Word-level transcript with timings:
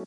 ¿Qué 0.00 0.06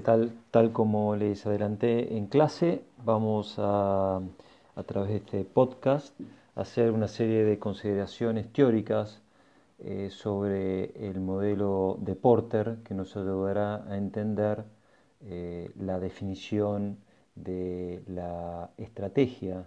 tal? 0.00 0.32
Tal 0.50 0.72
como 0.72 1.16
les 1.16 1.44
adelanté 1.44 2.16
en 2.16 2.28
clase, 2.28 2.82
vamos 3.04 3.56
a, 3.58 4.22
a 4.74 4.82
través 4.84 5.10
de 5.10 5.16
este 5.16 5.44
podcast, 5.44 6.18
hacer 6.54 6.92
una 6.92 7.08
serie 7.08 7.44
de 7.44 7.58
consideraciones 7.58 8.50
teóricas 8.52 9.20
eh, 9.80 10.08
sobre 10.10 11.08
el 11.10 11.20
modelo 11.20 11.98
de 12.00 12.14
Porter 12.14 12.78
que 12.84 12.94
nos 12.94 13.14
ayudará 13.18 13.84
a 13.86 13.98
entender 13.98 14.64
eh, 15.26 15.70
la 15.78 15.98
definición 16.00 16.98
de 17.34 18.02
la 18.06 18.70
estrategia 18.78 19.66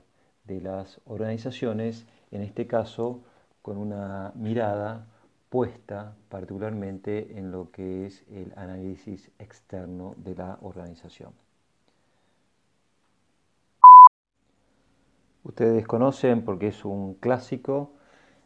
de 0.50 0.62
las 0.62 1.00
organizaciones, 1.06 2.08
en 2.32 2.42
este 2.42 2.66
caso 2.66 3.22
con 3.62 3.78
una 3.78 4.32
mirada 4.36 5.06
puesta 5.50 6.16
particularmente 6.28 7.38
en 7.38 7.52
lo 7.52 7.72
que 7.72 8.08
es 8.08 8.24
el 8.32 8.52
análisis 8.56 9.30
externo 9.38 10.16
de 10.18 10.36
la 10.36 10.58
organización. 10.62 11.34
Ustedes 15.44 15.86
conocen 15.88 16.44
porque 16.44 16.68
es 16.68 16.84
un 16.84 17.14
clásico 17.14 17.92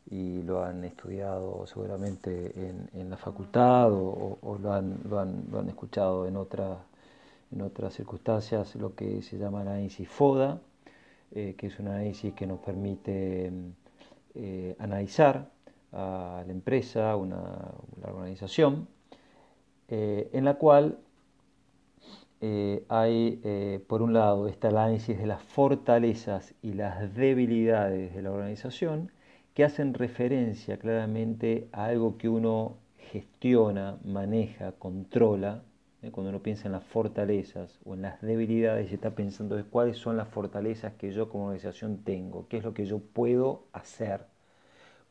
y 0.09 0.41
lo 0.43 0.63
han 0.63 0.83
estudiado 0.83 1.65
seguramente 1.67 2.53
en, 2.93 3.09
la 3.09 3.17
facultad 3.17 3.91
o, 3.91 4.57
lo, 4.61 4.73
han, 4.73 5.69
escuchado 5.69 6.27
en, 6.27 6.35
en 6.35 7.61
otras 7.61 7.93
circunstancias, 7.93 8.75
lo 8.75 8.93
que 8.93 9.21
se 9.21 9.37
llama 9.37 9.61
análisis 9.61 10.07
FODA, 10.09 10.59
eh, 11.35 11.55
que 11.57 11.65
es 11.65 11.79
un 11.79 11.87
análisis 11.87 12.31
que 12.35 12.45
nos 12.45 12.59
permite 12.59 13.51
eh, 14.35 14.75
analizar 14.77 15.49
a 15.91 16.43
la 16.45 16.51
empresa, 16.51 17.15
una, 17.15 17.71
una 17.97 18.07
organización, 18.07 18.87
eh, 19.87 20.29
en 20.31 20.45
la 20.45 20.55
cual 20.55 20.99
hay, 22.89 23.81
por 23.87 24.01
un 24.01 24.11
lado, 24.11 24.49
este 24.49 24.67
análisis 24.67 25.17
de 25.17 25.25
las 25.25 25.41
fortalezas 25.41 26.53
y 26.61 26.73
las 26.73 27.15
debilidades 27.15 28.13
de 28.13 28.21
la 28.21 28.31
organización, 28.31 29.11
que 29.53 29.63
hacen 29.63 29.93
referencia 29.93 30.77
claramente 30.77 31.69
a 31.71 31.85
algo 31.85 32.17
que 32.17 32.27
uno 32.27 32.75
gestiona, 32.97 33.97
maneja, 34.03 34.73
controla. 34.73 35.63
Cuando 36.11 36.29
uno 36.31 36.41
piensa 36.41 36.67
en 36.67 36.73
las 36.73 36.83
fortalezas 36.83 37.79
o 37.85 37.93
en 37.93 38.01
las 38.01 38.21
debilidades, 38.21 38.89
se 38.89 38.95
está 38.95 39.11
pensando 39.11 39.55
de 39.55 39.63
cuáles 39.63 39.97
son 39.97 40.17
las 40.17 40.27
fortalezas 40.27 40.93
que 40.93 41.11
yo 41.11 41.29
como 41.29 41.45
organización 41.45 42.03
tengo, 42.03 42.47
qué 42.49 42.57
es 42.57 42.63
lo 42.63 42.73
que 42.73 42.85
yo 42.85 42.99
puedo 42.99 43.63
hacer 43.71 44.33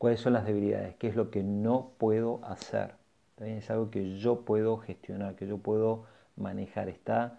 cuáles 0.03 0.19
son 0.19 0.33
las 0.33 0.45
debilidades, 0.45 0.97
qué 0.97 1.07
es 1.07 1.15
lo 1.15 1.31
que 1.31 1.45
no 1.45 1.93
puedo 1.97 2.41
hacer. 2.43 2.95
También 3.37 3.59
es 3.59 3.70
algo 3.70 3.89
que 3.89 4.19
yo 4.19 4.41
puedo 4.41 4.79
gestionar, 4.79 5.37
que 5.37 5.47
yo 5.47 5.59
puedo 5.59 6.07
manejar. 6.35 6.89
Está, 6.89 7.39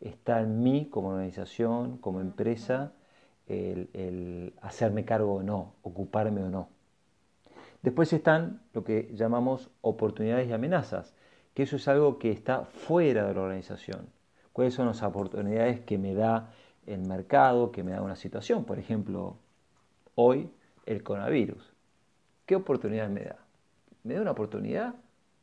está 0.00 0.40
en 0.40 0.64
mí 0.64 0.88
como 0.90 1.10
organización, 1.10 1.98
como 1.98 2.20
empresa, 2.20 2.90
el, 3.46 4.52
hacerme 4.62 5.04
cargo 5.04 5.34
o 5.34 5.42
no, 5.44 5.74
ocuparme 5.82 6.42
o 6.42 6.48
no. 6.48 6.70
Después 7.82 8.12
están 8.12 8.62
lo 8.72 8.82
que 8.82 9.12
llamamos 9.14 9.70
oportunidades 9.80 10.48
y 10.48 10.52
amenazas, 10.52 11.14
que 11.54 11.64
eso 11.64 11.76
es 11.76 11.88
algo 11.88 12.18
que 12.18 12.30
está 12.30 12.64
fuera 12.64 13.26
de 13.26 13.34
la 13.34 13.42
organización. 13.42 14.08
¿Cuáles 14.52 14.74
son 14.74 14.86
las 14.86 15.02
oportunidades 15.02 15.80
que 15.80 15.98
me 15.98 16.14
da 16.14 16.50
el 16.86 17.00
mercado, 17.06 17.72
que 17.72 17.82
me 17.82 17.92
da 17.92 18.02
una 18.02 18.16
situación? 18.16 18.64
Por 18.64 18.78
ejemplo, 18.78 19.36
hoy 20.14 20.50
el 20.86 21.02
coronavirus. 21.02 21.72
¿Qué 22.46 22.56
oportunidad 22.56 23.08
me 23.08 23.22
da? 23.22 23.38
¿Me 24.04 24.14
da 24.14 24.22
una 24.22 24.32
oportunidad 24.32 24.94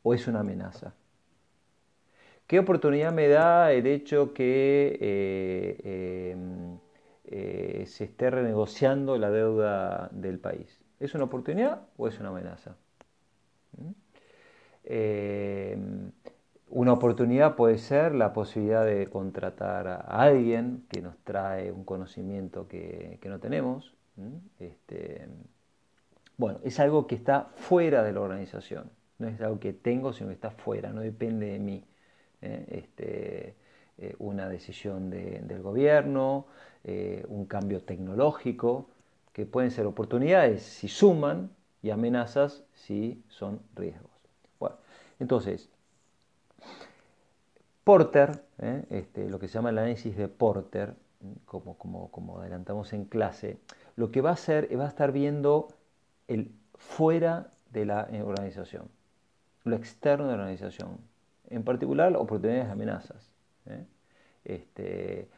o 0.02 0.14
es 0.14 0.26
una 0.26 0.40
amenaza? 0.40 0.94
¿Qué 2.46 2.58
oportunidad 2.58 3.12
me 3.12 3.28
da 3.28 3.72
el 3.72 3.86
hecho 3.86 4.34
que 4.34 4.98
eh, 5.00 6.32
em, 6.32 6.78
eh, 7.24 7.84
se 7.86 8.04
esté 8.04 8.28
renegociando 8.28 9.16
la 9.16 9.30
deuda 9.30 10.08
del 10.12 10.38
país? 10.40 10.80
¿Es 10.98 11.14
una 11.14 11.24
oportunidad 11.24 11.82
o 11.96 12.08
es 12.08 12.18
una 12.18 12.30
amenaza? 12.30 12.76
¿Mm? 13.78 13.92
Em, 14.84 16.12
una 16.70 16.92
oportunidad 16.92 17.56
puede 17.56 17.78
ser 17.78 18.14
la 18.14 18.32
posibilidad 18.32 18.84
de 18.84 19.08
contratar 19.08 19.88
a 19.88 20.00
alguien 20.00 20.84
que 20.88 21.02
nos 21.02 21.16
trae 21.24 21.72
un 21.72 21.84
conocimiento 21.84 22.68
que, 22.68 23.18
no 23.24 23.40
tenemos. 23.40 23.94
Este, 24.58 25.26
bueno, 26.36 26.60
es 26.62 26.78
algo 26.80 27.06
que 27.06 27.14
está 27.14 27.50
fuera 27.56 28.02
de 28.02 28.12
la 28.12 28.20
organización, 28.20 28.90
no 29.18 29.28
es 29.28 29.40
algo 29.40 29.58
que 29.60 29.72
tengo, 29.72 30.12
sino 30.12 30.28
que 30.28 30.34
está 30.34 30.50
fuera, 30.50 30.92
no 30.92 31.00
depende 31.00 31.46
de 31.46 31.58
mí. 31.58 31.84
¿eh? 32.42 32.66
Este, 32.70 33.54
eh, 33.98 34.14
una 34.18 34.48
decisión 34.48 35.10
del 35.10 35.60
gobierno, 35.62 36.46
eh, 36.84 37.24
un 37.28 37.44
cambio 37.44 37.82
tecnológico, 37.82 38.88
que 39.34 39.44
pueden 39.44 39.70
ser 39.70 39.86
oportunidades 39.86 40.62
si 40.62 40.88
suman 40.88 41.50
y 41.82 41.90
amenazas 41.90 42.64
si 42.72 43.22
son 43.28 43.60
riesgos. 43.74 44.09
Entonces, 45.20 45.68
Porter, 47.84 48.42
este, 48.90 49.28
lo 49.28 49.38
que 49.38 49.46
se 49.46 49.54
llama 49.54 49.70
el 49.70 49.78
análisis 49.78 50.16
de 50.16 50.28
Porter, 50.28 50.94
como, 51.44 51.76
como, 51.78 52.10
como 52.10 52.38
adelantamos 52.38 52.92
en 52.92 53.04
clase, 53.04 53.58
lo 53.96 54.10
que 54.10 54.20
va 54.20 54.30
a 54.30 54.34
hacer 54.34 54.68
va 54.78 54.86
a 54.86 54.88
estar 54.88 55.12
viendo 55.12 55.68
el 56.26 56.50
fuera 56.74 57.50
de 57.70 57.84
la 57.84 58.08
organización, 58.24 58.88
lo 59.64 59.76
externo 59.76 60.26
de 60.26 60.36
la 60.36 60.42
organización, 60.42 60.98
en 61.48 61.62
particular 61.62 62.16
oportunidades 62.16 62.68
y 62.68 62.70
amenazas. 62.70 63.34
¿eh? 63.66 63.84
Este, 64.44 65.28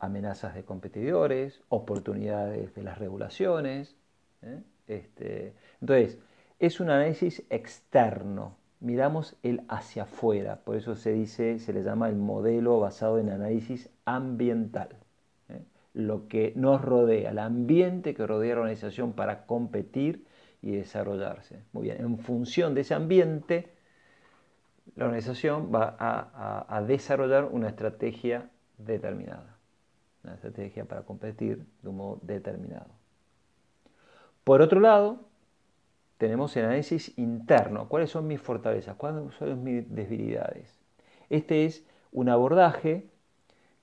amenazas 0.00 0.54
de 0.54 0.64
competidores, 0.64 1.60
oportunidades 1.68 2.74
de 2.74 2.82
las 2.82 2.98
regulaciones. 2.98 3.94
¿eh? 4.42 4.62
Este, 4.86 5.54
entonces, 5.80 6.18
es 6.58 6.80
un 6.80 6.90
análisis 6.90 7.42
externo, 7.50 8.56
miramos 8.80 9.36
el 9.42 9.62
hacia 9.68 10.04
afuera, 10.04 10.60
por 10.64 10.76
eso 10.76 10.94
se 10.94 11.12
dice, 11.12 11.58
se 11.58 11.72
le 11.72 11.82
llama 11.82 12.08
el 12.08 12.16
modelo 12.16 12.80
basado 12.80 13.18
en 13.18 13.30
análisis 13.30 13.90
ambiental 14.04 14.96
lo 15.98 16.28
que 16.28 16.52
nos 16.54 16.80
rodea, 16.80 17.30
el 17.30 17.40
ambiente 17.40 18.14
que 18.14 18.24
rodea 18.24 18.52
a 18.52 18.54
la 18.54 18.60
organización 18.62 19.14
para 19.14 19.46
competir 19.46 20.26
y 20.62 20.70
desarrollarse. 20.72 21.64
Muy 21.72 21.84
bien, 21.84 22.00
en 22.00 22.18
función 22.18 22.74
de 22.74 22.82
ese 22.82 22.94
ambiente, 22.94 23.74
la 24.94 25.06
organización 25.06 25.72
va 25.74 25.96
a, 25.98 26.82
desarrollar 26.82 27.46
una 27.46 27.68
estrategia 27.68 28.48
determinada, 28.78 29.58
una 30.22 30.34
estrategia 30.34 30.84
para 30.84 31.02
competir 31.02 31.66
de 31.82 31.88
un 31.88 31.96
modo 31.96 32.20
determinado. 32.22 32.90
Por 34.44 34.62
otro 34.62 34.78
lado, 34.78 35.27
tenemos 36.18 36.56
el 36.56 36.66
análisis 36.66 37.16
interno. 37.16 37.88
¿Cuáles 37.88 38.10
son 38.10 38.26
mis 38.26 38.40
fortalezas? 38.40 38.96
¿Cuáles 38.96 39.32
son 39.34 39.62
mis 39.62 39.88
debilidades? 39.94 40.78
Este 41.30 41.64
es 41.64 41.84
un 42.12 42.28
abordaje 42.28 43.06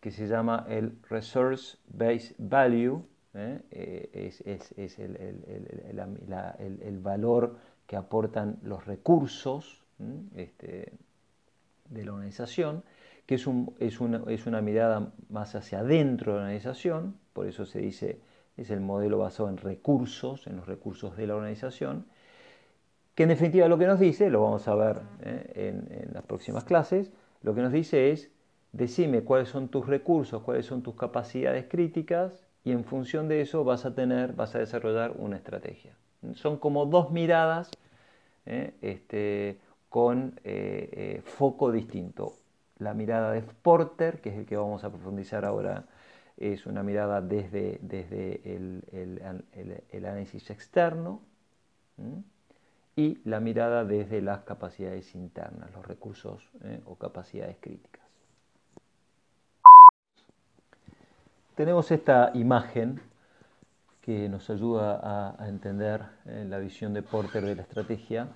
que 0.02 0.12
se 0.12 0.28
llama 0.28 0.66
el 0.70 0.98
Resource 1.10 1.78
Based 1.88 2.36
Value, 2.38 3.02
¿eh? 3.36 3.62
Eh, 3.72 4.32
es, 4.78 5.00
el, 5.00 7.00
valor 7.00 7.58
que 7.88 7.96
aportan 7.96 8.58
los 8.64 8.86
recursos 8.86 9.82
este, 10.36 10.92
de 11.90 12.06
la 12.06 12.14
organización, 12.14 12.84
que 13.26 13.36
es, 13.36 13.48
una, 13.48 14.62
mirada 14.62 15.14
más 15.30 15.56
hacia 15.56 15.80
adentro 15.80 16.34
de 16.34 16.40
la 16.40 16.46
organización, 16.46 17.16
por 17.34 17.48
eso 17.48 17.66
se 17.66 17.80
dice, 17.80 18.20
es 18.58 18.70
el 18.70 18.82
modelo 18.82 19.18
basado 19.18 19.50
en 19.50 19.58
recursos, 19.58 20.48
en 20.48 20.58
los 20.58 20.68
recursos 20.68 21.18
de 21.18 21.28
la 21.28 21.36
organización, 21.36 22.06
que 23.16 23.24
en 23.24 23.30
definitiva 23.30 23.68
lo 23.68 23.78
que 23.78 23.88
nos 23.88 24.00
dice, 24.00 24.30
lo 24.30 24.44
vamos 24.44 24.68
a 24.68 24.76
ver 24.76 25.02
¿eh? 25.24 25.74
en 25.90 26.14
las 26.14 26.24
próximas 26.24 26.66
clases, 26.66 27.12
lo 27.42 27.56
que 27.56 27.62
nos 27.62 27.72
dice 27.72 28.12
es 28.12 28.30
decime 28.74 29.24
cuáles 29.24 29.50
son 29.50 29.70
tus 29.70 29.88
recursos, 29.88 30.42
cuáles 30.44 30.66
son 30.66 30.82
tus 30.82 30.96
capacidades 30.96 31.66
críticas 31.70 32.46
y 32.66 32.72
en 32.72 32.84
función 32.84 33.30
de 33.30 33.42
eso 33.42 33.64
vas 33.64 33.86
a 33.86 33.96
tener, 33.96 34.34
vas 34.34 34.54
a 34.56 34.60
desarrollar 34.60 35.14
una 35.18 35.38
estrategia. 35.38 35.96
Son 36.34 36.58
como 36.58 36.86
dos 36.86 37.12
miradas 37.12 37.72
¿eh? 38.46 38.74
este, 38.82 39.60
con 39.88 40.40
eh, 40.44 41.22
foco 41.24 41.72
distinto. 41.72 42.34
La 42.80 42.94
mirada 42.94 43.32
de 43.32 43.42
Porter, 43.42 44.20
que 44.20 44.30
es 44.30 44.36
el 44.36 44.46
que 44.46 44.58
vamos 44.58 44.84
a 44.84 44.90
profundizar 44.90 45.46
ahora, 45.46 45.86
es 46.36 46.66
una 46.66 46.84
mirada 46.84 47.22
desde, 47.22 47.80
desde 47.82 48.42
el, 48.44 50.06
análisis 50.06 50.50
externo 50.50 51.22
y 52.96 53.20
la 53.26 53.40
mirada 53.40 53.84
desde 53.84 54.22
las 54.22 54.44
capacidades 54.44 55.16
internas, 55.16 55.72
los 55.74 55.86
recursos 55.86 56.50
o 56.86 56.96
capacidades 56.96 57.58
críticas. 57.60 58.06
tenemos 61.56 61.90
esta 61.92 62.32
imagen 62.34 63.02
que 64.02 64.30
nos 64.30 64.50
ayuda 64.50 65.36
a, 65.40 65.48
entender 65.48 66.06
eh, 66.26 66.46
la 66.48 66.60
visión 66.60 66.94
de 66.94 67.02
Porter 67.02 67.44
de 67.44 67.56
la 67.56 67.64
estrategia, 67.64 68.28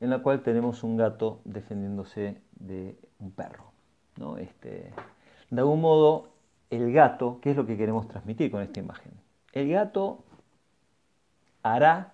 en 0.00 0.10
la 0.10 0.20
cual 0.20 0.42
tenemos 0.42 0.82
un 0.82 0.96
gato 0.96 1.40
defendiéndose 1.44 2.40
de 2.58 2.96
un 3.20 3.30
perro. 3.30 3.70
¿no? 4.16 4.38
Este, 4.38 4.92
de 5.50 5.60
algún 5.60 5.80
modo, 5.80 6.30
el 6.70 6.92
gato, 6.92 7.38
¿qué 7.40 7.50
es 7.50 7.56
lo 7.56 7.66
que 7.66 7.76
queremos 7.76 8.08
transmitir 8.08 8.50
con 8.50 8.62
esta 8.62 8.80
imagen? 8.80 9.12
El 9.52 9.68
gato 9.70 10.24
hará 11.62 12.12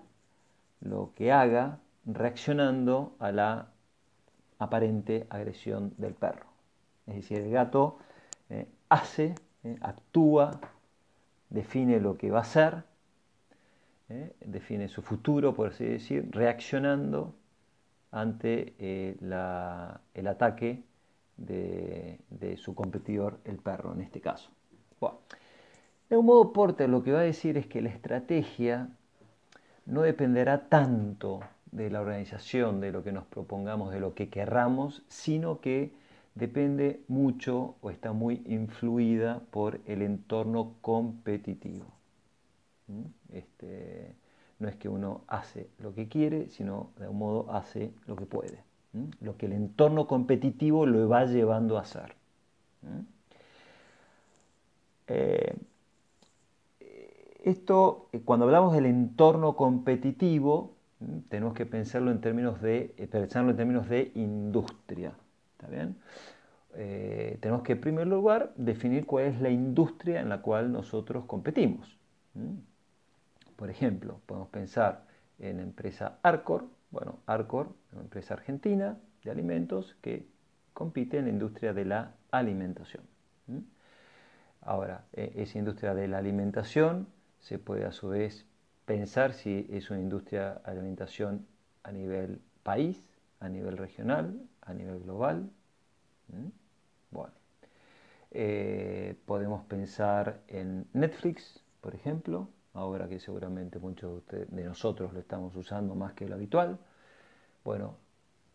lo 0.81 1.13
que 1.15 1.33
haga 1.33 1.79
reaccionando 2.07 3.17
a 3.19 3.33
la 3.33 3.69
aparente 4.59 5.27
agresión 5.31 5.95
del 5.99 6.15
perro. 6.15 6.47
Es 7.07 7.17
decir, 7.17 7.39
el 7.39 7.51
gato 7.51 7.99
eh, 8.51 8.67
hace, 8.89 9.35
eh, 9.65 9.77
actúa, 9.81 10.61
define 11.49 12.01
lo 12.01 12.17
que 12.17 12.31
va 12.31 12.39
a 12.39 12.43
hacer, 12.43 12.85
eh, 14.09 14.35
define 14.45 14.89
su 14.89 15.03
futuro, 15.03 15.55
por 15.55 15.69
así 15.69 15.85
decir, 15.85 16.29
reaccionando 16.31 17.35
ante 18.11 18.75
el 18.79 20.27
ataque 20.27 20.83
de, 21.37 22.57
su 22.57 22.75
competidor, 22.75 23.39
el 23.45 23.57
perro 23.57 23.93
en 23.93 24.01
este 24.01 24.21
caso. 24.21 24.51
De 26.09 26.17
un 26.17 26.25
modo, 26.25 26.55
Porter 26.55 26.89
lo 26.89 27.03
que 27.03 27.13
va 27.13 27.21
a 27.21 27.25
decir 27.25 27.59
es 27.59 27.67
que 27.67 27.83
la 27.83 27.91
estrategia 27.91 28.89
no 29.89 30.03
dependerá 30.03 30.69
tanto 30.69 31.41
de 31.73 31.91
la 31.91 32.01
organización, 32.01 32.81
de 32.81 32.93
lo 32.93 33.03
que 33.03 33.13
nos 33.13 33.25
propongamos, 33.25 33.93
de 33.93 34.01
lo 34.01 34.15
que 34.15 34.29
querramos, 34.29 35.03
sino 35.09 35.61
que 35.61 35.93
depende 36.35 37.01
mucho 37.09 37.75
o 37.81 37.91
está 37.91 38.13
muy 38.13 38.43
influida 38.47 39.41
por 39.51 39.81
el 39.87 40.03
entorno 40.03 40.75
competitivo. 40.83 41.87
¿Mm? 42.87 43.37
Este, 43.37 44.15
no 44.59 44.69
es 44.69 44.77
que 44.77 44.89
uno 44.89 45.23
hace 45.27 45.69
lo 45.79 45.95
que 45.95 46.09
quiere, 46.09 46.49
sino 46.51 46.91
de 46.99 47.09
un 47.09 47.19
modo 47.19 47.53
hace 47.53 47.93
lo 48.07 48.15
que 48.15 48.27
puede. 48.27 48.63
¿Mm? 48.93 49.05
Lo 49.23 49.37
que 49.37 49.47
el 49.47 49.53
entorno 49.53 50.07
competitivo 50.07 50.87
lo 50.87 51.09
va 51.09 51.25
llevando 51.25 51.79
a 51.79 51.83
hacer. 51.83 52.15
¿Mm? 52.83 53.01
Eh, 55.09 55.55
esto, 57.49 58.09
eh, 58.13 58.21
cuando 58.25 58.47
hablamos 58.47 58.75
del 58.75 58.87
entorno 58.87 59.57
competitivo, 59.57 60.77
tenemos 61.29 61.55
que 61.55 61.67
pensarlo 61.67 62.11
en 62.11 62.21
términos 62.21 62.61
de, 62.61 62.95
eh, 62.97 63.07
pensarlo 63.07 63.51
en 63.51 63.57
términos 63.57 63.89
de 63.89 64.13
industria. 64.15 65.13
¿Está 65.53 65.69
bien? 65.69 65.97
Eh, 66.75 67.39
tenemos 67.41 67.63
que, 67.63 67.73
en 67.73 67.81
primer 67.81 68.07
lugar, 68.07 68.53
definir 68.57 69.07
cuál 69.07 69.25
es 69.25 69.41
la 69.41 69.51
industria 69.51 70.21
en 70.21 70.29
la 70.29 70.43
cual 70.43 70.71
nosotros 70.71 71.25
competimos. 71.25 71.97
Por 73.57 73.71
ejemplo, 73.71 74.21
podemos 74.27 74.49
pensar 74.51 75.07
en 75.39 75.57
la 75.57 75.63
empresa 75.63 76.19
Arcor. 76.23 76.67
Bueno, 76.91 77.19
Arcor 77.27 77.75
es 77.89 77.95
una 77.95 78.03
empresa 78.03 78.35
argentina 78.35 78.97
de 79.25 79.31
alimentos 79.31 79.97
que 80.01 80.27
compite 80.73 81.19
en 81.19 81.25
la 81.25 81.31
industria 81.31 81.73
de 81.73 81.85
la 81.85 82.13
alimentación. 82.31 83.03
Ahora, 84.61 85.05
esa 85.13 85.59
industria 85.59 85.95
de 85.95 86.07
la 86.07 86.19
alimentación 86.19 87.09
se 87.41 87.59
puede 87.59 87.85
a 87.85 87.93
su 87.93 88.09
vez 88.09 88.47
pensar 88.85 89.33
si 89.33 89.67
es 89.71 89.91
una 89.91 90.01
industria 90.01 90.61
de 90.65 90.71
alimentación 90.71 91.47
a 91.83 91.93
nivel 91.93 92.41
país, 92.63 93.03
a 93.41 93.49
nivel 93.49 93.77
regional, 93.77 94.41
a 94.63 94.75
nivel 94.75 95.01
global. 95.01 95.51
Bueno, 97.11 97.33
eh, 98.31 99.17
podemos 99.27 99.65
pensar 99.65 100.43
en 100.49 100.87
Netflix, 100.93 101.63
por 101.81 101.95
ejemplo, 101.95 102.49
ahora 102.75 103.09
que 103.09 103.19
seguramente 103.19 103.79
muchos 103.79 104.27
de, 104.27 104.47
nosotros 104.65 105.13
lo 105.13 105.21
estamos 105.21 105.55
usando 105.57 105.95
más 105.95 106.13
que 106.15 106.29
lo 106.29 106.35
habitual. 106.35 106.79
Bueno, 107.65 107.97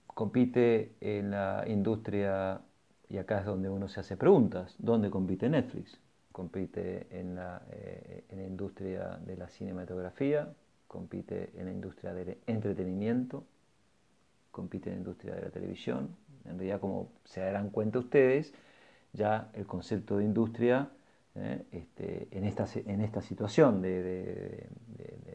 compite 0.08 0.96
en 1.02 1.32
la 1.32 1.64
industria, 1.68 2.62
y 3.10 3.18
acá 3.18 3.40
es 3.40 3.46
donde 3.46 3.70
uno 3.70 3.88
se 3.88 4.00
hace 4.00 4.18
preguntas, 4.18 4.76
¿dónde 4.78 5.10
compite 5.10 5.50
Netflix? 5.50 6.00
Compite 6.34 7.08
en 7.12 7.36
la, 7.36 7.62
eh, 7.72 8.26
en 8.28 8.40
la 8.40 8.46
industria 8.46 9.20
de 9.26 9.38
la 9.38 9.48
cinematografía, 9.48 10.52
compite 10.88 11.52
en 11.56 11.68
la 11.68 11.72
industria 11.72 12.14
del 12.14 12.40
entretenimiento, 12.48 13.46
compite 14.52 14.90
en 14.90 14.96
la 14.96 15.00
industria 15.00 15.36
de 15.36 15.42
la 15.44 15.50
televisión. 15.52 16.16
En 16.46 16.58
realidad, 16.58 16.82
como 16.82 17.12
se 17.24 17.40
darán 17.40 17.70
cuenta 17.70 18.00
ustedes, 18.00 18.54
ya 19.14 19.52
el 19.54 19.66
concepto 19.68 20.18
de 20.18 20.26
industria 20.26 20.90
eh, 21.36 21.64
este, 21.72 22.28
en, 22.32 22.46
esta, 22.46 22.66
en 22.76 23.02
esta 23.02 23.22
situación 23.22 23.82
de, 23.82 24.68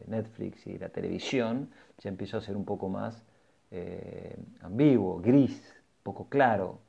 Netflix 0.07 0.65
y 0.65 0.79
la 0.79 0.89
televisión 0.89 1.69
ya 1.99 2.09
empieza 2.09 2.37
a 2.37 2.41
ser 2.41 2.57
un 2.57 2.65
poco 2.65 2.89
más 2.89 3.23
eh, 3.69 4.35
ambiguo, 4.61 5.21
gris, 5.21 5.61
poco 6.03 6.27
claro. 6.27 6.79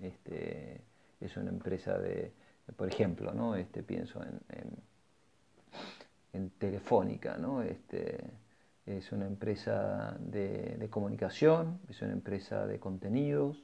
Este, 0.00 0.80
es 1.20 1.36
una 1.36 1.50
empresa 1.50 1.98
de, 1.98 2.32
por 2.76 2.88
ejemplo, 2.88 3.32
¿no? 3.32 3.54
este, 3.54 3.82
pienso 3.82 4.22
en, 4.22 4.40
en, 6.32 6.50
Telefónica, 6.58 7.36
¿no? 7.38 7.62
este, 7.62 8.18
es 8.86 9.12
una 9.12 9.26
empresa 9.26 10.16
de, 10.20 10.86
comunicación, 10.90 11.80
es 11.88 12.02
una 12.02 12.12
empresa 12.12 12.66
de 12.66 12.78
contenidos, 12.78 13.62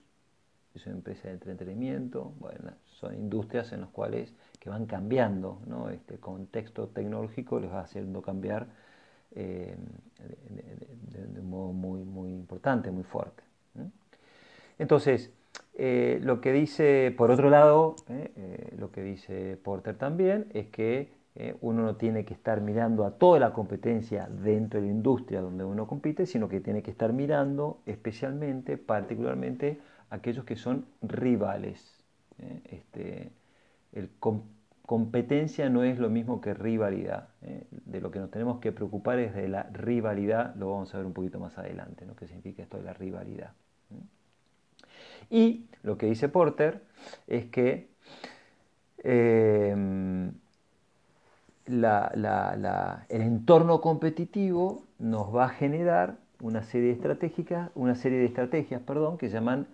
es 0.75 0.87
una 0.87 0.97
empresa 0.97 1.29
de 1.29 1.35
entretenimiento, 1.35 2.33
bueno, 2.39 2.73
son 2.99 3.15
industrias 3.15 3.73
en 3.73 3.83
las 3.83 3.91
cuales 3.91 4.33
que 4.59 4.69
van 4.69 4.87
cambiando, 4.87 5.61
¿no? 5.67 5.91
este 5.91 6.19
contexto 6.19 6.89
tecnológico 6.89 7.61
les 7.61 7.71
va 7.71 7.81
haciendo 7.81 8.21
cambiar 8.23 8.67
eh, 9.35 9.77
de, 11.13 11.41
un 11.41 11.51
modo 11.51 11.73
muy, 11.73 12.03
muy 12.03 12.31
importante, 12.31 12.91
muy 12.91 13.05
fuerte. 13.05 13.43
Entonces, 14.79 15.31
eh, 15.79 16.21
lo 16.23 16.41
que 16.41 16.53
dice, 16.53 17.15
por 17.17 17.31
otro 17.31 17.51
lado, 17.51 17.97
eh, 18.09 18.33
eh, 18.37 18.75
lo 18.79 18.91
que 18.91 19.03
dice 19.03 19.59
Porter 19.63 19.97
también 19.97 20.47
es 20.55 20.69
que 20.69 21.15
uno 21.61 21.83
no 21.83 21.97
tiene 21.97 22.25
que 22.25 22.33
estar 22.33 22.63
mirando 22.63 23.05
a 23.05 23.19
toda 23.19 23.39
la 23.39 23.53
competencia 23.53 24.27
dentro 24.27 24.81
de 24.81 24.87
la 24.87 24.93
industria 24.93 25.43
donde 25.43 25.65
uno 25.65 25.87
compite, 25.87 26.25
sino 26.25 26.49
que 26.49 26.61
tiene 26.61 26.83
que 26.83 26.91
estar 26.91 27.13
mirando 27.13 27.83
especialmente, 27.85 28.79
particularmente, 28.79 29.79
aquellos 30.09 30.47
que 30.47 30.57
son 30.57 30.87
rivales. 31.03 32.03
Este, 32.65 33.33
competencia 34.87 35.69
no 35.69 35.83
es 35.85 35.99
lo 35.99 36.09
mismo 36.09 36.41
que 36.41 36.55
rivalidad. 36.55 37.29
De 37.85 38.01
lo 38.01 38.11
que 38.11 38.19
nos 38.19 38.31
tenemos 38.31 38.59
que 38.59 38.73
preocupar 38.73 39.19
es 39.19 39.35
de 39.35 39.47
la 39.47 39.65
rivalidad, 39.65 40.55
lo 40.55 40.71
vamos 40.71 40.95
a 40.95 40.97
ver 40.97 41.07
un 41.07 41.13
poquito 41.13 41.39
más 41.39 41.59
adelante, 41.59 42.07
¿no? 42.07 42.17
¿Qué 42.17 42.27
significa 42.27 42.63
esto 42.63 42.79
de 42.79 42.85
la 42.85 42.95
rivalidad? 42.95 43.53
Y 45.31 45.67
lo 45.83 45.99
que 45.99 46.07
dice 46.07 46.29
Porter 46.29 46.83
es 47.27 47.47
que 47.47 47.89
em, 49.03 50.33
el 51.67 53.23
entorno 53.23 53.81
competitivo 53.81 54.85
nos 54.99 55.35
va 55.35 55.47
a 55.47 55.49
generar 55.49 56.17
una 56.41 56.63
serie 56.63 56.89
de 56.89 56.95
estrategias, 56.95 57.71
una 57.75 57.95
serie 57.95 58.19
de 58.19 58.27
estrategias, 58.27 58.81
perdón, 58.83 59.19
que 59.19 59.29
llaman 59.29 59.67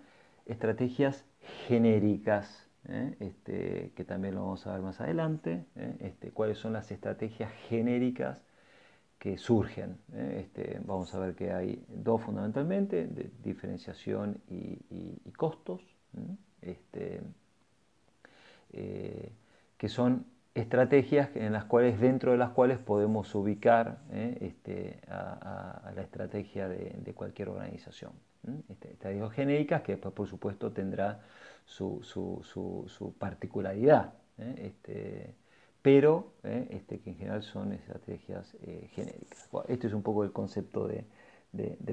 estrategias 0.45 1.25
genéricas, 1.67 2.67
¿eh? 2.87 3.15
este, 3.19 3.91
que 3.95 4.03
también 4.03 4.35
lo 4.35 4.41
vamos 4.41 4.65
a 4.65 4.73
ver 4.73 4.81
más 4.81 5.01
adelante, 5.01 5.65
¿eh? 5.75 5.95
este, 5.99 6.31
cuáles 6.31 6.57
son 6.57 6.73
las 6.73 6.91
estrategias 6.91 7.51
genéricas 7.69 8.43
que 9.23 9.37
surgen. 9.37 9.97
¿eh? 10.13 10.41
Este, 10.41 10.81
vamos 10.83 11.15
a 11.15 11.19
ver 11.19 11.33
que 11.33 11.53
hay 11.53 11.81
dos 11.87 12.21
fundamentalmente, 12.23 13.07
diferenciación 13.41 14.41
y, 14.49 15.31
costos, 15.37 15.81
este, 16.61 17.21
eh, 18.73 19.31
que 19.77 19.87
son 19.87 20.25
estrategias 20.53 21.33
en 21.37 21.53
las 21.53 21.63
cuales, 21.63 22.01
dentro 22.01 22.33
de 22.33 22.37
las 22.37 22.49
cuales 22.49 22.79
podemos 22.79 23.33
ubicar 23.33 23.99
¿eh? 24.11 24.39
este, 24.41 24.99
a, 25.07 25.93
la 25.95 26.01
estrategia 26.01 26.67
de, 26.67 27.13
cualquier 27.15 27.47
organización. 27.47 28.11
Estrategias 28.67 29.31
genéricas 29.31 29.83
que 29.83 29.93
después, 29.93 30.13
por 30.13 30.27
supuesto, 30.27 30.73
tendrá 30.73 31.21
su, 31.63 33.15
particularidad. 33.17 34.15
Pero 35.83 36.31
eh, 36.43 36.67
este, 36.71 36.99
que 36.99 37.11
en 37.11 37.17
general 37.17 37.43
son 37.43 37.73
estrategias 37.73 38.55
eh, 38.63 38.89
genéricas. 38.93 39.49
este 39.67 39.87
es 39.87 39.93
un 39.93 40.01
poco 40.01 40.23
el 40.23 40.31
concepto 40.31 40.87
de, 40.87 41.05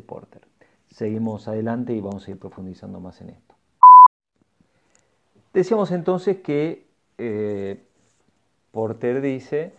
Porter. 0.06 0.40
Seguimos 0.86 1.46
adelante 1.48 1.92
y 1.92 2.00
vamos 2.00 2.26
a 2.26 2.30
ir 2.30 2.38
profundizando 2.38 3.00
más 3.00 3.20
en 3.20 3.30
esto. 3.30 3.54
Decíamos 5.52 5.90
entonces 5.90 6.38
que 6.40 6.86
eh, 7.18 7.82
Porter 8.70 9.20
dice 9.20 9.74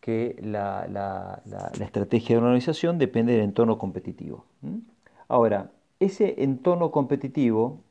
que 0.00 0.40
la, 0.42 1.42
estrategia 1.80 2.34
de 2.34 2.38
una 2.38 2.48
organización 2.48 2.98
depende 2.98 3.34
del 3.34 3.42
entorno 3.42 3.78
competitivo. 3.78 4.46
Ahora, 5.28 5.70
ese 6.00 6.42
entorno 6.42 6.90
competitivo 6.90 7.84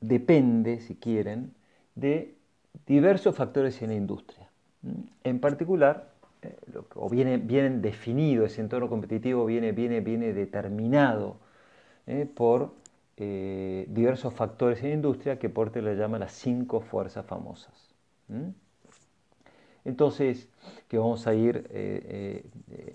depende, 0.00 0.80
si 0.80 0.94
quieren, 0.94 1.54
de 1.94 2.37
diversos 2.86 3.34
factores 3.34 3.80
en 3.82 3.90
la 3.90 3.94
industria. 3.96 4.48
En 5.24 5.40
particular, 5.40 6.10
eh, 6.42 6.56
o 6.94 7.08
viene 7.08 7.38
definido, 7.38 8.44
ese 8.44 8.60
entorno 8.60 8.88
competitivo 8.88 9.44
viene, 9.44 9.72
viene, 9.72 10.00
viene 10.00 10.32
determinado 10.32 11.36
eh, 12.06 12.28
por 12.32 12.74
eh, 13.16 13.86
diversos 13.88 14.32
factores 14.34 14.82
en 14.82 14.90
la 14.90 14.94
industria 14.94 15.38
que 15.38 15.48
Porter 15.48 15.82
le 15.82 15.96
llama 15.96 16.18
las 16.18 16.32
cinco 16.32 16.80
fuerzas 16.80 17.26
famosas. 17.26 17.94
Entonces, 19.84 20.48
que 20.86 20.98
vamos 20.98 21.26
a 21.26 21.34
ir 21.34 21.66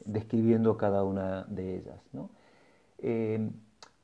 describiendo 0.05 0.77
cada 0.77 1.03
una 1.03 1.43
de 1.45 1.77
ellas. 1.77 1.99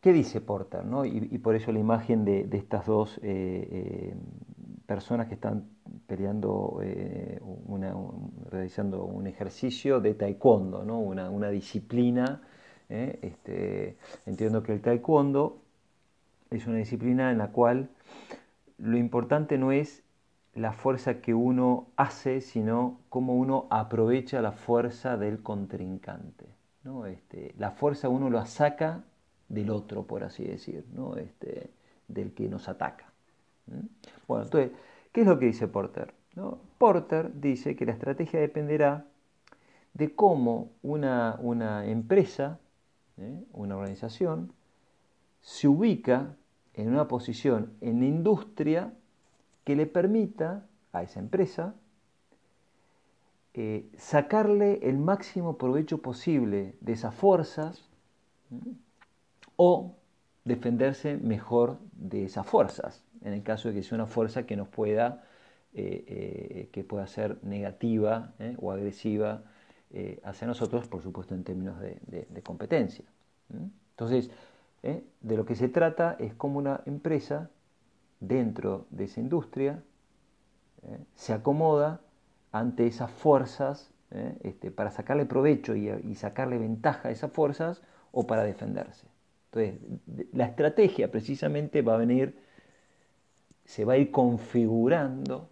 ¿Qué 0.01 0.13
dice 0.13 0.41
Porter? 0.41 0.81
Y, 1.05 1.38
por 1.38 1.55
eso 1.55 1.71
la 1.71 1.77
imagen 1.77 2.25
de, 2.25 2.50
estas 2.51 2.88
dos 2.88 3.19
personas 4.89 5.27
que 5.27 5.36
están 5.36 5.69
peleando, 6.08 6.79
eh, 6.81 7.39
realizando 8.50 9.03
un 9.03 9.27
ejercicio 9.27 10.01
de 10.01 10.15
taekwondo, 10.15 10.84
¿no? 10.84 11.00
una, 11.00 11.50
disciplina. 11.51 12.41
¿eh? 12.89 13.19
Este, 13.22 13.98
entiendo 14.25 14.63
que 14.63 14.74
el 14.74 14.81
taekwondo 14.81 15.62
es 16.50 16.65
una 16.65 16.77
disciplina 16.77 17.31
en 17.31 17.38
la 17.38 17.50
cual 17.51 17.89
lo 18.79 18.98
importante 18.98 19.60
no 19.60 19.72
es 19.72 20.01
la 20.55 20.74
fuerza 20.74 21.22
que 21.22 21.36
uno 21.36 21.89
hace, 21.96 22.41
sino 22.41 22.98
cómo 23.10 23.36
uno 23.36 23.67
aprovecha 23.69 24.41
la 24.41 24.53
fuerza 24.53 25.17
del 25.17 25.43
contrincante. 25.43 26.48
¿no? 26.84 27.05
Este, 27.05 27.53
la 27.60 27.69
fuerza 27.69 28.10
uno 28.10 28.31
lo 28.31 28.43
saca 28.48 29.03
del 29.50 29.69
otro, 29.69 30.08
por 30.08 30.24
así 30.24 30.46
decir, 30.46 30.84
¿no? 30.91 31.15
este, 31.15 31.69
del 32.08 32.34
que 32.34 32.50
nos 32.50 32.67
ataca. 32.67 33.09
Bueno, 34.27 34.43
entonces, 34.43 34.71
¿qué 35.11 35.21
es 35.21 35.27
lo 35.27 35.39
que 35.39 35.47
dice 35.47 35.67
Porter? 35.67 36.13
Porter 36.77 37.39
dice 37.39 37.75
que 37.75 37.85
la 37.85 37.91
estrategia 37.91 38.39
dependerá 38.39 39.05
de 39.93 40.15
cómo 40.15 40.71
una, 40.81 41.38
empresa, 41.85 42.59
¿eh? 43.17 43.43
una 43.51 43.75
organización, 43.75 44.53
se 45.41 45.67
ubica 45.67 46.35
en 46.73 46.89
una 46.89 47.07
posición 47.07 47.73
en 47.81 47.99
la 47.99 48.05
industria 48.05 48.93
que 49.63 49.75
le 49.75 49.85
permita 49.85 50.65
a 50.93 51.03
esa 51.03 51.19
empresa 51.19 51.75
eh, 53.53 53.89
sacarle 53.97 54.79
el 54.83 54.97
máximo 54.97 55.57
provecho 55.57 56.01
posible 56.01 56.77
de 56.81 56.93
esas 56.93 57.15
fuerzas 57.15 57.89
o 59.55 59.95
defenderse 60.45 61.17
mejor 61.17 61.79
de 61.91 62.25
esas 62.25 62.45
fuerzas 62.45 63.03
en 63.23 63.33
el 63.33 63.43
caso 63.43 63.69
de 63.69 63.75
que 63.75 63.83
sea 63.83 63.95
una 63.95 64.05
fuerza 64.05 64.45
que 64.45 64.55
nos 64.55 64.67
pueda, 64.67 65.23
eh, 65.73 66.03
eh, 66.07 66.69
que 66.71 66.83
pueda 66.83 67.07
ser 67.07 67.38
negativa 67.43 68.33
eh, 68.39 68.55
o 68.59 68.71
agresiva 68.71 69.43
hacia 70.23 70.45
nosotros, 70.45 70.88
por 70.88 71.01
supuesto 71.01 71.33
en 71.33 71.43
términos 71.43 71.79
de, 71.79 72.41
competencia. 72.43 73.05
Entonces, 73.89 74.29
de 74.83 75.35
lo 75.35 75.45
que 75.47 75.55
se 75.55 75.67
trata 75.67 76.15
es 76.19 76.35
como 76.35 76.59
una 76.59 76.81
empresa 76.85 77.49
dentro 78.19 78.85
de 78.91 79.05
esa 79.05 79.19
industria 79.19 79.81
se 81.15 81.33
acomoda 81.33 82.01
ante 82.51 82.85
esas 82.85 83.09
fuerzas 83.09 83.89
este, 84.43 84.69
para 84.69 84.91
sacarle 84.91 85.25
provecho 85.25 85.75
y, 85.75 86.13
sacarle 86.13 86.59
ventaja 86.59 87.09
a 87.09 87.11
esas 87.11 87.31
fuerzas 87.31 87.81
o 88.11 88.27
para 88.27 88.43
defenderse. 88.43 89.07
Entonces, 89.51 90.29
la 90.33 90.45
estrategia 90.45 91.09
precisamente 91.09 91.81
va 91.81 91.95
a 91.95 91.97
venir 91.97 92.38
se 93.69 93.85
va 93.85 93.93
a 93.93 93.97
ir 93.97 94.09
configurando 94.09 95.47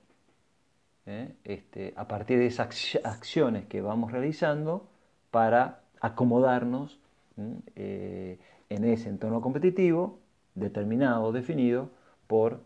¿eh? 1.05 1.36
este, 1.43 1.93
a 1.95 2.07
partir 2.07 2.39
de 2.39 2.47
esas 2.47 2.97
acciones 3.03 3.67
que 3.67 3.79
vamos 3.79 4.12
realizando 4.12 4.88
para 5.29 5.83
acomodarnos 6.01 7.00
eh, 7.75 8.39
en 8.69 8.86
ese 8.86 9.09
entorno 9.09 9.39
competitivo 9.39 10.17
determinado, 10.55 11.31
definido 11.31 11.91
por 12.25 12.59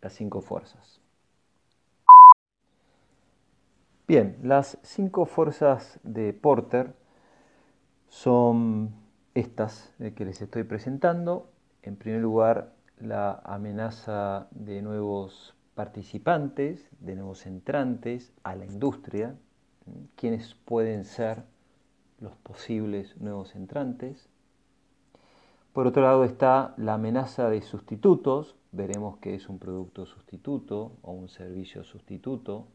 las 0.00 0.14
cinco 0.14 0.40
fuerzas. 0.40 1.02
Bien, 4.08 4.38
las 4.42 4.78
cinco 4.80 5.26
fuerzas 5.26 6.00
de 6.04 6.32
Porter 6.32 6.94
son 8.08 8.94
estas 9.34 9.92
eh, 10.00 10.14
que 10.14 10.24
les 10.24 10.40
estoy 10.40 10.62
presentando. 10.62 11.50
En 11.82 11.96
primer 11.96 12.22
lugar, 12.22 12.79
la 13.00 13.40
amenaza 13.44 14.48
de 14.50 14.82
nuevos 14.82 15.54
participantes, 15.74 16.88
de 17.00 17.16
nuevos 17.16 17.46
entrantes 17.46 18.32
a 18.42 18.54
la 18.54 18.66
industria, 18.66 19.34
quiénes 20.16 20.54
pueden 20.54 21.04
ser 21.04 21.44
los 22.20 22.36
posibles 22.36 23.16
nuevos 23.20 23.54
entrantes. 23.54 24.28
Por 25.72 25.86
otro 25.86 26.02
lado 26.02 26.24
está 26.24 26.74
la 26.76 26.94
amenaza 26.94 27.48
de 27.48 27.62
sustitutos, 27.62 28.56
veremos 28.72 29.18
que 29.18 29.34
es 29.34 29.48
un 29.48 29.58
producto 29.58 30.04
sustituto 30.04 30.98
o 31.02 31.12
un 31.12 31.28
servicio 31.28 31.84
sustituto, 31.84 32.66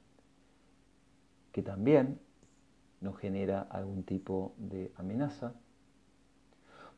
que 1.51 1.61
también 1.61 2.19
nos 3.01 3.17
genera 3.17 3.61
algún 3.61 4.03
tipo 4.03 4.53
de 4.57 4.91
amenaza. 4.95 5.53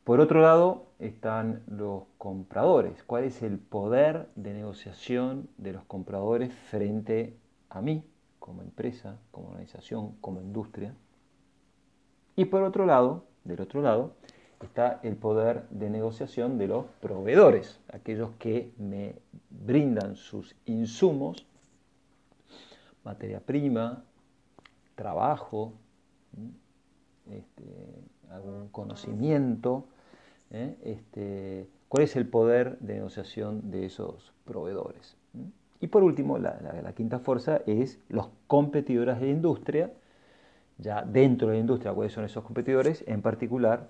Por 0.08 0.20
otro 0.20 0.40
lado 0.40 0.86
están 1.00 1.62
los 1.66 2.04
compradores. 2.16 3.02
¿Cuál 3.02 3.24
es 3.24 3.42
el 3.42 3.58
poder 3.58 4.30
de 4.36 4.54
negociación 4.54 5.50
de 5.58 5.74
los 5.74 5.84
compradores 5.84 6.50
frente 6.70 7.36
a 7.68 7.82
mí 7.82 8.02
como 8.38 8.62
empresa, 8.62 9.18
como 9.30 9.48
organización, 9.48 10.16
como 10.22 10.40
industria? 10.40 10.94
Y 12.36 12.46
por 12.46 12.62
otro 12.62 12.86
lado, 12.86 13.26
del 13.44 13.60
otro 13.60 13.82
lado, 13.82 14.14
está 14.62 14.98
el 15.02 15.14
poder 15.14 15.68
de 15.68 15.90
negociación 15.90 16.56
de 16.56 16.68
los 16.68 16.86
proveedores, 17.02 17.78
aquellos 17.92 18.30
que 18.38 18.72
me 18.78 19.14
brindan 19.50 20.16
sus 20.16 20.56
insumos, 20.64 21.44
materia 23.04 23.40
prima, 23.40 24.04
trabajo, 24.94 25.74
este, 27.30 27.64
algún 28.30 28.68
conocimiento, 28.68 29.84
¿eh? 30.50 30.76
este, 30.84 31.68
cuál 31.88 32.04
es 32.04 32.16
el 32.16 32.26
poder 32.26 32.78
de 32.80 32.94
negociación 32.94 33.70
de 33.70 33.86
esos 33.86 34.32
proveedores. 34.44 35.16
Y 35.80 35.86
por 35.88 36.02
último, 36.02 36.38
la, 36.38 36.92
quinta 36.96 37.18
fuerza 37.18 37.60
es 37.66 38.00
los 38.08 38.28
competidores 38.46 39.20
de 39.20 39.26
la 39.26 39.32
industria, 39.32 39.92
ya 40.78 41.02
dentro 41.02 41.48
de 41.48 41.54
la 41.54 41.60
industria, 41.60 41.92
cuáles 41.92 42.12
son 42.12 42.24
esos 42.24 42.44
competidores, 42.44 43.04
en 43.06 43.22
particular, 43.22 43.86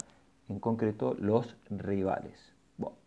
en 0.48 0.58
concreto, 0.60 1.14
los 1.18 1.56
rivales. 1.70 2.54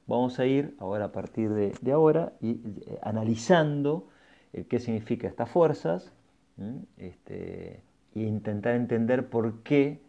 vamos 0.07 0.39
a 0.39 0.45
ir 0.45 0.75
ahora 0.79 1.05
a 1.05 1.11
partir 1.11 1.51
de, 1.51 1.91
ahora 1.91 2.33
y, 2.41 2.51
eh, 2.51 2.99
analizando 3.01 4.07
eh, 4.53 4.65
qué 4.67 4.79
significa 4.79 5.27
estas 5.27 5.49
fuerzas 5.49 6.11
este, 6.97 7.81
e 8.13 8.19
intentar 8.19 8.75
entender 8.75 9.29
por 9.29 9.63
qué 9.63 10.01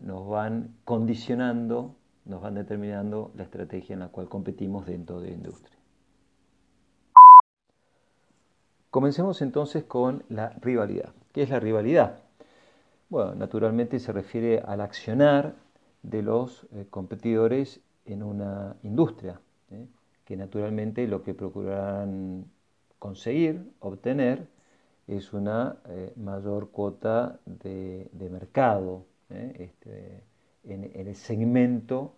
nos 0.00 0.26
van 0.28 0.74
condicionando 0.84 1.94
nos 2.26 2.42
van 2.42 2.54
determinando 2.54 3.32
la 3.34 3.44
estrategia 3.44 3.94
en 3.94 4.00
la 4.00 4.08
cual 4.08 4.28
competimos 4.28 4.86
dentro 4.86 5.20
de 5.20 5.30
la 5.30 5.34
industria. 5.34 5.76
Comencemos 8.90 9.42
entonces 9.42 9.84
con 9.84 10.24
la 10.28 10.50
rivalidad. 10.60 11.12
¿Qué 11.32 11.42
es 11.42 11.50
la 11.50 11.60
rivalidad? 11.60 12.18
Bueno, 13.08 13.34
naturalmente 13.34 13.98
se 13.98 14.12
refiere 14.12 14.60
al 14.60 14.80
accionar 14.80 15.54
de 16.02 16.22
los 16.22 16.66
eh, 16.72 16.86
competidores 16.88 17.80
en 18.04 18.22
una 18.22 18.76
industria, 18.82 19.40
¿eh? 19.70 19.86
que 20.24 20.36
naturalmente 20.36 21.06
lo 21.06 21.22
que 21.22 21.34
procurarán 21.34 22.50
conseguir, 22.98 23.70
obtener, 23.80 24.48
es 25.06 25.32
una 25.32 25.76
eh, 25.88 26.12
mayor 26.16 26.70
cuota 26.70 27.38
de, 27.44 28.08
mercado. 28.30 29.04
Este, 29.28 30.22
en, 30.66 30.90
el 30.94 31.14
segmento 31.14 32.14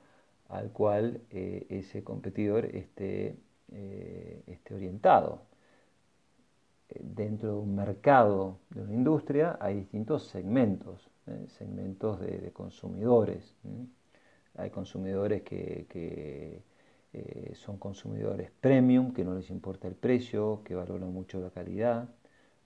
al 0.49 0.71
cual 0.73 1.21
eh, 1.31 1.67
ese 1.69 2.03
competidor 2.03 2.65
esté, 2.67 3.37
eh, 3.73 4.43
esté 4.47 4.75
orientado. 4.75 5.43
Eh, 6.89 7.01
dentro 7.03 7.53
de 7.53 7.59
un 7.61 7.75
mercado, 7.75 8.59
de 8.71 8.83
una 8.83 8.95
industria, 8.95 9.59
hay 9.61 9.77
distintos 9.77 10.27
segmentos, 10.29 11.11
segmentos 11.59 12.21
de, 12.21 12.51
consumidores. 12.53 13.55
Hay 14.57 14.71
consumidores 14.71 15.43
que, 15.43 15.87
que 15.89 16.63
son 17.55 17.79
consumidores 17.79 18.51
premium, 18.61 19.13
que 19.13 19.25
no 19.25 19.35
les 19.35 19.51
importa 19.51 19.89
el 19.89 19.95
precio, 19.95 20.63
que 20.65 20.75
valoran 20.75 21.13
mucho 21.13 21.39
la 21.41 21.51
calidad. 21.51 22.09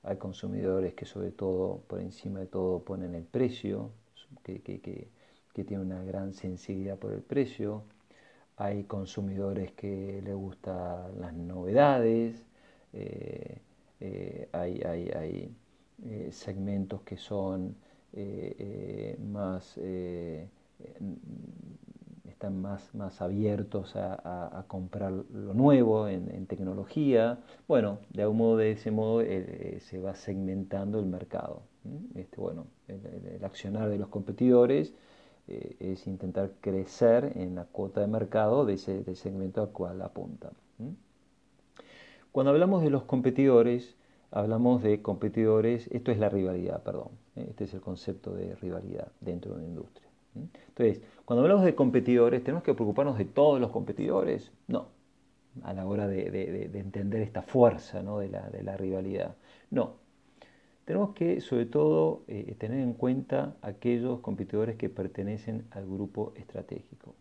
Hay 0.05 0.17
consumidores 0.17 0.95
que 0.95 1.05
sobre 1.05 1.33
todo, 1.33 1.83
por 1.89 2.01
encima 2.01 2.41
de 2.41 2.47
todo, 2.47 2.85
ponen 2.85 3.15
el 3.15 3.25
precio, 3.25 3.91
que 4.45 4.61
que 4.63 5.09
tiene 5.53 5.81
una 5.83 6.03
gran 6.05 6.33
sensibilidad 6.35 6.99
por 6.99 7.13
el 7.13 7.23
precio, 7.23 7.85
hay 8.57 8.85
consumidores 8.85 9.73
que 9.73 10.21
les 10.25 10.35
gustan 10.35 11.21
las 11.21 11.33
novedades, 11.33 12.47
eh, 12.93 13.59
eh, 14.01 14.49
hay, 14.53 15.55
segmentos 16.31 17.03
que 17.03 17.17
son 17.17 17.77
más 19.33 19.79
están 22.43 22.61
más, 22.61 22.93
más 22.93 23.23
abiertos 23.23 23.95
a, 23.95 24.65
comprar 24.67 25.13
lo 25.13 25.55
nuevo 25.55 26.09
en, 26.09 26.47
tecnología. 26.47 27.39
Bueno, 27.69 27.99
de 28.11 28.23
algún 28.23 28.39
modo, 28.39 28.57
de 28.57 28.73
ese 28.73 28.91
modo, 28.91 29.21
eh, 29.21 29.27
eh, 29.31 29.79
se 29.81 30.01
va 30.01 30.17
segmentando 30.17 30.99
el 30.99 31.07
mercado. 31.07 31.63
Este, 32.17 32.41
bueno, 32.41 32.67
el, 32.89 33.45
accionar 33.45 33.89
de 33.89 33.99
los 33.99 34.09
competidores 34.09 34.93
eh, 35.49 35.77
es 35.81 36.07
intentar 36.07 36.53
crecer 36.61 37.33
en 37.37 37.55
la 37.55 37.65
cuota 37.65 38.01
de 38.01 38.07
mercado 38.07 38.65
de 38.65 38.75
ese 38.75 39.15
segmento 39.15 39.63
al 39.63 39.71
cual 39.71 40.03
apuntan. 40.03 40.53
Cuando 42.33 42.51
hablamos 42.51 42.83
de 42.83 42.91
los 42.91 43.05
competidores, 43.05 43.95
hablamos 44.31 44.83
de 44.83 45.03
competidores, 45.03 45.89
esto 45.93 46.11
es 46.11 46.19
la 46.19 46.29
rivalidad, 46.29 46.83
perdón, 46.83 47.11
este 47.37 47.65
es 47.65 47.75
el 47.75 47.81
concepto 47.81 48.35
de 48.35 48.55
rivalidad 48.57 49.09
dentro 49.21 49.53
de 49.53 49.59
una 49.59 49.67
industria. 49.67 50.09
Entonces, 50.35 51.03
cuando 51.25 51.43
hablamos 51.43 51.65
de 51.65 51.75
competidores, 51.75 52.43
¿tenemos 52.43 52.63
que 52.63 52.75
preocuparnos 52.75 53.19
de 53.19 53.27
todos 53.27 53.61
los 53.61 53.71
competidores? 53.71 54.51
No, 54.67 54.87
a 55.63 55.73
la 55.75 55.87
hora 55.87 56.09
de, 56.09 56.71
entender 56.75 57.21
esta 57.21 57.43
fuerza 57.43 58.03
de, 58.03 58.29
la, 58.63 58.77
rivalidad. 58.77 59.37
No, 59.71 59.97
tenemos 60.93 61.15
que 61.15 61.41
sobre 61.41 61.65
todo 61.65 62.23
eh, 62.29 62.55
tener 62.59 62.81
en 62.81 62.93
cuenta 62.93 63.57
aquellos 63.63 64.21
competidores 64.21 64.77
que 64.77 64.91
pertenecen 64.91 65.65
al 65.71 65.87
grupo 65.87 66.35
estratégico, 66.37 67.15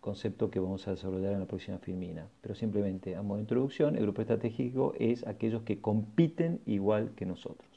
concepto 0.00 0.50
que 0.50 0.58
vamos 0.58 0.88
a 0.88 0.92
desarrollar 0.92 1.34
en 1.34 1.40
la 1.40 1.44
próxima 1.44 1.76
filmina. 1.76 2.26
Pero 2.40 2.54
simplemente, 2.54 3.16
a 3.16 3.22
modo 3.22 3.36
de 3.36 3.42
introducción, 3.42 3.96
el 3.96 4.04
grupo 4.04 4.22
estratégico 4.22 4.94
es 4.98 5.26
aquellos 5.26 5.60
que 5.64 5.78
compiten 5.78 6.62
igual 6.64 7.10
que 7.16 7.26
nosotros 7.26 7.68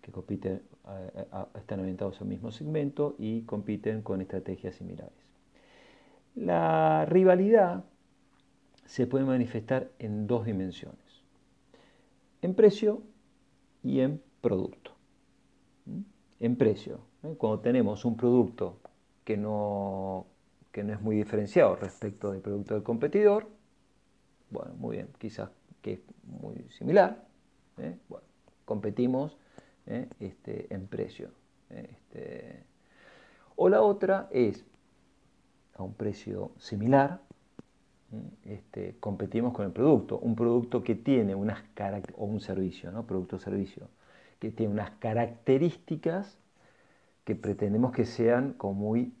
que 0.00 0.12
compiten, 0.12 0.62
están 1.58 1.80
orientados 1.80 2.20
al 2.22 2.28
mismo 2.28 2.52
segmento 2.52 3.16
y 3.18 3.42
compiten 3.42 4.00
con 4.02 4.22
estrategias 4.22 4.76
similares. 4.76 5.12
La 6.36 7.04
rivalidad 7.06 7.84
se 8.86 9.08
puede 9.08 9.24
manifestar 9.24 9.90
en 9.98 10.28
dos 10.28 10.46
dimensiones, 10.46 11.24
en 12.40 12.54
precio 12.54 13.02
y 13.86 14.00
en 14.00 14.20
producto. 14.40 14.90
En 16.40 16.56
precio, 16.56 16.98
¿eh? 17.22 17.36
cuando 17.38 17.60
tenemos 17.60 18.04
un 18.04 18.16
producto 18.16 18.80
que 19.24 19.36
no, 19.36 20.26
que 20.72 20.82
no 20.82 20.92
es 20.92 21.00
muy 21.00 21.16
diferenciado 21.16 21.76
respecto 21.76 22.32
del 22.32 22.40
producto 22.40 22.74
del 22.74 22.82
competidor, 22.82 23.48
bueno, 24.50 24.74
muy 24.74 24.96
bien, 24.96 25.08
quizás 25.18 25.50
que 25.80 25.92
es 25.94 26.00
muy 26.24 26.66
similar, 26.70 27.24
¿eh? 27.78 27.96
bueno, 28.08 28.26
competimos 28.64 29.36
¿eh? 29.86 30.08
este, 30.18 30.66
en 30.74 30.88
precio. 30.88 31.30
Este, 31.70 32.64
o 33.54 33.68
la 33.68 33.82
otra 33.82 34.28
es 34.32 34.64
a 35.74 35.84
un 35.84 35.94
precio 35.94 36.50
similar, 36.58 37.20
este, 38.44 38.96
competimos 39.00 39.52
con 39.52 39.66
el 39.66 39.72
producto, 39.72 40.18
un 40.18 40.36
producto 40.36 40.82
que 40.82 40.94
tiene 40.94 41.34
unas 41.34 41.62
o 42.16 42.24
un 42.24 42.40
servicio, 42.40 42.92
¿no? 42.92 43.06
producto 43.06 43.38
servicio, 43.38 43.88
que 44.38 44.50
tiene 44.50 44.72
unas 44.72 44.90
características 44.92 46.38
que 47.24 47.34
pretendemos 47.34 47.92
que 47.92 48.04
sean 48.04 48.52
como 48.52 48.74
muy 48.74 49.12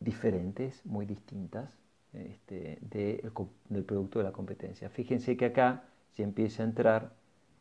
diferentes, 0.00 0.84
muy 0.84 1.06
distintas 1.06 1.78
este, 2.12 2.78
del 2.80 3.84
producto 3.84 4.18
de 4.18 4.24
la 4.24 4.32
competencia. 4.32 4.90
Fíjense 4.90 5.36
que 5.36 5.46
acá 5.46 5.84
se 6.10 6.22
empieza 6.22 6.62
a 6.62 6.66
entrar 6.66 7.12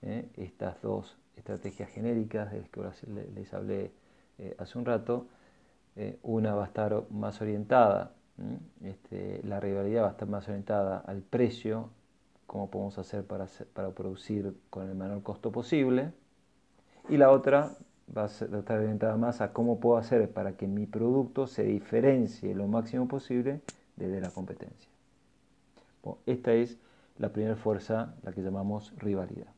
¿eh? 0.02 0.28
estas 0.36 0.82
dos 0.82 1.18
estrategias 1.38 1.90
genéricas 1.90 2.52
de 2.52 2.60
las 2.60 2.70
que 2.70 3.08
les 3.36 3.54
hablé 3.54 3.92
eh, 4.40 4.56
hace 4.58 4.78
un 4.78 4.86
rato. 4.86 5.28
Eh, 5.96 6.18
una 6.24 6.56
va 6.56 6.64
a 6.64 6.68
estar 6.68 7.04
más 7.12 7.42
orientada, 7.42 8.14
este, 8.84 9.42
la 9.44 9.60
rivalidad 9.60 10.04
va 10.04 10.08
a 10.08 10.12
estar 10.12 10.28
más 10.28 10.48
orientada 10.48 11.00
al 11.00 11.22
precio, 11.22 11.90
cómo 12.48 12.70
podemos 12.70 12.98
hacer 12.98 13.24
para, 13.24 13.48
para 13.74 13.92
producir 13.92 14.54
con 14.70 14.90
el 14.90 14.96
menor 14.96 15.24
costo 15.24 15.52
posible. 15.52 16.12
Y 17.10 17.18
la 17.18 17.32
otra 17.32 17.72
va 18.16 18.24
a, 18.24 18.26
estar 18.26 18.80
orientada 18.80 19.16
más 19.18 19.42
a 19.42 19.54
cómo 19.54 19.80
puedo 19.80 19.98
hacer 19.98 20.30
para 20.30 20.58
que 20.58 20.68
mi 20.68 20.86
producto 20.86 21.48
se 21.48 21.64
diferencie 21.64 22.54
lo 22.54 22.68
máximo 22.68 23.08
posible 23.08 23.62
desde 23.96 24.22
la 24.22 24.30
competencia. 24.32 24.90
esta 26.26 26.54
es 26.54 26.78
la 27.18 27.30
primera 27.30 27.56
fuerza, 27.56 28.16
la 28.24 28.32
que 28.32 28.42
llamamos 28.42 28.94
rivalidad. 28.98 29.54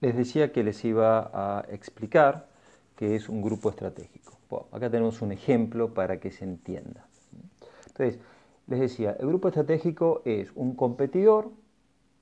Les 0.00 0.14
decía 0.14 0.52
que 0.52 0.62
les 0.62 0.84
iba 0.84 1.30
a 1.32 1.64
explicar 1.70 2.48
qué 2.96 3.14
es 3.14 3.28
un 3.28 3.42
grupo 3.42 3.70
estratégico. 3.70 4.38
acá 4.72 4.90
tenemos 4.90 5.22
un 5.22 5.32
ejemplo 5.32 5.94
para 5.94 6.18
que 6.18 6.30
se 6.30 6.44
entienda. 6.44 7.06
Entonces, 7.86 8.18
les 8.66 8.80
decía, 8.80 9.16
el 9.18 9.28
grupo 9.28 9.48
estratégico 9.48 10.22
es 10.24 10.50
un 10.54 10.74
competidor, 10.74 11.50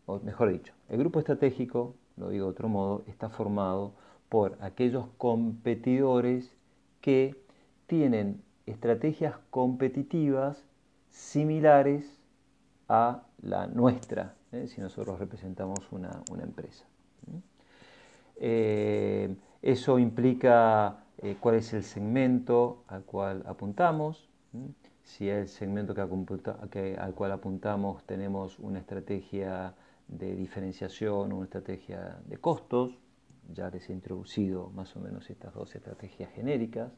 o 0.06 0.18
mejor 0.20 0.52
dicho, 0.52 0.74
el 0.88 0.98
grupo 0.98 1.18
estratégico, 1.18 1.94
lo 2.16 2.28
digo 2.28 2.46
de 2.46 2.50
otro 2.50 2.68
modo, 2.68 3.02
está 3.06 3.28
formado 3.28 3.94
por 4.28 4.58
aquellos 4.60 5.06
competidores 5.16 6.54
que 7.00 7.36
tienen 7.86 8.42
estrategias 8.66 9.36
competitivas 9.50 10.64
similares 11.10 12.04
a 12.88 13.22
la 13.42 13.66
nuestra, 13.66 14.34
¿eh? 14.52 14.66
si 14.68 14.80
nosotros 14.80 15.18
representamos 15.18 15.80
una, 15.92 16.22
una 16.30 16.42
empresa. 16.42 16.84
Eh, 18.36 19.34
eso 19.64 19.98
implica 19.98 21.06
eh, 21.22 21.36
cuál 21.40 21.54
es 21.54 21.72
el 21.72 21.82
segmento 21.82 22.84
al 22.86 23.04
cual 23.04 23.42
apuntamos. 23.46 24.28
Si 25.02 25.28
el 25.30 25.48
segmento 25.48 25.94
al 25.98 27.14
cual 27.14 27.32
apuntamos 27.32 28.04
tenemos 28.04 28.58
una 28.58 28.78
estrategia 28.78 29.74
de 30.06 30.36
diferenciación, 30.36 31.32
una 31.32 31.44
estrategia 31.44 32.18
de 32.26 32.36
costos, 32.36 32.98
ya 33.54 33.70
les 33.70 33.88
he 33.88 33.94
introducido 33.94 34.70
más 34.74 34.94
o 34.96 35.00
menos 35.00 35.30
estas 35.30 35.54
dos 35.54 35.74
estrategias 35.74 36.30
genéricas. 36.32 36.92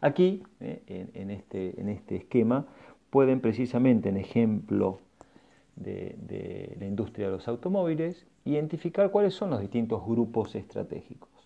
Aquí, 0.00 0.44
eh, 0.60 1.10
en, 1.12 1.30
este, 1.30 1.80
en 1.80 1.88
este 1.88 2.16
esquema, 2.16 2.66
pueden 3.10 3.40
precisamente 3.40 4.10
en 4.10 4.16
ejemplo 4.16 5.00
de, 5.74 6.76
la 6.78 6.86
industria 6.86 7.26
de 7.26 7.32
los 7.32 7.48
automóviles, 7.48 8.28
identificar 8.44 9.10
cuáles 9.10 9.34
son 9.34 9.50
los 9.50 9.60
distintos 9.60 10.04
grupos 10.06 10.54
estratégicos. 10.54 11.37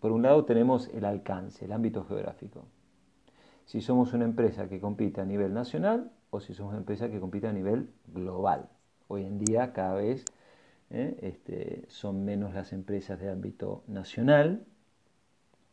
Por 0.00 0.12
un 0.12 0.22
lado 0.22 0.44
tenemos 0.44 0.88
el 0.88 1.04
alcance, 1.04 1.64
el 1.64 1.72
ámbito 1.72 2.04
geográfico. 2.04 2.64
Si 3.64 3.80
somos 3.80 4.12
una 4.12 4.24
empresa 4.24 4.68
que 4.68 4.80
compite 4.80 5.20
a 5.20 5.24
nivel 5.24 5.52
nacional 5.52 6.12
o 6.30 6.40
si 6.40 6.54
somos 6.54 6.70
una 6.70 6.80
empresa 6.80 7.10
que 7.10 7.20
compite 7.20 7.48
a 7.48 7.52
nivel 7.52 7.90
global. 8.06 8.68
Hoy 9.08 9.24
en 9.24 9.38
día 9.38 9.72
cada 9.72 9.94
vez 9.94 10.24
¿eh? 10.90 11.16
este, 11.22 11.84
son 11.88 12.24
menos 12.24 12.54
las 12.54 12.72
empresas 12.72 13.18
de 13.20 13.30
ámbito 13.30 13.82
nacional 13.86 14.64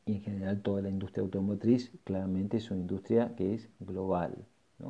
y 0.05 0.15
en 0.15 0.21
general 0.21 0.61
toda 0.61 0.81
la 0.81 0.89
industria 0.89 1.23
automotriz 1.23 1.91
claramente 2.03 2.57
es 2.57 2.71
una 2.71 2.81
industria 2.81 3.35
que 3.35 3.53
es 3.53 3.69
global. 3.79 4.45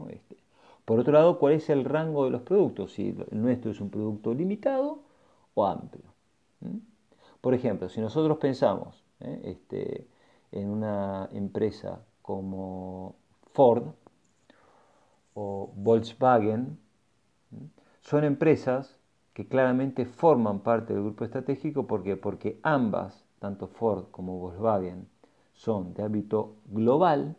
Este, 0.10 0.38
por 0.86 1.00
otro 1.00 1.14
lado, 1.14 1.40
¿cuál 1.40 1.54
es 1.54 1.70
el 1.70 1.86
rango 1.86 2.26
de 2.26 2.32
los 2.32 2.42
productos? 2.42 2.94
Si 2.94 3.16
el 3.32 3.42
nuestro 3.42 3.72
es 3.72 3.80
un 3.80 3.90
producto 3.90 4.34
limitado 4.34 5.04
o 5.54 5.66
amplio. 5.66 6.04
Por 7.44 7.54
ejemplo, 7.54 7.90
si 7.90 8.00
nosotros 8.00 8.38
pensamos 8.38 9.04
¿eh? 9.20 9.42
este, 9.44 10.08
en 10.54 10.70
una 10.70 11.28
empresa 11.34 12.00
como 12.22 13.16
Ford 13.52 13.84
o 15.34 15.70
Volkswagen, 15.76 16.80
son 18.00 18.24
empresas 18.24 18.98
que 19.34 19.46
claramente 19.46 20.06
forman 20.06 20.62
parte 20.62 20.94
del 20.94 21.04
grupo 21.04 21.26
estratégico 21.26 21.86
porque, 21.86 22.16
porque 22.16 22.62
ambas, 22.64 23.26
tanto 23.40 23.68
Ford 23.68 24.06
como 24.12 24.40
Volkswagen, 24.40 25.10
son 25.54 25.94
de 25.96 26.04
ámbito 26.04 26.56
global, 26.68 27.36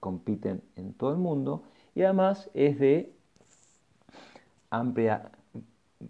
compiten 0.00 0.62
en 0.76 0.94
todo 0.94 1.10
el 1.10 1.18
mundo 1.18 1.64
y 1.94 2.00
además 2.00 2.48
es 2.54 2.78
de 2.78 3.14
amplia 4.70 5.30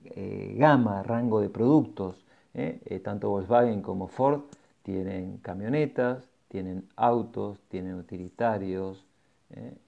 eh, 0.05 0.55
gama, 0.57 1.03
rango 1.03 1.41
de 1.41 1.51
productos. 1.51 2.25
¿Eh? 2.55 2.81
Eh, 2.85 3.01
tanto 3.01 3.31
Volkswagen 3.31 3.83
como 3.83 4.09
Ford 4.09 4.43
tienen 4.83 5.39
camionetas, 5.39 6.29
tienen 6.49 6.89
autos, 6.97 7.61
tienen 7.69 7.95
utilitarios, 7.95 9.05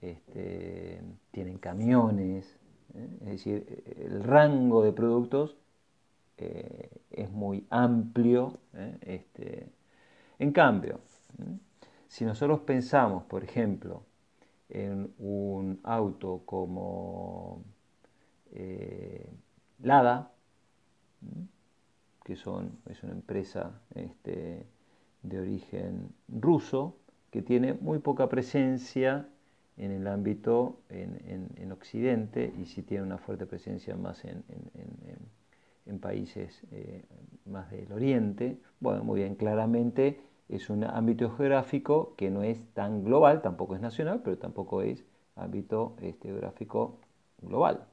este, 0.01 1.01
tienen 1.31 1.57
camiones. 1.57 2.57
Es 3.21 3.27
decir, 3.27 3.83
el 3.97 4.23
rango 4.23 4.83
de 4.83 4.93
productos 4.93 5.57
es 6.37 7.31
muy 7.31 7.65
amplio. 7.69 8.59
Este, 9.01 9.69
en 10.39 10.51
cambio, 10.51 10.99
si 12.07 12.25
nosotros 12.25 12.61
pensamos, 12.61 13.23
por 13.23 13.43
ejemplo, 13.43 14.03
en 14.69 15.13
un 15.19 15.79
auto 15.83 16.41
como 16.45 17.63
eh, 18.51 19.27
Lada, 19.81 20.31
que 22.23 22.35
son, 22.35 22.71
es 22.89 23.03
una 23.03 23.13
empresa 23.13 23.81
este, 23.95 24.65
de 25.21 25.39
origen 25.39 26.09
ruso, 26.27 26.97
que 27.31 27.41
tiene 27.41 27.73
muy 27.73 27.99
poca 27.99 28.29
presencia 28.29 29.27
en 29.77 29.91
el 29.91 30.07
ámbito 30.07 30.79
en, 30.89 31.71
Occidente 31.71 32.53
y 32.61 32.65
sí 32.65 32.83
tiene 32.83 33.03
una 33.03 33.17
fuerte 33.17 33.47
presencia 33.47 33.95
más 33.95 34.23
en, 34.25 34.43
países 35.99 36.61
eh, 36.71 37.03
más 37.45 37.71
del 37.71 37.91
Oriente. 37.91 38.59
Bueno, 38.79 39.03
muy 39.03 39.21
bien, 39.21 39.35
claramente 39.35 40.21
es 40.49 40.69
un 40.69 40.83
ámbito 40.83 41.31
geográfico 41.31 42.13
que 42.15 42.29
no 42.29 42.43
es 42.43 42.63
tan 42.73 43.03
global, 43.03 43.41
tampoco 43.41 43.75
es 43.75 43.81
nacional, 43.81 44.21
pero 44.23 44.37
tampoco 44.37 44.81
es 44.81 45.03
ámbito 45.35 45.95
este, 46.01 46.27
geográfico 46.27 46.99
global. 47.41 47.87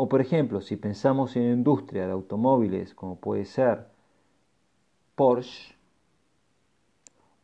O 0.00 0.08
por 0.08 0.20
ejemplo, 0.20 0.60
si 0.60 0.76
pensamos 0.76 1.34
en 1.34 1.42
industria 1.42 2.06
de 2.06 2.12
automóviles 2.12 2.94
como 2.94 3.16
puede 3.16 3.44
ser 3.44 3.88
Porsche 5.16 5.74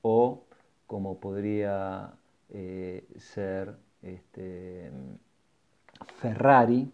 o 0.02 0.44
como 0.86 1.18
podría 1.18 2.14
eh, 2.50 3.08
ser 3.16 3.74
este, 4.02 4.88
Ferrari, 6.20 6.92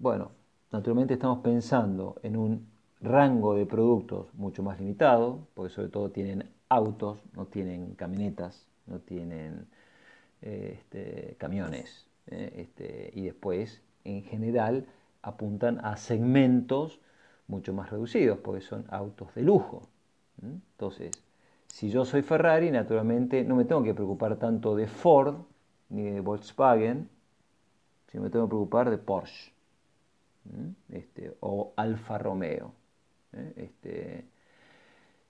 bueno, 0.00 0.32
naturalmente 0.72 1.14
estamos 1.14 1.38
pensando 1.38 2.16
en 2.24 2.36
un 2.36 2.66
rango 3.00 3.54
de 3.54 3.66
productos 3.66 4.34
mucho 4.34 4.64
más 4.64 4.80
limitado, 4.80 5.46
porque 5.54 5.72
sobre 5.72 5.90
todo 5.90 6.10
tienen 6.10 6.50
autos, 6.68 7.20
no 7.36 7.46
tienen 7.46 7.94
camionetas, 7.94 8.66
no 8.88 8.98
tienen 8.98 9.68
este, 10.40 11.36
camiones, 11.38 12.08
eh, 12.26 12.52
este, 12.56 13.12
y 13.14 13.22
después 13.22 13.80
en 14.04 14.22
general 14.22 14.86
apuntan 15.22 15.84
a 15.84 15.96
segmentos 15.96 17.00
mucho 17.46 17.72
más 17.72 17.90
reducidos, 17.90 18.38
porque 18.38 18.60
son 18.60 18.84
autos 18.90 19.34
de 19.34 19.42
lujo. 19.42 19.88
Entonces, 20.42 21.10
si 21.66 21.90
yo 21.90 22.04
soy 22.04 22.22
Ferrari, 22.22 22.70
naturalmente 22.70 23.44
no 23.44 23.56
me 23.56 23.64
tengo 23.64 23.82
que 23.82 23.94
preocupar 23.94 24.36
tanto 24.36 24.76
de 24.76 24.86
Ford 24.86 25.36
ni 25.88 26.02
de 26.10 26.20
Volkswagen, 26.20 27.08
sino 28.10 28.24
me 28.24 28.30
tengo 28.30 28.46
que 28.46 28.50
preocupar 28.50 28.90
de 28.90 28.98
Porsche 28.98 29.52
este, 30.90 31.36
o 31.40 31.72
Alfa 31.76 32.18
Romeo. 32.18 32.72
¿eh? 33.32 33.52
Este, 33.56 34.24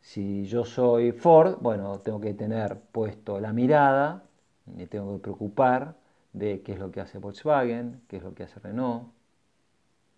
si 0.00 0.46
yo 0.46 0.64
soy 0.64 1.12
Ford, 1.12 1.58
bueno, 1.60 2.00
tengo 2.00 2.20
que 2.20 2.34
tener 2.34 2.78
puesto 2.92 3.40
la 3.40 3.52
mirada, 3.52 4.24
me 4.66 4.86
tengo 4.86 5.14
que 5.14 5.22
preocupar 5.22 5.96
de 6.32 6.62
qué 6.62 6.72
es 6.72 6.78
lo 6.78 6.90
que 6.90 7.00
hace 7.00 7.18
Volkswagen, 7.18 8.02
qué 8.08 8.18
es 8.18 8.22
lo 8.22 8.34
que 8.34 8.44
hace 8.44 8.60
Renault, 8.60 9.08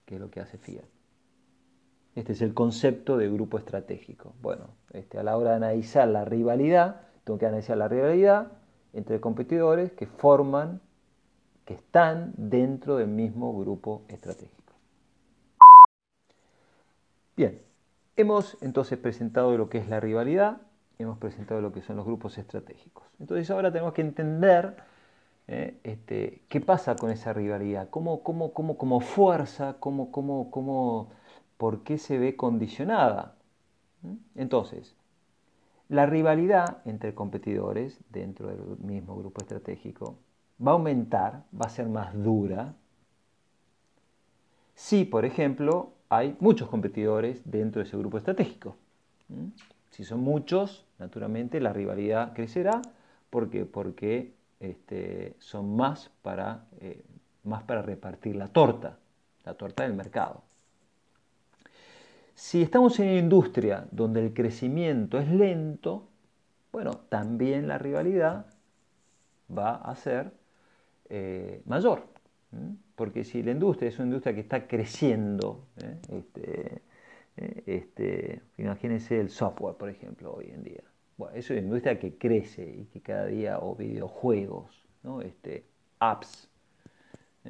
qué 0.04 0.16
es 0.16 0.20
lo 0.20 0.30
que 0.30 0.40
hace 0.40 0.58
Fiat. 0.58 0.84
Este 2.14 2.32
es 2.32 2.42
el 2.42 2.54
concepto 2.54 3.16
de 3.16 3.30
grupo 3.30 3.58
estratégico. 3.58 4.34
Bueno, 4.42 4.70
este, 4.92 5.18
a 5.18 5.22
la 5.22 5.36
hora 5.36 5.50
de 5.50 5.56
analizar 5.56 6.08
la 6.08 6.24
rivalidad, 6.24 7.02
tengo 7.24 7.38
que 7.38 7.46
analizar 7.46 7.76
la 7.76 7.88
rivalidad 7.88 8.52
entre 8.92 9.20
competidores 9.20 9.92
que 9.92 10.06
forman, 10.06 10.80
que 11.64 11.74
están 11.74 12.32
dentro 12.36 12.96
del 12.96 13.08
mismo 13.08 13.56
grupo 13.58 14.02
estratégico. 14.08 14.74
Bien, 17.36 17.62
hemos 18.16 18.58
entonces 18.60 18.98
presentado 18.98 19.56
lo 19.56 19.68
que 19.70 19.78
es 19.78 19.88
la 19.88 20.00
rivalidad, 20.00 20.60
hemos 20.98 21.18
presentado 21.18 21.60
lo 21.60 21.72
que 21.72 21.80
son 21.80 21.96
los 21.96 22.04
grupos 22.04 22.36
estratégicos. 22.38 23.06
Entonces 23.20 23.50
ahora 23.50 23.72
tenemos 23.72 23.94
que 23.94 24.02
entender 24.02 24.76
eh, 25.52 25.80
este, 25.82 26.42
qué 26.48 26.60
pasa 26.60 26.94
con 26.94 27.10
esa 27.10 27.32
rivalidad, 27.32 27.90
cómo, 27.90 28.22
cómo, 28.22 28.52
cómo, 28.52 28.78
cómo 28.78 29.00
fuerza, 29.00 29.78
cómo, 29.80 30.12
cómo, 30.12 30.48
cómo 30.48 31.10
por 31.56 31.82
qué 31.82 31.98
se 31.98 32.18
ve 32.18 32.36
condicionada. 32.36 33.34
¿Mm? 34.02 34.14
Entonces, 34.36 34.94
la 35.88 36.06
rivalidad 36.06 36.78
entre 36.84 37.16
competidores 37.16 37.98
dentro 38.10 38.46
del 38.46 38.78
mismo 38.78 39.16
grupo 39.16 39.40
estratégico 39.40 40.14
va 40.64 40.70
a 40.70 40.74
aumentar, 40.74 41.42
va 41.52 41.66
a 41.66 41.70
ser 41.70 41.88
más 41.88 42.14
dura, 42.14 42.76
si, 44.76 45.04
por 45.04 45.24
ejemplo, 45.24 45.90
hay 46.08 46.36
muchos 46.38 46.68
competidores 46.68 47.42
dentro 47.44 47.82
de 47.82 47.88
ese 47.88 47.96
grupo 47.96 48.18
estratégico. 48.18 48.76
¿Mm? 49.28 49.48
Si 49.90 50.04
son 50.04 50.20
muchos, 50.20 50.86
naturalmente 51.00 51.58
la 51.60 51.72
rivalidad 51.72 52.34
crecerá. 52.34 52.82
¿Por 53.30 53.50
qué? 53.50 53.64
Porque 53.64 54.38
este, 54.60 55.34
son 55.38 55.74
más 55.74 56.10
para, 56.22 56.66
eh, 56.80 57.02
más 57.44 57.62
para 57.64 57.82
repartir 57.82 58.36
la 58.36 58.48
torta, 58.48 58.98
la 59.44 59.54
torta 59.54 59.82
del 59.82 59.94
mercado. 59.94 60.42
Si 62.34 62.62
estamos 62.62 62.98
en 63.00 63.08
una 63.08 63.18
industria 63.18 63.86
donde 63.90 64.24
el 64.24 64.32
crecimiento 64.32 65.18
es 65.18 65.28
lento, 65.28 66.08
bueno, 66.72 66.92
también 67.08 67.66
la 67.68 67.78
rivalidad 67.78 68.46
va 69.56 69.74
a 69.76 69.94
ser 69.96 70.32
eh, 71.08 71.62
mayor. 71.66 72.04
Porque 72.96 73.24
si 73.24 73.42
la 73.42 73.52
industria 73.52 73.88
es 73.88 73.98
una 73.98 74.06
industria 74.06 74.34
que 74.34 74.40
está 74.40 74.66
creciendo, 74.66 75.66
¿eh? 75.82 75.96
este, 76.08 76.82
este, 77.66 78.42
imagínense 78.58 79.20
el 79.20 79.30
software, 79.30 79.76
por 79.76 79.88
ejemplo, 79.88 80.34
hoy 80.34 80.50
en 80.50 80.62
día. 80.62 80.82
Bueno, 81.20 81.36
es 81.36 81.50
una 81.50 81.58
industria 81.58 81.98
que 81.98 82.16
crece 82.16 82.64
y 82.64 82.86
que 82.86 83.02
cada 83.02 83.26
día, 83.26 83.58
o 83.58 83.76
videojuegos, 83.76 84.88
¿no? 85.02 85.20
este, 85.20 85.66
apps, 85.98 86.48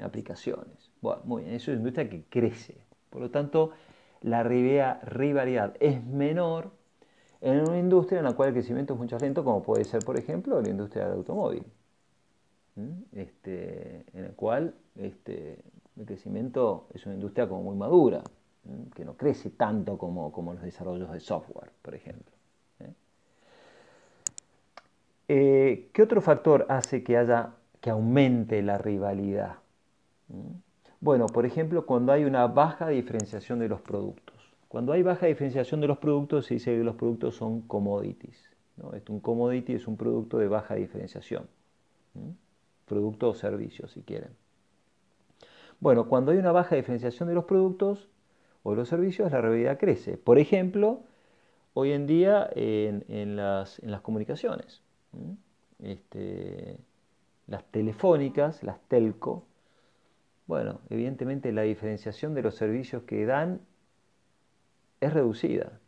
aplicaciones. 0.03 0.91
Bueno, 1.01 1.23
muy 1.25 1.45
bien, 1.45 1.55
es 1.55 1.69
una 1.69 1.77
industria 1.77 2.11
que 2.11 2.25
crece. 2.25 2.85
Por 3.11 3.21
lo 3.21 3.31
tanto, 3.31 3.71
la 4.23 4.43
rivalidad 4.43 5.77
es 5.79 6.05
menor 6.05 6.73
en 7.41 7.61
una 7.61 7.79
industria 7.79 8.19
en 8.19 8.25
la 8.25 8.33
cual 8.33 8.49
el 8.49 8.55
crecimiento 8.55 8.95
es 8.95 8.99
mucho 8.99 9.17
lento, 9.19 9.45
como 9.45 9.63
puede 9.63 9.85
ser, 9.85 10.05
por 10.05 10.19
ejemplo, 10.19 10.61
la 10.61 10.69
industria 10.69 11.05
del 11.05 11.19
automóvil, 11.19 11.65
este, 13.13 14.05
en 14.15 14.23
la 14.25 14.31
cual 14.31 14.75
este, 14.97 15.63
el 15.97 16.07
crecimiento 16.07 16.89
es 16.93 17.07
una 17.07 17.15
industria 17.15 17.49
como 17.49 17.63
muy 17.63 17.77
madura, 17.77 18.25
que 18.97 19.05
no 19.05 19.17
crece 19.17 19.51
tanto 19.51 19.97
como, 19.97 20.33
como, 20.33 20.55
los 20.55 20.63
desarrollos 20.65 21.13
de 21.13 21.21
software, 21.21 21.71
por 21.83 21.95
ejemplo. 21.95 22.40
¿Eh? 25.31 25.91
Qué 25.93 26.03
otro 26.03 26.21
factor 26.21 26.67
hace 26.69 27.03
que 27.03 27.17
haya 27.17 27.51
que 27.81 27.91
aumente 27.91 28.63
la 28.63 28.79
rivalidad? 28.79 29.57
Bueno, 31.01 31.27
por 31.27 31.47
ejemplo, 31.47 31.87
cuando 31.87 32.13
hay 32.13 32.25
una 32.25 32.47
baja 32.47 32.89
diferenciación 32.89 33.59
de 33.59 33.69
los 33.69 33.81
productos. 33.81 34.37
Cuando 34.69 34.93
hay 34.93 35.03
baja 35.03 35.27
diferenciación 35.27 35.81
de 35.81 35.89
los 35.89 35.99
productos, 35.99 36.47
se 36.47 36.55
dice 36.55 36.77
que 36.77 36.85
los 36.85 36.97
productos 36.97 37.35
son 37.35 37.63
commodities. 37.63 38.51
Un 39.09 39.21
commodity 39.21 39.75
es 39.75 39.87
un 39.87 39.97
producto 39.97 40.39
de 40.39 40.49
baja 40.49 40.75
diferenciación. 40.75 41.47
Producto 42.87 43.31
o 43.31 43.35
servicio, 43.35 43.89
si 43.89 44.03
quieren. 44.03 44.31
Bueno, 45.81 46.09
cuando 46.09 46.33
hay 46.33 46.39
una 46.39 46.53
baja 46.53 46.77
diferenciación 46.77 47.29
de 47.29 47.35
los 47.35 47.45
productos 47.45 48.09
o 48.63 48.75
los 48.75 48.89
servicios, 48.89 49.33
la 49.33 49.41
realidad 49.41 49.79
crece. 49.79 50.19
Por 50.19 50.39
ejemplo, 50.39 51.01
hoy 51.75 51.93
en 51.93 52.07
día 52.07 52.49
en, 52.55 53.37
las, 53.37 53.81
comunicaciones. 54.03 54.83
Este, 55.83 56.77
las 57.47 57.65
telefónicas, 57.65 58.63
las 58.63 58.81
telco, 58.89 59.45
bueno, 60.51 60.81
evidentemente 60.91 61.53
la 61.53 61.63
diferenciación 61.63 62.35
de 62.35 62.43
los 62.43 62.57
servicios 62.57 63.05
que 63.05 63.25
dan 63.25 63.61
es 65.01 65.15
reducida. 65.15 65.79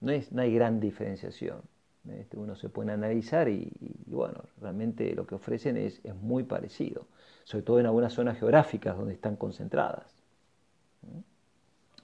No, 0.00 0.12
hay 0.12 0.54
gran 0.54 0.80
diferenciación. 0.80 1.60
Este, 2.08 2.38
uno 2.38 2.56
se 2.56 2.70
puede 2.70 2.90
analizar 2.90 3.50
y, 3.50 3.70
bueno, 4.06 4.44
realmente 4.62 5.14
lo 5.14 5.26
que 5.26 5.34
ofrecen 5.34 5.76
es, 5.76 6.00
es, 6.04 6.14
muy 6.16 6.42
parecido, 6.42 7.06
sobre 7.44 7.64
todo 7.64 7.80
en 7.80 7.86
algunas 7.86 8.14
zonas 8.14 8.38
geográficas 8.38 8.96
donde 8.96 9.12
están 9.12 9.36
concentradas. 9.36 10.06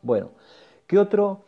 Bueno, 0.03 0.33
¿qué 0.87 0.99
otro, 0.99 1.47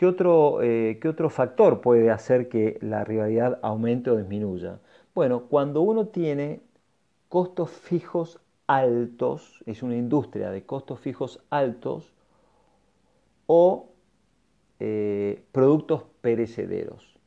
qué 0.00 0.06
otro, 0.06 0.62
eh, 0.62 0.98
¿qué 0.98 1.08
otro 1.10 1.28
factor 1.28 1.82
puede 1.82 2.10
hacer 2.10 2.48
que 2.48 2.78
la 2.80 3.04
rivalidad 3.04 3.58
aumente 3.60 4.10
o 4.10 4.16
disminuya? 4.16 4.78
Bueno, 5.14 5.42
cuando 5.42 5.82
uno 5.82 6.06
tiene 6.06 6.62
costos 7.28 7.68
fijos 7.68 8.40
altos, 8.66 9.62
es 9.66 9.82
una 9.82 9.96
industria 9.96 10.50
de 10.50 10.64
costos 10.64 11.00
fijos 11.00 11.44
altos 11.50 12.14
o 13.44 13.90
eh, 14.78 15.44
productos 15.52 16.04
perecederos. 16.22 17.18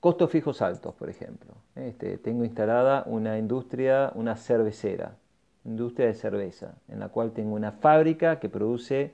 Costos 0.00 0.30
fijos 0.30 0.62
altos, 0.62 0.94
por 0.94 1.10
ejemplo. 1.10 1.52
Este, 1.76 2.16
tengo 2.16 2.46
instalada 2.46 3.04
una 3.04 3.36
industria, 3.36 4.12
una 4.14 4.36
cervecera, 4.36 5.18
industria 5.66 6.06
de 6.06 6.14
cerveza, 6.14 6.76
en 6.88 7.00
la 7.00 7.10
cual 7.10 7.32
tengo 7.32 7.54
una 7.54 7.72
fábrica 7.72 8.40
que 8.40 8.48
produce 8.48 9.12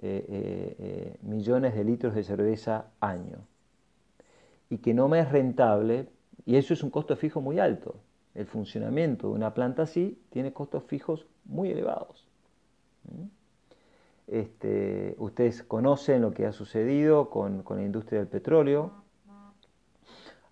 eh, 0.00 0.76
eh, 0.78 1.16
millones 1.22 1.74
de 1.74 1.84
litros 1.84 2.14
de 2.14 2.24
cerveza 2.24 2.86
año. 3.00 3.38
Y 4.70 4.78
que 4.78 4.94
no 4.94 5.08
me 5.08 5.20
es 5.20 5.30
rentable, 5.30 6.08
y 6.44 6.56
eso 6.56 6.74
es 6.74 6.82
un 6.82 6.90
costo 6.90 7.16
fijo 7.16 7.40
muy 7.40 7.58
alto. 7.58 7.96
El 8.34 8.46
funcionamiento 8.46 9.28
de 9.28 9.34
una 9.34 9.54
planta 9.54 9.82
así 9.82 10.20
tiene 10.30 10.52
costos 10.52 10.84
fijos 10.84 11.26
muy 11.44 11.70
elevados. 11.70 12.28
este, 14.26 15.14
ustedes 15.18 15.62
conocen 15.62 16.22
lo 16.22 16.32
que 16.32 16.46
ha 16.46 16.52
sucedido 16.52 17.30
con, 17.30 17.64
la 17.68 17.82
industria 17.82 18.20
del 18.20 18.28
petróleo. 18.28 18.92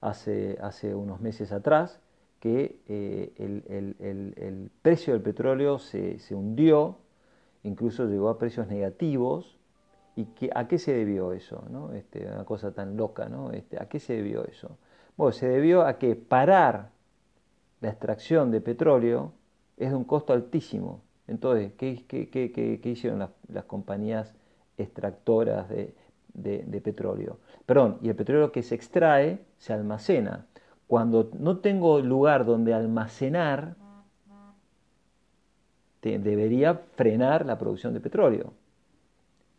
Hace, 0.00 0.58
hace 0.60 0.94
unos 0.94 1.20
meses 1.20 1.52
atrás, 1.52 2.00
que 2.40 2.78
eh, 2.88 3.32
el, 3.38 4.70
precio 4.82 5.12
del 5.14 5.22
petróleo 5.22 5.78
se, 5.78 6.18
hundió, 6.30 6.98
incluso 7.66 8.06
llegó 8.06 8.28
a 8.28 8.38
precios 8.38 8.68
negativos. 8.68 9.58
¿Y 10.16 10.26
a 10.54 10.66
qué 10.66 10.78
se 10.78 10.94
debió 10.94 11.32
eso? 11.32 11.64
¿no? 11.70 11.92
Este, 11.92 12.26
una 12.26 12.44
cosa 12.44 12.72
tan 12.72 12.96
loca, 12.96 13.28
¿no? 13.28 13.50
Este, 13.50 13.80
¿A 13.80 13.86
qué 13.86 14.00
se 14.00 14.14
debió 14.14 14.44
eso? 14.46 14.78
Bueno, 15.16 15.32
se 15.32 15.46
debió 15.46 15.82
a 15.82 15.98
que 15.98 16.16
parar 16.16 16.90
la 17.80 17.90
extracción 17.90 18.50
de 18.50 18.62
petróleo 18.62 19.32
es 19.76 19.90
de 19.90 19.96
un 19.96 20.04
costo 20.04 20.32
altísimo. 20.32 21.02
Entonces, 21.26 21.72
¿qué, 21.76 22.80
hicieron 22.84 23.28
las, 23.48 23.64
compañías 23.64 24.34
extractoras 24.78 25.68
de, 25.68 26.80
petróleo? 26.82 27.38
Perdón, 27.66 27.98
y 28.00 28.08
el 28.08 28.16
petróleo 28.16 28.52
que 28.52 28.62
se 28.62 28.74
extrae 28.74 29.40
se 29.58 29.72
almacena. 29.72 30.46
Cuando 30.86 31.30
no 31.38 31.58
tengo 31.58 32.00
lugar 32.00 32.44
donde 32.44 32.72
almacenar, 32.72 33.76
debería 36.18 36.74
frenar 36.94 37.46
la 37.46 37.58
producción 37.58 37.94
de 37.94 38.00
petróleo. 38.00 38.52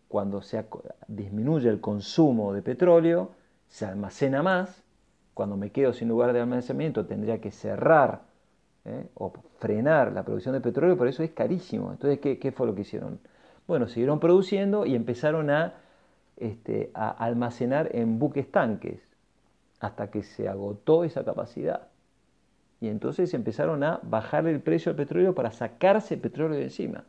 Cuando 0.08 0.42
se 0.42 0.64
disminuye 1.08 1.70
el 1.70 1.82
consumo 1.82 2.54
de 2.54 2.62
petróleo, 2.62 3.32
se 3.68 3.86
almacena 3.86 4.42
más. 4.42 4.84
Cuando 5.34 5.58
me 5.58 5.72
quedo 5.72 5.94
sin 5.94 6.08
lugar 6.08 6.34
de 6.34 6.40
almacenamiento, 6.40 7.06
tendría 7.06 7.40
que 7.40 7.52
cerrar 7.52 8.22
¿eh? 8.86 9.08
o 9.16 9.34
frenar 9.60 10.14
la 10.14 10.24
producción 10.24 10.54
de 10.54 10.62
petróleo, 10.62 10.98
por 10.98 11.08
eso 11.08 11.24
es 11.24 11.32
carísimo. 11.32 11.92
Entonces, 11.92 12.20
¿qué, 12.20 12.52
fue 12.52 12.66
lo 12.66 12.74
que 12.74 12.82
hicieron? 12.82 13.20
Bueno, 13.68 13.88
siguieron 13.88 14.20
produciendo 14.20 14.86
y 14.86 14.96
empezaron 14.96 15.50
a, 15.50 15.74
este, 16.38 16.90
a 16.94 17.10
almacenar 17.10 17.96
en 17.96 18.18
buques 18.18 18.50
tanques 18.50 19.02
hasta 19.80 20.10
que 20.10 20.24
se 20.24 20.48
agotó 20.48 21.04
esa 21.04 21.24
capacidad. 21.24 21.88
Y 22.80 22.90
entonces 22.90 23.34
empezaron 23.34 23.84
a 23.84 24.00
bajar 24.04 24.48
el 24.48 24.60
precio 24.60 24.94
del 24.94 24.98
petróleo 24.98 25.34
para 25.34 25.52
sacarse 25.52 26.14
el 26.16 26.20
petróleo 26.22 26.58
de 26.58 26.66
encima. 26.66 27.06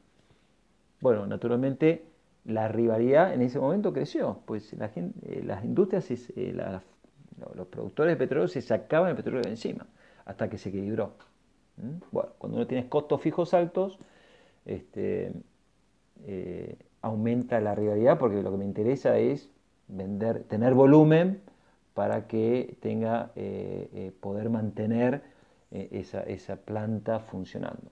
Bueno, 1.00 1.26
naturalmente 1.26 2.04
la 2.44 2.66
rivalidad 2.68 3.34
en 3.34 3.42
ese 3.42 3.58
momento 3.58 3.92
creció, 3.92 4.40
pues 4.46 4.72
eh, 4.72 5.42
las 5.44 5.64
industrias, 5.64 6.10
eh, 6.10 6.56
los 7.54 7.66
productores 7.68 8.12
de 8.12 8.16
petróleo 8.16 8.48
se 8.48 8.62
sacaban 8.62 9.10
el 9.10 9.16
petróleo 9.16 9.42
de 9.42 9.50
encima 9.50 9.86
hasta 10.24 10.48
que 10.48 10.56
se 10.56 10.70
equilibró. 10.70 11.12
¿Mm? 11.76 12.02
Bueno, 12.10 12.30
cuando 12.38 12.56
uno 12.56 12.66
tiene 12.66 12.88
costos 12.88 13.20
fijos 13.20 13.52
altos, 13.52 13.98
este, 14.64 15.32
eh, 16.26 16.76
aumenta 17.02 17.60
la 17.60 17.74
rivalidad 17.74 18.18
porque 18.18 18.42
lo 18.42 18.50
que 18.50 18.56
me 18.56 18.64
interesa 18.64 19.18
es 19.18 19.50
vender, 19.86 20.44
tener 20.44 20.72
volumen 20.72 21.40
para 21.92 22.26
que 22.28 22.76
tenga 22.80 23.32
poder 24.20 24.50
mantener 24.50 25.22
esa, 25.70 26.22
esa, 26.22 26.56
planta 26.56 27.20
funcionando. 27.20 27.90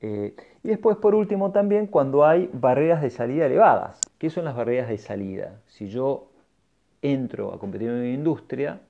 y 0.00 0.32
después, 0.62 0.96
por 0.96 1.14
último, 1.14 1.50
también 1.50 1.86
cuando 1.86 2.24
hay 2.24 2.48
barreras 2.52 3.02
de 3.02 3.10
salida 3.10 3.46
elevadas. 3.46 4.00
¿Qué 4.18 4.30
son 4.30 4.44
las 4.44 4.56
barreras 4.56 4.88
de 4.88 4.98
salida? 4.98 5.60
Si 5.66 5.88
yo 5.88 6.28
entro 7.02 7.52
a 7.52 7.58
competir 7.58 7.88
en 7.88 7.96
una 7.96 8.08
industria, 8.08 8.80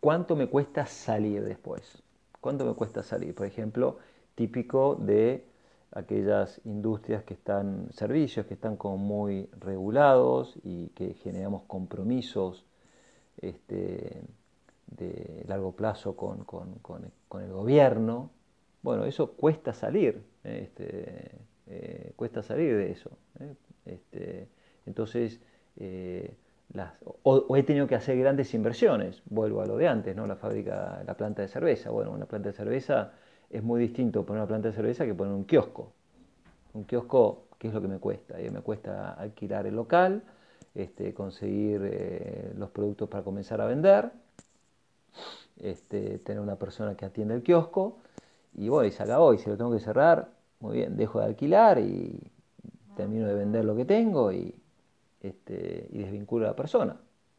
¿cuánto 0.00 0.36
me 0.36 0.46
cuesta 0.46 0.86
salir 0.86 1.44
después? 1.44 2.02
¿Cuánto 2.40 2.64
me 2.64 2.74
cuesta 2.74 3.02
salir? 3.02 3.34
Por 3.34 3.46
ejemplo, 3.46 3.98
típico 4.34 4.94
de 4.94 5.44
aquellas 5.92 6.60
industrias 6.64 7.24
que 7.24 7.34
están, 7.34 7.88
servicios 7.92 8.46
que 8.46 8.54
están 8.54 8.76
como 8.76 8.96
muy 8.96 9.48
regulados 9.60 10.54
y 10.62 10.88
que 10.88 11.14
generamos 11.14 11.62
compromisos 11.66 12.64
este, 13.40 14.22
de 14.90 15.44
largo 15.46 15.72
plazo 15.72 16.16
con, 16.16 16.46
el 17.40 17.52
gobierno. 17.52 18.30
Bueno, 18.82 19.04
eso 19.04 19.32
cuesta 19.32 19.72
salir, 19.72 20.22
este, 20.44 21.32
eh, 21.66 22.12
cuesta 22.16 22.42
salir 22.42 22.76
de 22.76 22.90
eso. 22.90 23.10
¿eh? 23.40 23.54
Este, 23.84 24.48
entonces, 24.86 25.40
eh, 25.76 26.34
o, 27.22 27.56
he 27.56 27.62
tenido 27.62 27.86
que 27.86 27.94
hacer 27.94 28.18
grandes 28.18 28.54
inversiones, 28.54 29.22
vuelvo 29.26 29.60
a 29.62 29.66
lo 29.66 29.76
de 29.76 29.88
antes, 29.88 30.14
¿no? 30.14 30.26
la 30.26 30.36
fábrica, 30.36 31.02
la 31.06 31.14
planta 31.14 31.42
de 31.42 31.48
cerveza. 31.48 31.90
Bueno, 31.90 32.12
una 32.12 32.26
planta 32.26 32.50
de 32.50 32.54
cerveza 32.54 33.12
es 33.50 33.62
muy 33.62 33.80
distinto 33.80 34.24
poner 34.24 34.42
una 34.42 34.48
planta 34.48 34.68
de 34.68 34.74
cerveza 34.74 35.04
que 35.04 35.14
poner 35.14 35.34
un 35.34 35.44
kiosco. 35.44 35.92
Un 36.72 36.84
kiosco, 36.84 37.48
¿qué 37.58 37.68
es 37.68 37.74
lo 37.74 37.80
que 37.80 37.88
me 37.88 37.98
cuesta? 37.98 38.40
Eh, 38.40 38.50
me 38.50 38.60
cuesta 38.60 39.12
alquilar 39.14 39.66
el 39.66 39.74
local, 39.74 40.22
este, 40.74 41.12
conseguir 41.12 41.80
eh, 41.84 42.52
los 42.56 42.70
productos 42.70 43.08
para 43.08 43.24
comenzar 43.24 43.60
a 43.60 43.66
vender, 43.66 44.12
este, 45.58 46.18
tener 46.18 46.40
una 46.40 46.56
persona 46.56 46.96
que 46.96 47.04
atiende 47.04 47.34
el 47.34 47.42
kiosco, 47.42 47.98
y 48.54 48.68
bueno, 48.68 48.88
y 48.88 48.92
se 48.92 49.02
acabó, 49.02 49.32
y 49.34 49.38
si 49.38 49.48
lo 49.48 49.56
tengo 49.56 49.72
que 49.72 49.80
cerrar, 49.80 50.28
muy 50.60 50.76
bien, 50.78 50.96
dejo 50.96 51.20
de 51.20 51.26
alquilar 51.26 51.78
y 51.78 52.20
termino 52.96 53.26
de 53.26 53.34
vender 53.34 53.64
lo 53.64 53.74
que 53.74 53.84
tengo 53.84 54.32
y, 54.32 54.54
este, 55.22 55.88
y 55.90 55.98
desvincula 55.98 56.46
a 56.46 56.50
la 56.50 56.56
persona. 56.56 56.96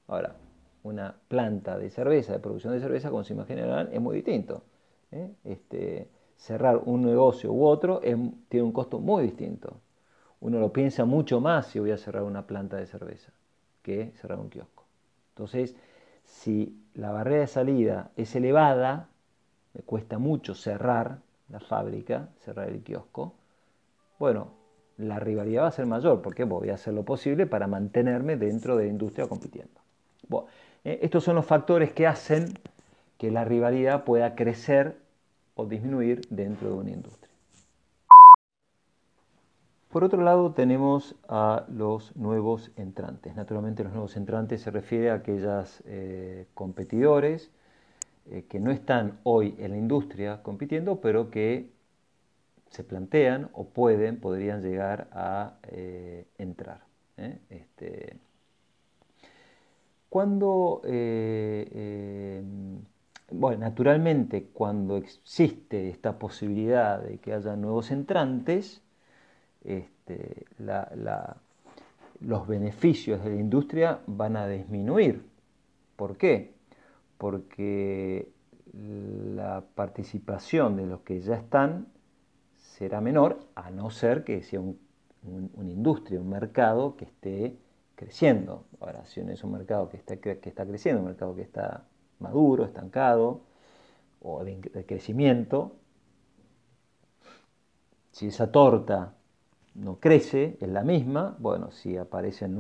Ahora, 0.07 0.35
una 0.83 1.15
planta 1.27 1.77
de 1.77 1.89
cerveza, 1.89 2.33
de 2.33 2.39
producción 2.39 2.73
de 2.73 2.79
cerveza, 2.79 3.09
como 3.09 3.23
se 3.23 3.33
imaginarán, 3.33 3.89
es 3.91 4.01
muy 4.01 4.15
distinto. 4.15 4.63
¿eh? 5.11 5.29
Este, 5.43 6.09
cerrar 6.37 6.81
un 6.85 7.03
negocio 7.03 7.51
u 7.51 7.65
otro 7.65 7.99
tiene 7.99 8.63
un 8.63 8.71
costo 8.71 8.99
muy 8.99 9.23
distinto. 9.23 9.75
Uno 10.39 10.59
lo 10.59 10.73
piensa 10.73 11.05
mucho 11.05 11.39
más 11.39 11.67
si 11.67 11.79
voy 11.79 11.91
a 11.91 11.97
cerrar 11.97 12.23
una 12.23 12.47
planta 12.47 12.77
de 12.77 12.87
cerveza 12.87 13.31
que 13.83 14.11
cerrar 14.19 14.39
un 14.39 14.49
kiosco. 14.49 14.85
Entonces, 15.29 15.75
si 16.23 16.80
la 16.95 17.11
barrera 17.11 17.41
de 17.41 17.47
salida 17.47 18.11
es 18.15 18.35
elevada, 18.35 19.07
me 19.73 19.81
cuesta 19.81 20.17
mucho 20.17 20.55
cerrar 20.55 21.19
la 21.49 21.59
fábrica, 21.59 22.29
cerrar 22.39 22.69
el 22.69 22.81
kiosco, 22.81 23.33
bueno, 24.19 24.49
la 24.97 25.19
rivalidad 25.19 25.63
va 25.63 25.67
a 25.67 25.71
ser 25.71 25.85
mayor, 25.85 26.21
porque 26.21 26.43
voy 26.43 26.69
a 26.69 26.75
hacer 26.75 26.93
lo 26.93 27.03
posible 27.03 27.47
para 27.47 27.67
mantenerme 27.67 28.37
dentro 28.37 28.77
de 28.77 28.85
la 28.85 28.89
industria 28.91 29.27
compitiendo. 29.27 29.81
Eh, 30.83 30.99
estos 31.01 31.23
son 31.23 31.35
los 31.35 31.45
factores 31.45 31.91
que 31.91 32.07
hacen 32.07 32.53
que 33.17 33.31
la 33.31 33.45
rivalidad 33.45 34.03
pueda 34.03 34.35
crecer 34.35 34.97
o 35.55 35.65
disminuir 35.65 36.21
dentro 36.29 36.69
de 36.69 36.75
una 36.75 36.91
industria. 36.91 37.30
Por 39.91 40.05
otro 40.05 40.21
lado 40.21 40.53
tenemos 40.53 41.17
a 41.27 41.65
los 41.67 42.15
nuevos 42.15 42.71
entrantes. 42.77 43.35
Naturalmente 43.35 43.83
los 43.83 43.91
nuevos 43.91 44.15
entrantes 44.15 44.61
se 44.61 44.71
refiere 44.71 45.11
a 45.11 45.15
aquellos 45.15 45.83
eh, 45.85 46.47
competidores 46.53 47.51
eh, 48.29 48.45
que 48.47 48.61
no 48.61 48.71
están 48.71 49.19
hoy 49.23 49.53
en 49.59 49.71
la 49.71 49.77
industria 49.77 50.41
compitiendo, 50.43 51.01
pero 51.01 51.29
que 51.29 51.71
se 52.69 52.85
plantean 52.85 53.49
o 53.51 53.65
pueden, 53.65 54.21
podrían 54.21 54.61
llegar 54.61 55.09
a 55.11 55.55
eh, 55.63 56.25
entrar. 56.37 56.85
Este, 57.49 58.17
cuando, 60.07 60.81
bueno, 63.29 63.59
naturalmente 63.59 64.45
cuando 64.53 64.95
existe 64.95 65.89
esta 65.89 66.17
posibilidad 66.17 66.99
de 67.01 67.19
que 67.19 67.33
haya 67.33 67.55
nuevos 67.57 67.91
entrantes, 67.91 68.81
este, 69.63 70.45
los 72.19 72.47
beneficios 72.47 73.23
de 73.23 73.29
la 73.31 73.35
industria 73.35 73.99
van 74.07 74.35
a 74.37 74.47
disminuir. 74.47 75.25
¿Por 75.95 76.17
qué? 76.17 76.53
Porque 77.17 78.31
la 78.73 79.63
participación 79.75 80.77
de 80.77 80.87
los 80.87 81.01
que 81.01 81.21
ya 81.21 81.35
están 81.35 81.87
será 82.57 83.01
menor, 83.01 83.39
a 83.55 83.69
no 83.69 83.89
ser 83.89 84.23
que 84.23 84.41
sea 84.41 84.61
una 84.61 85.71
industria, 85.71 86.19
un 86.19 86.29
mercado 86.29 86.95
que 86.95 87.05
esté 87.05 87.57
creciendo. 87.95 88.65
Ahora, 88.79 89.05
si 89.05 89.21
no 89.21 89.31
es 89.31 89.43
un 89.43 89.51
mercado 89.51 89.89
que 89.89 89.97
está, 89.97 90.17
que 90.17 90.39
está 90.43 90.65
creciendo, 90.65 91.01
un 91.01 91.07
mercado 91.07 91.35
que 91.35 91.43
está 91.43 91.85
maduro, 92.19 92.65
estancado, 92.65 93.41
o 94.21 94.43
de, 94.43 94.85
crecimiento, 94.85 95.75
si 98.11 98.27
esa 98.27 98.51
torta 98.51 99.15
no 99.75 99.99
crece, 99.99 100.57
es 100.59 100.69
la 100.69 100.83
misma, 100.83 101.35
bueno, 101.39 101.71
si 101.71 101.97
aparecen 101.97 102.59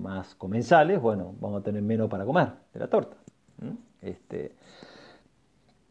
más 0.00 0.34
comensales, 0.34 1.00
bueno, 1.00 1.34
vamos 1.40 1.60
a 1.60 1.64
tener 1.64 1.82
menos 1.82 2.08
para 2.08 2.24
comer 2.24 2.52
de 2.72 2.80
la 2.80 2.88
torta. 2.88 3.16
Este, 4.00 4.54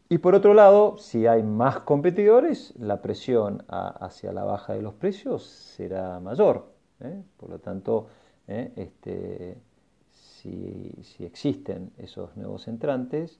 y 0.08 0.18
por 0.18 0.34
otro 0.34 0.54
lado, 0.54 0.96
si 0.98 1.28
hay 1.28 1.44
más 1.44 1.80
competidores, 1.80 2.74
la 2.76 3.00
presión 3.00 3.64
hacia 3.68 4.32
la 4.32 4.42
baja 4.42 4.72
de 4.72 4.82
los 4.82 4.94
precios 4.94 5.44
será 5.44 6.18
mayor. 6.18 6.72
¿eh? 6.98 7.22
Por 7.36 7.48
lo 7.48 7.60
tanto, 7.60 8.08
¿eh? 8.48 8.72
este, 8.74 9.56
si, 10.10 10.92
existen 11.20 11.92
esos 11.96 12.36
nuevos 12.36 12.66
entrantes 12.66 13.38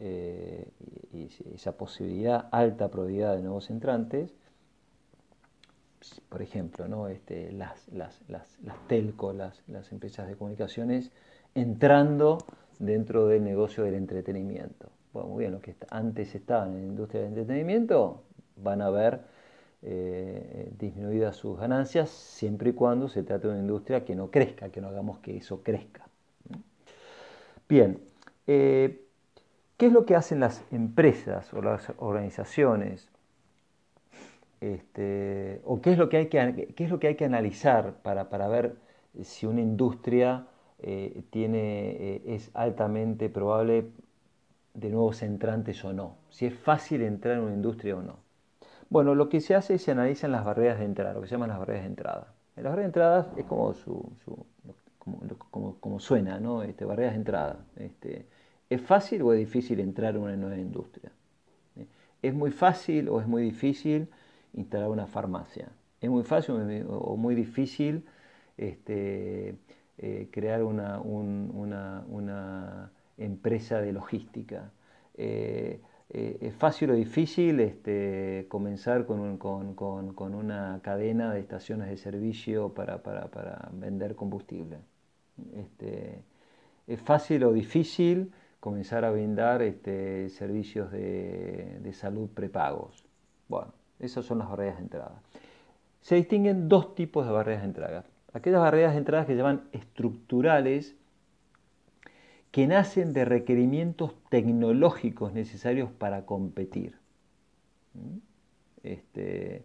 eh, 0.00 0.66
y, 1.12 1.28
esa 1.54 1.76
posibilidad, 1.76 2.48
alta 2.50 2.88
probabilidad 2.88 3.36
de 3.36 3.42
nuevos 3.42 3.70
entrantes, 3.70 4.34
por 6.28 6.42
ejemplo, 6.42 6.88
¿no? 6.88 7.08
este, 7.08 7.52
las, 7.52 7.88
las, 7.88 8.20
las, 8.28 8.58
telco, 8.86 9.32
las, 9.32 9.62
las 9.68 9.92
empresas 9.92 10.28
de 10.28 10.36
comunicaciones, 10.36 11.10
entrando 11.54 12.38
dentro 12.78 13.26
del 13.26 13.44
negocio 13.44 13.84
del 13.84 13.94
entretenimiento. 13.94 14.88
Bueno, 15.12 15.28
muy 15.28 15.40
bien, 15.40 15.52
los 15.52 15.60
que 15.60 15.74
antes 15.90 16.34
estaban 16.34 16.72
en 16.74 16.82
la 16.82 16.86
industria 16.86 17.22
del 17.22 17.30
entretenimiento 17.30 18.22
van 18.56 18.80
a 18.80 18.90
ver 18.90 19.20
eh, 19.82 20.72
disminuidas 20.78 21.36
sus 21.36 21.58
ganancias 21.58 22.10
siempre 22.10 22.70
y 22.70 22.72
cuando 22.72 23.08
se 23.08 23.22
trate 23.22 23.48
de 23.48 23.54
una 23.54 23.62
industria 23.62 24.04
que 24.04 24.14
no 24.14 24.30
crezca, 24.30 24.68
que 24.70 24.80
no 24.80 24.88
hagamos 24.88 25.18
que 25.18 25.36
eso 25.36 25.62
crezca. 25.62 26.06
Bien, 27.68 28.00
eh, 28.46 29.06
¿qué 29.76 29.86
es 29.86 29.92
lo 29.92 30.04
que 30.04 30.16
hacen 30.16 30.40
las 30.40 30.62
empresas 30.70 31.52
o 31.54 31.62
las 31.62 31.92
organizaciones? 31.98 33.08
Este, 34.60 35.60
¿O 35.64 35.80
qué 35.80 35.92
es, 35.92 35.98
lo 35.98 36.08
que 36.08 36.18
hay 36.18 36.26
que, 36.26 36.74
qué 36.76 36.84
es 36.84 36.90
lo 36.90 37.00
que 37.00 37.08
hay 37.08 37.14
que 37.14 37.24
analizar 37.24 37.94
para, 38.02 38.28
para 38.28 38.48
ver 38.48 38.76
si 39.22 39.46
una 39.46 39.60
industria 39.60 40.46
eh, 40.82 41.22
tiene, 41.30 41.90
eh, 41.90 42.22
es 42.26 42.50
altamente 42.54 43.28
probable 43.28 43.86
de 44.74 44.90
nuevos 44.90 45.22
entrantes 45.22 45.84
o 45.84 45.92
no, 45.92 46.16
si 46.30 46.46
es 46.46 46.54
fácil 46.54 47.02
entrar 47.02 47.36
en 47.36 47.44
una 47.44 47.54
industria 47.54 47.96
o 47.96 48.02
no. 48.02 48.18
Bueno, 48.88 49.14
lo 49.14 49.28
que 49.28 49.40
se 49.40 49.54
hace 49.54 49.74
es 49.74 49.82
se 49.82 49.92
analizan 49.92 50.32
las 50.32 50.44
barreras 50.44 50.78
de 50.78 50.84
entrada, 50.84 51.14
lo 51.14 51.20
que 51.20 51.26
se 51.26 51.32
llaman 51.32 51.50
las 51.50 51.58
barreras 51.58 51.82
de 51.82 51.88
entrada. 51.88 52.34
Las 52.56 52.64
barreras 52.64 52.78
de 52.78 52.86
entrada 52.86 53.32
es 53.36 53.44
como, 53.44 53.72
su, 53.74 54.12
como, 55.50 55.76
como, 55.80 56.00
suena, 56.00 56.40
¿no? 56.40 56.62
Este, 56.62 56.84
barreras 56.84 57.12
de 57.12 57.18
entrada. 57.18 57.64
Este, 57.76 58.26
¿Es 58.68 58.80
fácil 58.80 59.22
o 59.22 59.32
es 59.32 59.38
difícil 59.38 59.80
entrar 59.80 60.16
en 60.16 60.22
una 60.22 60.36
nueva 60.36 60.58
industria? 60.58 61.12
¿Es 62.22 62.34
muy 62.34 62.50
fácil 62.50 63.08
o 63.08 63.20
es 63.20 63.26
muy 63.26 63.42
difícil 63.42 64.08
instalar 64.54 64.88
una 64.88 65.06
farmacia? 65.06 65.68
¿Es 66.00 66.08
muy 66.08 66.22
fácil 66.22 66.86
o 66.88 67.16
muy 67.16 67.34
difícil 67.34 68.04
este, 68.56 69.54
eh, 69.98 70.28
crear 70.30 70.62
una, 70.62 70.98
una, 71.00 72.90
empresa 73.18 73.82
de 73.82 73.92
logística. 73.92 74.70
Eh, 75.14 75.80
eh, 76.08 76.38
es 76.40 76.54
fácil 76.54 76.90
o 76.90 76.94
difícil 76.94 77.60
este, 77.60 78.46
comenzar 78.48 79.04
con, 79.04 79.36
con, 79.36 80.34
una 80.34 80.80
cadena 80.82 81.34
de 81.34 81.40
estaciones 81.40 81.90
de 81.90 81.98
servicio 81.98 82.72
para, 82.72 83.02
vender 83.72 84.14
combustible. 84.14 84.78
Este, 85.54 86.22
es 86.86 87.00
fácil 87.02 87.44
o 87.44 87.52
difícil 87.52 88.32
comenzar 88.58 89.04
a 89.04 89.10
brindar 89.10 89.60
este, 89.60 90.30
servicios 90.30 90.90
de, 90.90 91.78
de, 91.82 91.92
salud 91.92 92.30
prepagos. 92.30 93.04
Bueno, 93.48 93.74
esas 94.00 94.24
son 94.24 94.38
las 94.38 94.48
barreras 94.48 94.76
de 94.76 94.82
entrada. 94.82 95.22
Se 96.00 96.16
distinguen 96.16 96.68
dos 96.68 96.94
tipos 96.94 97.26
de 97.26 97.32
barreras 97.32 97.62
de 97.62 97.68
entrada 97.68 98.04
aquellas 98.32 98.60
barreras 98.60 98.92
de 98.92 98.98
entrada 98.98 99.26
que 99.26 99.32
se 99.32 99.38
llaman 99.38 99.68
estructurales, 99.72 100.96
que 102.50 102.66
nacen 102.66 103.12
de 103.12 103.24
requerimientos 103.24 104.14
tecnológicos 104.28 105.32
necesarios 105.32 105.90
para 105.90 106.26
competir. 106.26 106.98
¿Mm? 107.94 108.18
Este, 108.82 109.64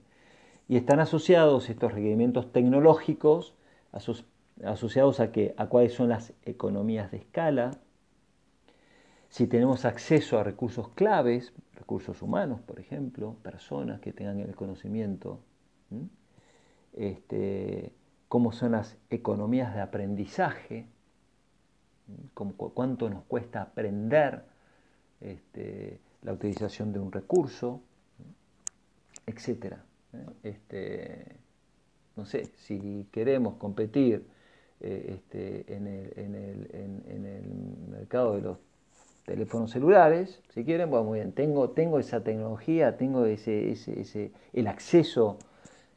y 0.67 0.77
están 0.77 0.99
asociados 0.99 1.69
estos 1.69 1.93
requerimientos 1.93 2.51
tecnológicos, 2.51 3.55
asociados 4.63 5.19
a, 5.19 5.31
a 5.57 5.67
cuáles 5.67 5.93
son 5.93 6.09
las 6.09 6.33
economías 6.43 7.11
de 7.11 7.17
escala, 7.17 7.71
si 9.35 9.47
tenemos 9.47 9.83
acceso 9.83 10.39
a 10.39 10.45
recursos 10.45 10.87
claves, 10.91 11.51
recursos 11.73 12.21
humanos, 12.21 12.61
por 12.61 12.79
ejemplo, 12.79 13.35
personas 13.43 13.99
que 13.99 14.13
tengan 14.13 14.39
el 14.39 14.55
conocimiento, 14.55 15.41
este, 16.93 17.91
cómo 18.29 18.53
son 18.53 18.71
las 18.71 18.95
economías 19.09 19.75
de 19.75 19.81
aprendizaje, 19.81 20.87
cuánto 22.33 23.09
nos 23.09 23.25
cuesta 23.25 23.61
aprender 23.61 24.45
este, 25.19 25.99
la 26.21 26.31
utilización 26.31 26.93
de 26.93 26.99
un 26.99 27.11
recurso, 27.11 27.81
etc. 29.25 29.73
¿eh? 30.13 30.25
Este, 30.43 31.35
no 32.15 32.23
sé, 32.25 32.45
si 32.55 33.05
queremos 33.11 33.55
competir 33.55 34.25
eh, 34.79 35.17
este, 35.17 35.75
en, 35.75 35.87
el, 35.87 37.43
mercado 37.89 38.35
de 38.35 38.41
los 38.41 38.57
teléfonos 39.25 39.71
celulares, 39.71 40.41
si 40.53 40.63
quieren, 40.63 40.89
bueno, 40.89 41.05
muy 41.05 41.19
bien, 41.19 41.31
tengo, 41.33 41.71
tengo 41.71 41.99
esa 41.99 42.23
tecnología, 42.23 42.95
tengo 42.95 43.25
ese, 43.25 43.71
ese, 43.71 44.31
el 44.53 44.67
acceso 44.67 45.37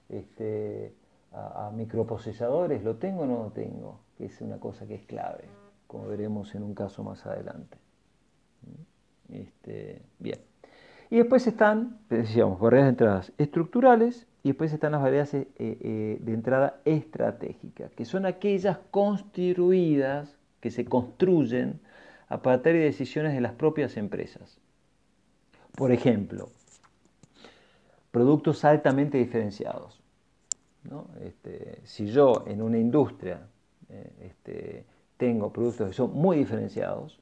este, 0.09 0.95
a, 1.33 1.71
microprocesadores, 1.75 2.83
¿lo 2.83 2.97
tengo 2.97 3.23
o 3.23 3.27
no 3.27 3.43
lo 3.45 3.51
tengo? 3.51 4.01
Que 4.17 4.27
es 4.27 4.41
una 4.41 4.59
cosa 4.59 4.87
que 4.87 4.95
es 4.95 5.05
clave, 5.05 5.45
como 5.87 6.07
veremos 6.07 6.55
en 6.55 6.63
un 6.63 6.75
caso 6.75 7.05
más 7.05 7.25
adelante. 7.27 7.77
Este, 9.31 10.01
bien. 10.19 10.39
Y 11.11 11.19
después 11.19 11.47
están, 11.47 11.99
decíamos, 12.09 12.59
barreras 12.59 12.87
de 12.87 12.91
entradas 12.91 13.33
estructurales 13.37 14.27
y 14.43 14.49
después 14.49 14.73
están 14.73 14.93
las 14.93 15.03
barreras 15.03 15.35
eh, 15.35 15.49
eh, 15.59 16.19
de 16.21 16.33
entrada 16.33 16.81
estratégicas, 16.87 17.95
que 17.95 18.07
son 18.07 18.25
aquellas 18.25 18.79
construidas, 18.91 20.39
que 20.61 20.71
se 20.71 20.87
construyen 20.87 21.81
a 22.29 22.43
partir 22.43 22.75
de 22.75 22.81
decisiones 22.81 23.35
de 23.35 23.41
las 23.41 23.53
propias 23.53 23.97
empresas. 23.97 24.61
Por 25.75 25.93
ejemplo, 25.93 26.51
productos 28.11 28.65
altamente 28.65 29.19
diferenciados. 29.19 30.01
Este, 31.21 31.81
si 31.85 32.07
yo 32.07 32.45
en 32.47 32.63
una 32.63 32.79
industria 32.79 33.47
eh, 33.91 34.11
este, 34.23 34.85
tengo 35.17 35.53
productos 35.53 35.89
que 35.89 35.93
son 35.93 36.15
muy 36.15 36.39
diferenciados, 36.39 37.21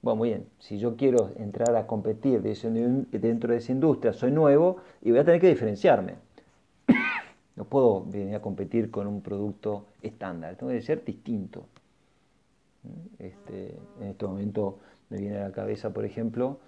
bueno, 0.00 0.16
muy 0.16 0.28
bien, 0.30 0.46
si 0.58 0.78
yo 0.78 0.96
quiero 0.96 1.32
entrar 1.36 1.76
a 1.76 1.86
competir 1.86 2.40
dentro 2.40 3.52
de 3.52 3.58
esa 3.58 3.72
industria, 3.72 4.12
soy 4.12 4.30
nuevo 4.30 4.78
y 5.02 5.10
voy 5.10 5.20
a 5.20 5.24
tener 5.24 5.40
que 5.40 5.48
diferenciarme. 5.48 6.14
No 7.56 7.64
puedo 7.64 8.04
venir 8.04 8.36
a 8.36 8.40
competir 8.40 8.88
con 8.88 9.08
un 9.08 9.20
producto 9.20 9.86
estándar, 10.00 10.54
tengo 10.54 10.70
que 10.70 10.80
ser 10.80 11.04
distinto. 11.04 11.66
Este, 13.18 13.76
en 14.00 14.08
este 14.08 14.26
momento 14.26 14.78
me 15.10 15.18
viene 15.18 15.38
a 15.38 15.48
la 15.48 15.52
cabeza, 15.52 15.90
por 15.92 16.04
ejemplo, 16.04 16.58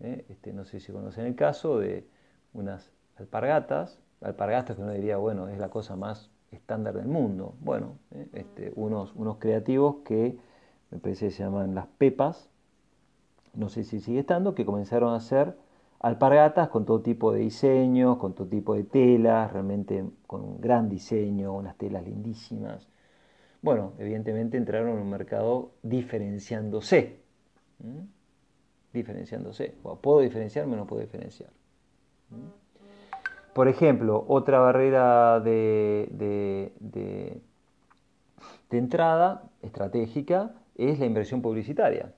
eh, 0.00 0.24
no 0.52 0.64
sé 0.64 0.80
si 0.80 0.92
conocen 0.92 1.26
el 1.26 1.34
caso 1.34 1.78
de 1.78 2.06
unas 2.52 2.90
alpargatas 3.16 4.00
alpargastas 4.24 4.76
que 4.76 4.82
uno 4.82 4.92
diría, 4.92 5.18
bueno, 5.18 5.48
es 5.48 5.58
la 5.58 5.68
cosa 5.68 5.96
más 5.96 6.30
estándar 6.50 6.94
del 6.94 7.06
mundo. 7.06 7.54
Bueno, 7.60 7.98
eh, 8.10 8.28
este, 8.32 8.72
unos, 8.74 9.12
unos 9.14 9.36
creativos 9.36 9.96
que 10.04 10.38
me 10.90 10.98
parece 10.98 11.26
que 11.26 11.32
se 11.32 11.44
llaman 11.44 11.74
las 11.74 11.86
pepas, 11.86 12.48
no 13.54 13.68
sé 13.68 13.84
si 13.84 14.00
sigue 14.00 14.20
estando, 14.20 14.54
que 14.54 14.64
comenzaron 14.64 15.12
a 15.12 15.16
hacer 15.16 15.56
alpargatas 16.00 16.68
con 16.68 16.84
todo 16.84 17.02
tipo 17.02 17.32
de 17.32 17.40
diseños, 17.40 18.16
con 18.18 18.34
todo 18.34 18.48
tipo 18.48 18.74
de 18.74 18.84
telas, 18.84 19.52
realmente 19.52 20.04
con 20.26 20.42
un 20.42 20.60
gran 20.60 20.88
diseño, 20.88 21.52
unas 21.52 21.76
telas 21.76 22.04
lindísimas. 22.04 22.88
Bueno, 23.64 23.94
evidentemente 23.96 24.58
entraron 24.58 24.90
en 24.90 24.98
un 24.98 25.08
mercado 25.08 25.70
diferenciándose. 25.82 27.16
Diferenciándose. 28.92 29.74
¿Puedo 30.02 30.20
diferenciarme 30.20 30.74
o 30.74 30.76
no 30.76 30.86
puedo 30.86 31.00
diferenciar? 31.00 31.48
Por 33.54 33.68
ejemplo, 33.68 34.22
otra 34.28 34.58
barrera 34.58 35.40
de, 35.40 36.10
entrada 38.70 39.44
estratégica 39.62 40.52
es 40.76 40.98
la 40.98 41.06
inversión 41.06 41.40
publicitaria. 41.40 42.12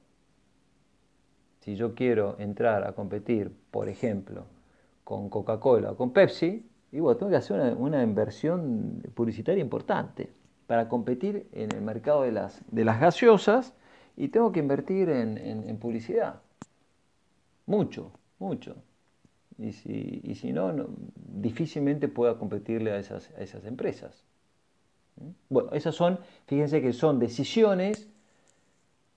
Si 1.61 1.77
yo 1.77 1.95
quiero 1.95 2.35
entrar 2.41 2.85
a 2.89 2.93
competir, 2.93 3.53
por 3.71 3.89
ejemplo, 3.89 4.47
con 5.05 5.31
Coca-Cola 5.31 5.93
o 5.93 5.97
con 5.97 6.13
Pepsi, 6.13 6.69
y 6.91 6.97
tengo 6.97 7.29
que 7.29 7.37
hacer 7.37 7.77
una, 7.77 8.03
inversión 8.03 9.01
publicitaria 9.15 9.63
importante 9.63 10.29
para 10.67 10.89
competir 10.89 11.49
en 11.53 11.73
el 11.73 11.83
mercado 11.83 12.23
de 12.23 12.33
las, 12.33 12.63
gaseosas 12.73 13.75
y 14.17 14.29
tengo 14.29 14.53
que 14.53 14.61
invertir 14.61 15.09
en 15.09 15.79
publicidad. 15.79 16.41
Mucho, 17.67 18.13
mucho. 18.39 18.77
Y 19.59 19.73
si, 19.73 20.21
y 20.23 20.35
si 20.35 20.53
no, 20.53 20.73
difícilmente 21.17 22.09
pueda 22.09 22.39
competirle 22.39 22.93
a 22.93 22.99
esas, 22.99 23.31
a 23.37 23.43
esas 23.43 23.65
empresas. 23.65 24.25
¿Mm? 25.17 25.31
Bueno, 25.49 25.71
esas 25.73 25.95
son, 25.95 26.19
fíjense 26.47 26.83
que 26.83 26.93
son 26.93 27.19
decisiones, 27.19 28.09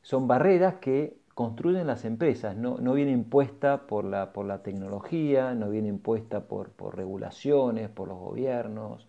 son 0.02 0.28
barreras 0.28 0.76
que 0.76 1.18
construyen 1.36 1.88
las 1.88 2.06
empresas, 2.06 2.56
no, 2.56 2.78
no 2.80 2.94
viene 2.94 3.12
impuesta 3.12 3.86
por 3.86 4.06
la, 4.06 4.34
por 4.34 4.46
la 4.46 4.64
tecnología, 4.64 5.54
no 5.56 5.70
viene 5.70 5.90
impuesta 5.90 6.48
por, 6.48 6.72
por 6.72 6.96
regulaciones, 6.96 7.90
por 7.90 8.08
los 8.08 8.18
gobiernos, 8.18 9.08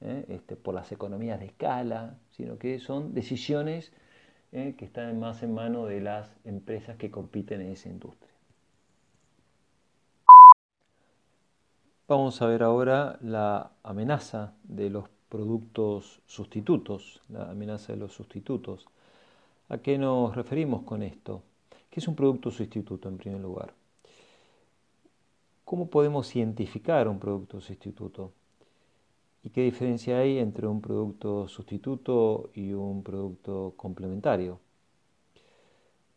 ¿eh? 0.00 0.24
este, 0.28 0.56
por 0.56 0.74
las 0.74 0.92
economías 0.92 1.40
de 1.40 1.46
escala, 1.46 2.18
sino 2.30 2.58
que 2.58 2.78
son 2.78 3.14
decisiones 3.14 3.92
¿eh? 4.52 4.74
que 4.76 4.84
están 4.84 5.18
más 5.20 5.42
en 5.42 5.54
mano 5.54 5.86
de 5.86 6.00
las 6.00 6.30
empresas 6.44 6.96
que 6.96 7.10
compiten 7.10 7.60
en 7.60 7.72
esa 7.72 7.88
industria. 7.88 8.30
Vamos 12.08 12.42
a 12.42 12.46
ver 12.46 12.62
ahora 12.64 13.18
la 13.22 13.70
amenaza 13.84 14.52
de 14.64 14.90
los 14.90 15.08
productos 15.28 16.20
sustitutos, 16.26 17.22
la 17.28 17.50
amenaza 17.50 17.92
de 17.92 18.00
los 18.00 18.12
sustitutos. 18.12 18.88
¿A 19.68 19.78
qué 19.78 19.96
nos 19.96 20.34
referimos 20.34 20.82
con 20.82 21.04
esto? 21.04 21.44
¿Qué 21.88 22.00
es 22.00 22.08
un 22.08 22.16
producto 22.16 22.50
sustituto 22.50 23.08
en 23.08 23.16
primer 23.16 23.40
lugar? 23.40 23.72
¿Cómo 25.64 25.88
podemos 25.88 26.34
identificar 26.34 27.06
un 27.06 27.20
producto 27.20 27.60
sustituto? 27.60 28.32
¿Y 29.42 29.50
qué 29.50 29.62
diferencia 29.62 30.18
hay 30.18 30.38
entre 30.38 30.66
un 30.66 30.82
producto 30.82 31.48
sustituto 31.48 32.50
y 32.54 32.72
un 32.74 33.02
producto 33.02 33.72
complementario? 33.76 34.60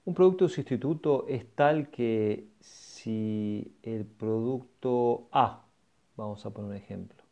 Un 0.06 0.14
producto 0.14 0.50
sustituto 0.50 1.26
es 1.30 1.48
tal 1.56 1.90
que 1.90 2.50
si 2.60 3.74
el 3.82 4.06
producto 4.06 5.30
A, 5.32 5.64
vamos 6.18 6.46
a 6.46 6.50
poner 6.50 6.72
un 6.72 6.76
ejemplo, 6.76 7.24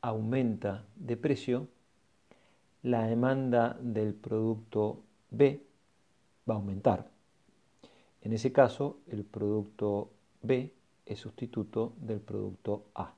aumenta 0.00 0.84
de 0.96 1.16
precio, 1.16 1.68
la 2.82 3.06
demanda 3.06 3.78
del 3.80 4.12
producto 4.14 5.02
B 5.30 5.62
va 6.48 6.54
a 6.54 6.56
aumentar. 6.56 7.08
En 8.22 8.32
ese 8.32 8.50
caso, 8.52 8.98
el 9.06 9.24
producto 9.24 10.10
B 10.42 10.72
es 11.06 11.20
sustituto 11.20 11.92
del 12.00 12.18
producto 12.18 12.86
A. 12.96 13.14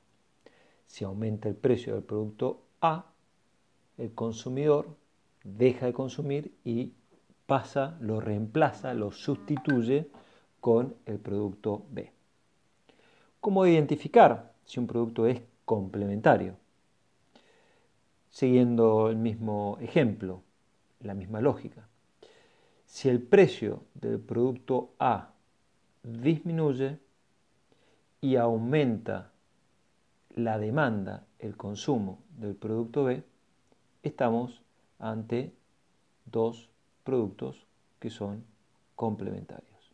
Si 0.86 1.04
aumenta 1.04 1.48
el 1.48 1.56
precio 1.56 1.94
del 1.94 2.02
producto 2.02 2.62
A, 2.80 3.06
el 3.98 4.14
consumidor 4.14 4.88
deja 5.44 5.86
de 5.86 5.92
consumir 5.92 6.52
y 6.64 6.92
pasa, 7.46 7.96
lo 8.00 8.20
reemplaza, 8.20 8.94
lo 8.94 9.10
sustituye 9.10 10.08
con 10.60 10.94
el 11.06 11.18
producto 11.18 11.84
B. 11.90 12.12
¿Cómo 13.40 13.66
identificar 13.66 14.54
si 14.64 14.80
un 14.80 14.86
producto 14.86 15.26
es 15.26 15.40
complementario? 15.64 16.56
Siguiendo 18.30 19.08
el 19.08 19.16
mismo 19.16 19.78
ejemplo, 19.80 20.42
la 21.00 21.14
misma 21.14 21.40
lógica. 21.40 21.88
Si 22.86 23.08
el 23.08 23.22
precio 23.22 23.84
del 23.94 24.20
producto 24.20 24.94
A 24.98 25.32
disminuye 26.02 26.98
y 28.20 28.36
aumenta 28.36 29.32
la 30.36 30.58
demanda, 30.58 31.26
el 31.38 31.56
consumo 31.56 32.18
del 32.38 32.54
producto 32.54 33.04
B, 33.04 33.24
estamos 34.02 34.62
ante 34.98 35.52
dos 36.26 36.68
productos 37.02 37.66
que 37.98 38.10
son 38.10 38.44
complementarios. 38.94 39.92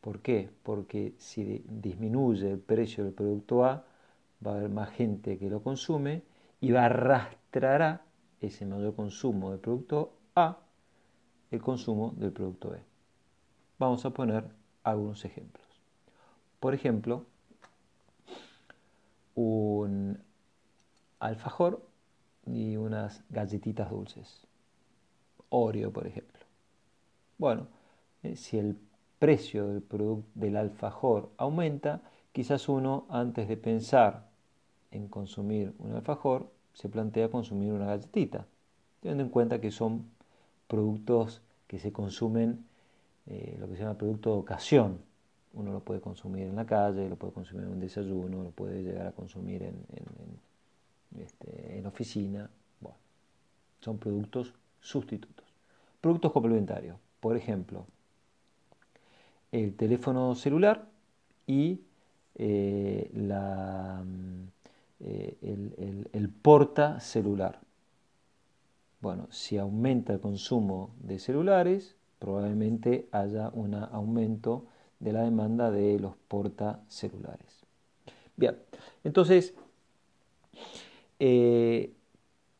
¿Por 0.00 0.20
qué? 0.20 0.50
Porque 0.62 1.14
si 1.18 1.64
disminuye 1.68 2.52
el 2.52 2.60
precio 2.60 3.04
del 3.04 3.12
producto 3.12 3.64
A, 3.64 3.84
va 4.46 4.52
a 4.52 4.56
haber 4.56 4.70
más 4.70 4.90
gente 4.90 5.36
que 5.36 5.50
lo 5.50 5.62
consume 5.62 6.22
y 6.60 6.70
va 6.70 6.82
a 6.82 6.86
arrastrará 6.86 8.02
ese 8.40 8.66
mayor 8.66 8.94
consumo 8.94 9.50
del 9.50 9.60
producto 9.60 10.12
A 10.36 10.58
el 11.50 11.60
consumo 11.60 12.14
del 12.16 12.32
producto 12.32 12.70
B. 12.70 12.78
Vamos 13.78 14.04
a 14.04 14.10
poner 14.10 14.44
algunos 14.82 15.24
ejemplos. 15.24 15.66
Por 16.60 16.74
ejemplo, 16.74 17.26
un 19.34 20.18
alfajor 21.18 21.86
y 22.46 22.76
unas 22.76 23.22
galletitas 23.30 23.90
dulces. 23.90 24.46
Oreo, 25.48 25.92
por 25.92 26.06
ejemplo. 26.06 26.44
Bueno, 27.38 27.68
eh, 28.22 28.36
si 28.36 28.58
el 28.58 28.76
precio 29.18 29.68
del, 29.68 29.82
producto, 29.82 30.28
del 30.34 30.56
alfajor 30.56 31.30
aumenta, 31.36 32.02
quizás 32.32 32.68
uno 32.68 33.06
antes 33.08 33.48
de 33.48 33.56
pensar 33.56 34.28
en 34.90 35.08
consumir 35.08 35.74
un 35.78 35.92
alfajor 35.92 36.50
se 36.74 36.88
plantea 36.88 37.30
consumir 37.30 37.72
una 37.72 37.86
galletita, 37.86 38.46
teniendo 39.00 39.24
en 39.24 39.30
cuenta 39.30 39.60
que 39.60 39.70
son 39.70 40.10
productos 40.66 41.40
que 41.66 41.78
se 41.78 41.92
consumen, 41.92 42.66
eh, 43.26 43.56
lo 43.58 43.68
que 43.68 43.76
se 43.76 43.82
llama 43.82 43.96
producto 43.96 44.32
de 44.32 44.38
ocasión. 44.38 44.98
Uno 45.54 45.72
lo 45.72 45.80
puede 45.80 46.00
consumir 46.00 46.46
en 46.46 46.56
la 46.56 46.66
calle, 46.66 47.08
lo 47.08 47.16
puede 47.16 47.32
consumir 47.32 47.64
en 47.64 47.72
un 47.72 47.80
desayuno, 47.80 48.42
lo 48.42 48.50
puede 48.50 48.82
llegar 48.82 49.06
a 49.06 49.12
consumir 49.12 49.62
en, 49.62 49.76
en, 49.92 51.22
este, 51.22 51.82
oficina. 51.86 52.50
Son 53.80 53.98
productos 53.98 54.54
sustitutos. 54.80 55.44
Productos 56.00 56.32
complementarios, 56.32 56.98
por 57.20 57.36
ejemplo, 57.36 57.86
el 59.52 59.74
teléfono 59.76 60.34
celular 60.34 60.86
y 61.46 61.80
eh, 62.34 63.10
mm, 63.14 64.42
eh, 65.00 66.06
el, 66.12 66.28
porta 66.30 66.98
celular. 67.00 67.60
Bueno, 69.00 69.28
si 69.30 69.58
aumenta 69.58 70.14
el 70.14 70.20
consumo 70.20 70.90
de 70.98 71.18
celulares, 71.18 71.94
probablemente 72.18 73.08
haya 73.12 73.50
un 73.50 73.74
aumento 73.74 74.66
de 75.00 75.12
la 75.12 75.22
demanda 75.22 75.70
de 75.70 75.98
los 75.98 76.16
porta 76.28 76.80
celulares. 76.88 77.64
Bien, 78.36 78.56
entonces, 79.04 79.54
eh, 81.18 81.92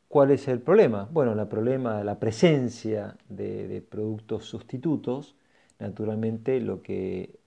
¿cuál 0.08 0.30
es 0.30 0.48
el 0.48 0.60
problema? 0.60 1.08
Bueno, 1.10 1.32
el 1.32 1.48
problema, 1.48 2.04
la 2.04 2.18
presencia 2.18 3.16
de 3.28 3.84
productos 3.88 4.44
sustitutos 4.44 5.34
naturalmente 5.78 6.60
lo 6.60 6.82
que 6.82 7.38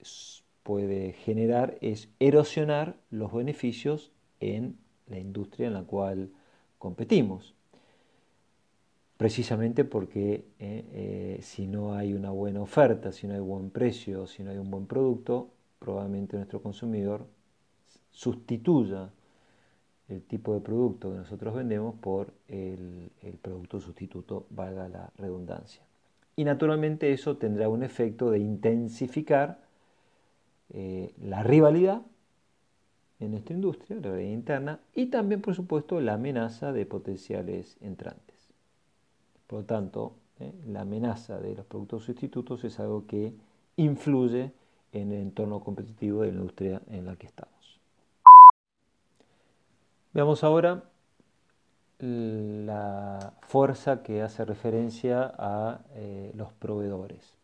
puede 0.64 1.14
generar 1.14 1.78
es 1.82 2.10
erosionar 2.20 2.98
los 3.10 3.34
beneficios 3.34 4.12
en 4.40 4.78
la 5.08 5.20
industria 5.20 5.68
en 5.68 5.74
la 5.74 5.84
cual 5.84 6.30
competimos. 6.78 7.56
Precisamente 9.18 9.84
porque 9.84 10.46
eh, 10.60 10.86
eh, 10.94 11.40
si 11.42 11.68
no 11.68 11.96
hay 11.96 12.14
una 12.14 12.30
buena 12.30 12.62
oferta, 12.62 13.12
si 13.12 13.28
no 13.28 13.34
hay 13.34 13.40
buen 13.40 13.72
precio, 13.72 14.28
si 14.28 14.44
no 14.44 14.52
hay 14.52 14.58
un 14.58 14.70
buen 14.70 14.86
producto, 14.86 15.50
probablemente 15.80 16.38
nuestro 16.38 16.62
consumidor 16.62 17.26
sustituya 18.12 19.10
el 20.08 20.22
tipo 20.22 20.54
de 20.54 20.62
producto 20.62 21.12
que 21.12 21.18
nosotros 21.18 21.54
vendemos 21.56 21.96
por 21.96 22.32
el 22.48 23.12
producto 23.42 23.82
sustituto, 23.82 24.46
valga 24.52 24.88
la 24.88 25.12
redundancia. 25.18 25.82
Y 26.38 26.44
naturalmente 26.44 27.12
eso 27.12 27.38
tendrá 27.38 27.68
un 27.68 27.82
efecto 27.82 28.30
de 28.30 28.38
intensificar 28.38 29.60
eh, 30.70 31.14
la 31.20 31.42
rivalidad 31.42 32.04
en 33.20 33.32
nuestra 33.32 33.56
industria, 33.56 33.96
la 33.96 34.04
rivalidad 34.04 34.32
interna, 34.32 34.80
y 34.94 35.08
también, 35.08 35.42
por 35.42 35.56
supuesto, 35.56 36.00
la 36.00 36.14
amenaza 36.14 36.72
de 36.74 36.86
potenciales 36.86 37.78
entrantes. 37.82 38.27
Por 39.48 39.60
lo 39.60 39.66
tanto, 39.66 40.16
eh, 40.40 40.54
la 40.68 40.82
amenaza 40.82 41.40
de 41.40 41.56
los 41.56 41.66
productos 41.66 42.04
sustitutos 42.04 42.64
es 42.64 42.80
algo 42.80 43.08
que 43.08 43.34
influye 43.78 44.52
en 44.92 45.12
el 45.12 45.22
entorno 45.22 45.62
competitivo 45.62 46.22
de 46.22 46.28
la 46.28 46.34
industria 46.34 46.82
en 46.90 47.06
la 47.06 47.16
que 47.16 47.28
estamos. 47.28 47.80
Veamos 50.14 50.44
ahora 50.44 50.84
la 52.00 53.34
fuerza 53.42 54.04
que 54.04 54.22
hace 54.22 54.46
referencia 54.46 55.34
a 55.38 55.82
eh, 55.96 56.32
los 56.36 56.54
proveedores, 56.54 57.38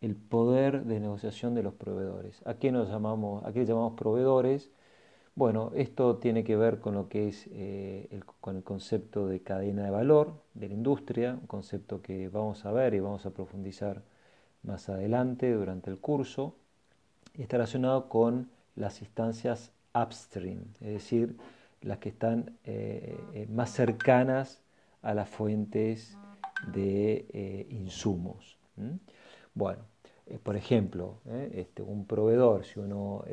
el 0.00 0.16
poder 0.16 0.84
de 0.84 1.00
negociación 1.00 1.54
de 1.54 1.62
los 1.62 1.74
proveedores. 1.74 2.40
¿A 2.46 2.54
qué 2.54 2.72
nos 2.72 2.88
llamamos, 2.88 3.44
a 3.44 3.52
qué 3.52 3.64
llamamos 3.64 3.94
proveedores? 3.94 4.70
Bueno, 5.36 5.72
esto 5.74 6.18
tiene 6.18 6.44
que 6.44 6.56
ver 6.56 6.78
con 6.78 6.94
lo 6.94 7.08
que 7.08 7.26
es 7.28 7.48
eh, 7.50 8.06
el, 8.12 8.24
con 8.24 8.56
el 8.56 8.62
concepto 8.62 9.26
de 9.26 9.40
cadena 9.42 9.82
de 9.82 9.90
valor 9.90 10.34
de 10.54 10.68
la 10.68 10.74
industria, 10.74 11.36
un 11.40 11.48
concepto 11.48 12.02
que 12.02 12.28
vamos 12.28 12.64
a 12.64 12.70
ver 12.70 12.94
y 12.94 13.00
vamos 13.00 13.26
a 13.26 13.30
profundizar 13.30 14.02
más 14.62 14.88
adelante 14.88 15.52
durante 15.52 15.90
el 15.90 15.98
curso, 15.98 16.54
está 17.36 17.56
relacionado 17.56 18.08
con 18.08 18.48
las 18.76 19.02
instancias 19.02 19.72
upstream, 19.92 20.66
es 20.80 20.92
decir, 20.92 21.36
las 21.80 21.98
que 21.98 22.10
están 22.10 22.56
eh, 22.64 23.18
eh, 23.34 23.46
más 23.50 23.70
cercanas 23.70 24.62
a 25.02 25.14
las 25.14 25.28
fuentes 25.28 26.16
de 26.72 27.66
insumos. 27.70 28.56
Bueno, 29.52 29.82
por 30.42 30.56
ejemplo, 30.56 31.20
este, 31.52 31.82
un 31.82 32.06
proveedor, 32.06 32.64
si 32.64 32.80
uno 32.80 33.24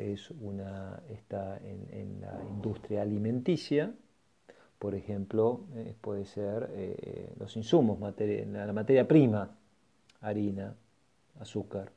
está 1.08 1.58
en, 1.58 2.20
la 2.20 2.38
industria 2.50 3.02
alimenticia, 3.02 3.94
por 4.78 4.94
ejemplo, 4.94 5.60
puede 6.00 6.24
ser 6.26 6.68
los 7.38 7.56
insumos, 7.56 7.98
la 8.00 8.72
materia 8.72 9.08
prima, 9.08 9.56
harina, 10.20 10.74
azúcar, 11.40 11.92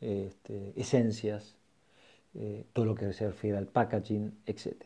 este, 0.00 0.72
esencias, 0.76 1.56
eh, 2.34 2.64
todo 2.72 2.84
lo 2.84 2.94
que 2.94 3.12
se 3.12 3.26
refiere 3.26 3.58
al 3.58 3.66
packaging, 3.66 4.32
etc. 4.46 4.84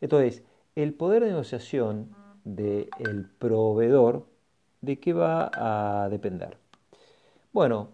Entonces, 0.00 0.42
el 0.74 0.92
poder 0.92 1.22
de 1.22 1.30
negociación 1.30 2.14
del 2.44 3.26
proveedor, 3.38 4.26
¿de 4.80 4.98
qué 4.98 5.12
va 5.12 5.50
a 5.54 6.08
depender? 6.08 6.56
Bueno, 7.52 7.88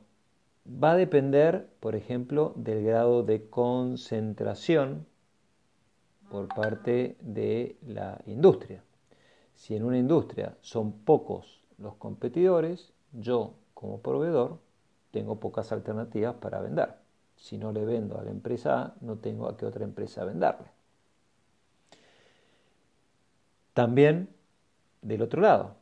va 0.66 0.92
a 0.92 0.96
depender, 0.96 1.68
por 1.80 1.94
ejemplo, 1.94 2.52
del 2.56 2.84
grado 2.84 3.22
de 3.22 3.48
concentración 3.48 5.06
por 6.30 6.48
parte 6.48 7.16
de 7.20 7.76
la 7.86 8.20
industria. 8.26 8.82
Si 9.54 9.76
en 9.76 9.84
una 9.84 9.98
industria 9.98 10.56
son 10.60 10.92
pocos 10.92 11.62
los 11.78 11.94
competidores, 11.94 12.92
yo 13.12 13.54
como 13.74 14.00
proveedor 14.00 14.58
tengo 15.10 15.38
pocas 15.38 15.70
alternativas 15.70 16.34
para 16.34 16.60
vender. 16.60 16.96
Si 17.36 17.58
no 17.58 17.72
le 17.72 17.84
vendo 17.84 18.18
a 18.18 18.24
la 18.24 18.30
empresa 18.30 18.82
A, 18.82 18.94
no 19.00 19.18
tengo 19.18 19.46
a 19.46 19.56
qué 19.56 19.66
otra 19.66 19.84
empresa 19.84 20.24
venderle. 20.24 20.68
También, 23.72 24.28
del 25.02 25.22
otro 25.22 25.42
lado, 25.42 25.76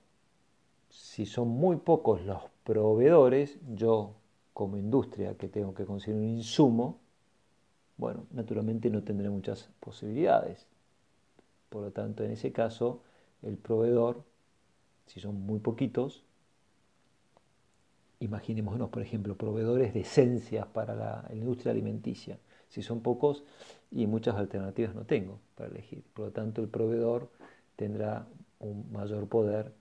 si 0.93 1.25
son 1.25 1.49
muy 1.49 1.77
pocos 1.77 2.23
los 2.23 2.43
proveedores, 2.65 3.59
yo 3.75 4.15
como 4.53 4.77
industria 4.77 5.37
que 5.39 5.49
tengo 5.49 5.75
que 5.75 5.87
conseguir 5.87 6.21
un 6.21 6.29
insumo, 6.29 7.01
bueno, 7.97 8.27
naturalmente 8.31 8.91
no 8.91 9.03
tendré 9.03 9.31
muchas 9.31 9.71
posibilidades. 9.81 10.67
Por 11.71 11.83
lo 11.83 11.91
tanto, 11.93 12.25
en 12.25 12.33
ese 12.33 12.53
caso, 12.53 13.01
el 13.41 13.57
proveedor, 13.57 14.23
si 15.07 15.19
son 15.19 15.41
muy 15.41 15.61
poquitos, 15.61 16.25
imaginémonos, 18.21 18.91
por 18.91 19.03
ejemplo, 19.03 19.37
proveedores 19.37 19.95
de 19.95 20.01
esencias 20.01 20.67
para 20.67 20.95
la, 20.95 21.27
industria 21.33 21.73
alimenticia. 21.73 22.39
Si 22.69 22.83
son 22.83 23.01
pocos 23.01 23.45
y 23.91 24.07
muchas 24.07 24.37
alternativas 24.37 24.95
no 24.95 25.05
tengo 25.07 25.41
para 25.55 25.71
elegir. 25.71 26.05
Por 26.13 26.27
lo 26.27 26.33
tanto, 26.33 26.61
el 26.61 26.69
proveedor 26.69 27.31
tendrá 27.77 28.27
un 28.61 28.93
mayor 28.93 29.27
poder 29.27 29.73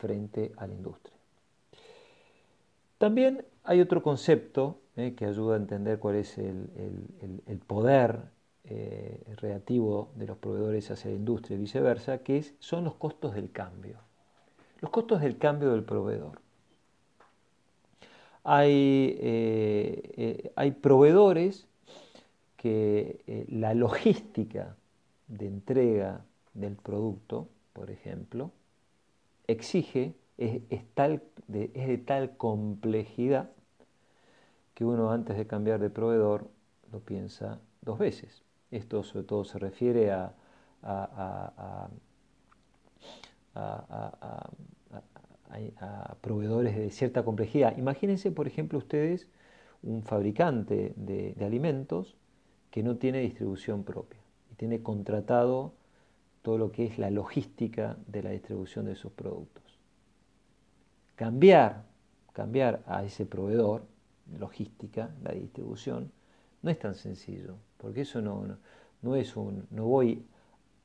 frente 0.00 0.52
a 0.56 0.66
la 0.66 0.74
industria. 0.74 1.14
También 2.98 3.44
hay 3.64 3.80
otro 3.80 4.02
concepto 4.02 4.80
eh, 4.96 5.14
que 5.14 5.26
ayuda 5.26 5.54
a 5.54 5.58
entender 5.58 5.98
cuál 5.98 6.16
es 6.16 6.36
el, 6.38 6.68
poder 7.66 8.20
eh, 8.64 9.22
relativo 9.36 10.10
de 10.16 10.26
los 10.26 10.38
proveedores 10.38 10.90
hacia 10.90 11.10
la 11.10 11.16
industria 11.16 11.56
y 11.56 11.60
viceversa, 11.60 12.18
que 12.18 12.38
es, 12.38 12.54
son 12.58 12.84
los 12.84 12.94
costos 12.94 13.34
del 13.34 13.52
cambio. 13.52 13.98
Los 14.80 14.90
costos 14.90 15.20
del 15.20 15.38
cambio 15.38 15.70
del 15.70 15.84
proveedor. 15.84 16.40
Hay, 18.42 19.16
eh, 19.20 20.52
hay 20.56 20.70
proveedores 20.72 21.68
que 22.56 23.46
la 23.48 23.74
logística 23.74 24.76
de 25.28 25.46
entrega 25.46 26.24
del 26.54 26.76
producto, 26.76 27.48
por 27.72 27.90
ejemplo, 27.90 28.50
exige, 29.50 30.14
es, 30.38 30.62
tal, 30.94 31.22
de, 31.48 31.70
es 31.74 31.86
de 31.86 31.98
tal 31.98 32.36
complejidad 32.36 33.50
que 34.74 34.84
uno 34.84 35.10
antes 35.12 35.36
de 35.36 35.46
cambiar 35.46 35.80
de 35.80 35.90
proveedor 35.90 36.48
lo 36.90 37.00
piensa 37.00 37.60
dos 37.82 37.98
veces. 37.98 38.42
Esto 38.70 39.02
sobre 39.02 39.26
todo 39.26 39.44
se 39.44 39.58
refiere 39.58 40.10
a, 40.10 40.34
a, 40.82 41.90
proveedores 46.20 46.76
de 46.76 46.90
cierta 46.90 47.24
complejidad. 47.24 47.76
Imagínense, 47.76 48.30
por 48.30 48.46
ejemplo, 48.46 48.78
ustedes 48.78 49.26
un 49.82 50.02
fabricante 50.02 50.92
de, 50.96 51.34
alimentos 51.44 52.16
que 52.70 52.82
no 52.82 52.96
tiene 52.96 53.20
distribución 53.20 53.82
propia 53.82 54.20
y 54.52 54.54
tiene 54.54 54.82
contratado 54.82 55.72
todo 56.42 56.58
lo 56.58 56.72
que 56.72 56.86
es 56.86 56.98
la 56.98 57.10
logística 57.10 57.96
de 58.06 58.22
la 58.22 58.30
distribución 58.30 58.86
de 58.86 58.94
sus 58.94 59.12
productos. 59.12 59.78
Cambiar, 61.14 61.84
cambiar 62.32 62.82
a 62.86 63.04
ese 63.04 63.26
proveedor, 63.26 63.82
logística, 64.38 65.10
la 65.22 65.32
distribución, 65.32 66.10
no 66.62 66.70
es 66.70 66.78
tan 66.78 66.94
sencillo, 66.94 67.56
porque 67.76 68.02
eso 68.02 68.22
no, 68.22 68.46
no, 69.02 69.16
es 69.16 69.36
un, 69.36 69.66
no 69.70 69.86
voy 69.86 70.24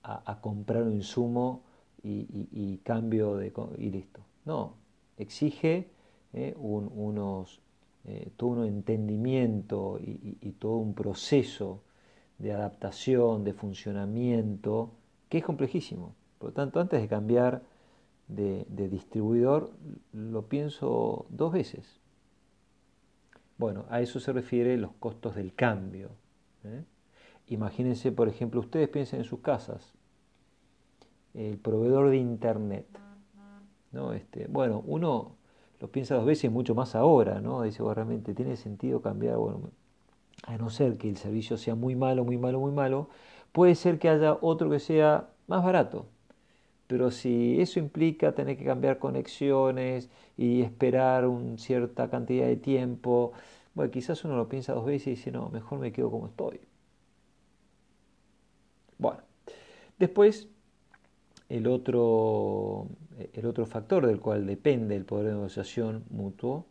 a, 0.03 0.39
comprar 0.41 0.83
un 0.83 0.93
insumo 0.93 1.63
y, 2.03 2.79
cambio 2.83 3.35
de, 3.37 3.51
y 3.77 3.89
listo. 3.89 4.21
No, 4.45 4.73
exige 5.17 5.89
eh, 6.33 6.53
un, 6.57 6.91
unos, 6.93 7.61
eh, 8.05 8.29
todo 8.37 8.49
un 8.49 8.65
entendimiento 8.65 9.99
y 10.01 10.51
todo 10.59 10.77
un 10.77 10.93
proceso 10.93 11.81
de 12.37 12.51
adaptación, 12.51 13.43
de 13.43 13.53
funcionamiento, 13.53 14.91
que 15.29 15.39
es 15.39 15.43
complejísimo. 15.43 16.15
Por 16.37 16.49
lo 16.49 16.53
tanto, 16.53 16.79
antes 16.79 17.01
de 17.01 17.07
cambiar 17.07 17.63
de, 18.27 18.65
distribuidor, 18.89 19.71
lo 20.13 20.47
pienso 20.47 21.25
dos 21.29 21.51
veces. 21.53 21.99
Bueno, 23.57 23.85
a 23.89 24.01
eso 24.01 24.19
se 24.19 24.33
refiere 24.33 24.77
los 24.77 24.91
costos 24.93 25.35
del 25.35 25.53
cambio. 25.53 26.09
¿eh? 26.63 26.83
Imagínense, 27.47 28.11
por 28.11 28.27
ejemplo, 28.27 28.59
ustedes 28.59 28.89
piensen 28.89 29.19
en 29.19 29.25
sus 29.25 29.39
casas, 29.39 29.93
el 31.33 31.57
proveedor 31.57 32.09
de 32.09 32.17
Internet. 32.17 32.87
¿no? 33.91 34.13
Este, 34.13 34.47
bueno, 34.47 34.83
uno 34.85 35.35
lo 35.79 35.91
piensa 35.91 36.15
dos 36.15 36.25
veces, 36.25 36.51
mucho 36.51 36.75
más 36.75 36.95
ahora, 36.95 37.41
¿no? 37.41 37.61
Dice, 37.61 37.81
bueno, 37.81 37.95
realmente 37.95 38.33
tiene 38.33 38.55
sentido 38.55 39.01
cambiar, 39.01 39.37
bueno, 39.37 39.69
a 40.43 40.57
no 40.57 40.69
ser 40.69 40.97
que 40.97 41.09
el 41.09 41.17
servicio 41.17 41.57
sea 41.57 41.75
muy 41.75 41.95
malo, 41.95 42.23
muy 42.23 42.37
malo, 42.37 42.59
muy 42.59 42.71
malo, 42.71 43.09
Puede 43.55 43.75
ser 43.75 43.99
que 43.99 44.09
haya 44.09 44.37
otro 44.41 44.69
que 44.69 44.81
sea 44.81 45.29
más 45.47 45.63
barato, 45.63 46.07
pero 46.87 47.09
si 47.09 47.61
eso 47.61 47.79
implica 47.79 48.35
tener 48.35 48.57
que 48.57 48.65
cambiar 48.65 48.99
conexiones 48.99 50.09
y 50.35 50.61
esperar 50.61 51.25
una 51.25 51.57
cierta 51.57 52.09
cantidad 52.09 52.47
de 52.47 52.57
tiempo, 52.57 53.31
bueno, 53.73 53.91
quizás 53.91 54.25
uno 54.25 54.35
lo 54.35 54.49
piensa 54.49 54.73
dos 54.73 54.85
veces 54.85 55.07
y 55.07 55.09
dice, 55.11 55.31
no, 55.31 55.47
mejor 55.51 55.79
me 55.79 55.93
quedo 55.93 56.11
como 56.11 56.27
estoy. 56.27 56.59
Bueno, 58.97 59.21
después 59.99 60.49
el 61.47 61.67
otro, 61.67 62.89
el 63.31 63.45
otro 63.45 63.65
factor 63.65 64.05
del 64.05 64.19
cual 64.19 64.45
depende 64.47 64.97
el 64.97 65.05
poder 65.05 65.27
de 65.27 65.33
negociación 65.35 66.03
mutuo 66.09 66.65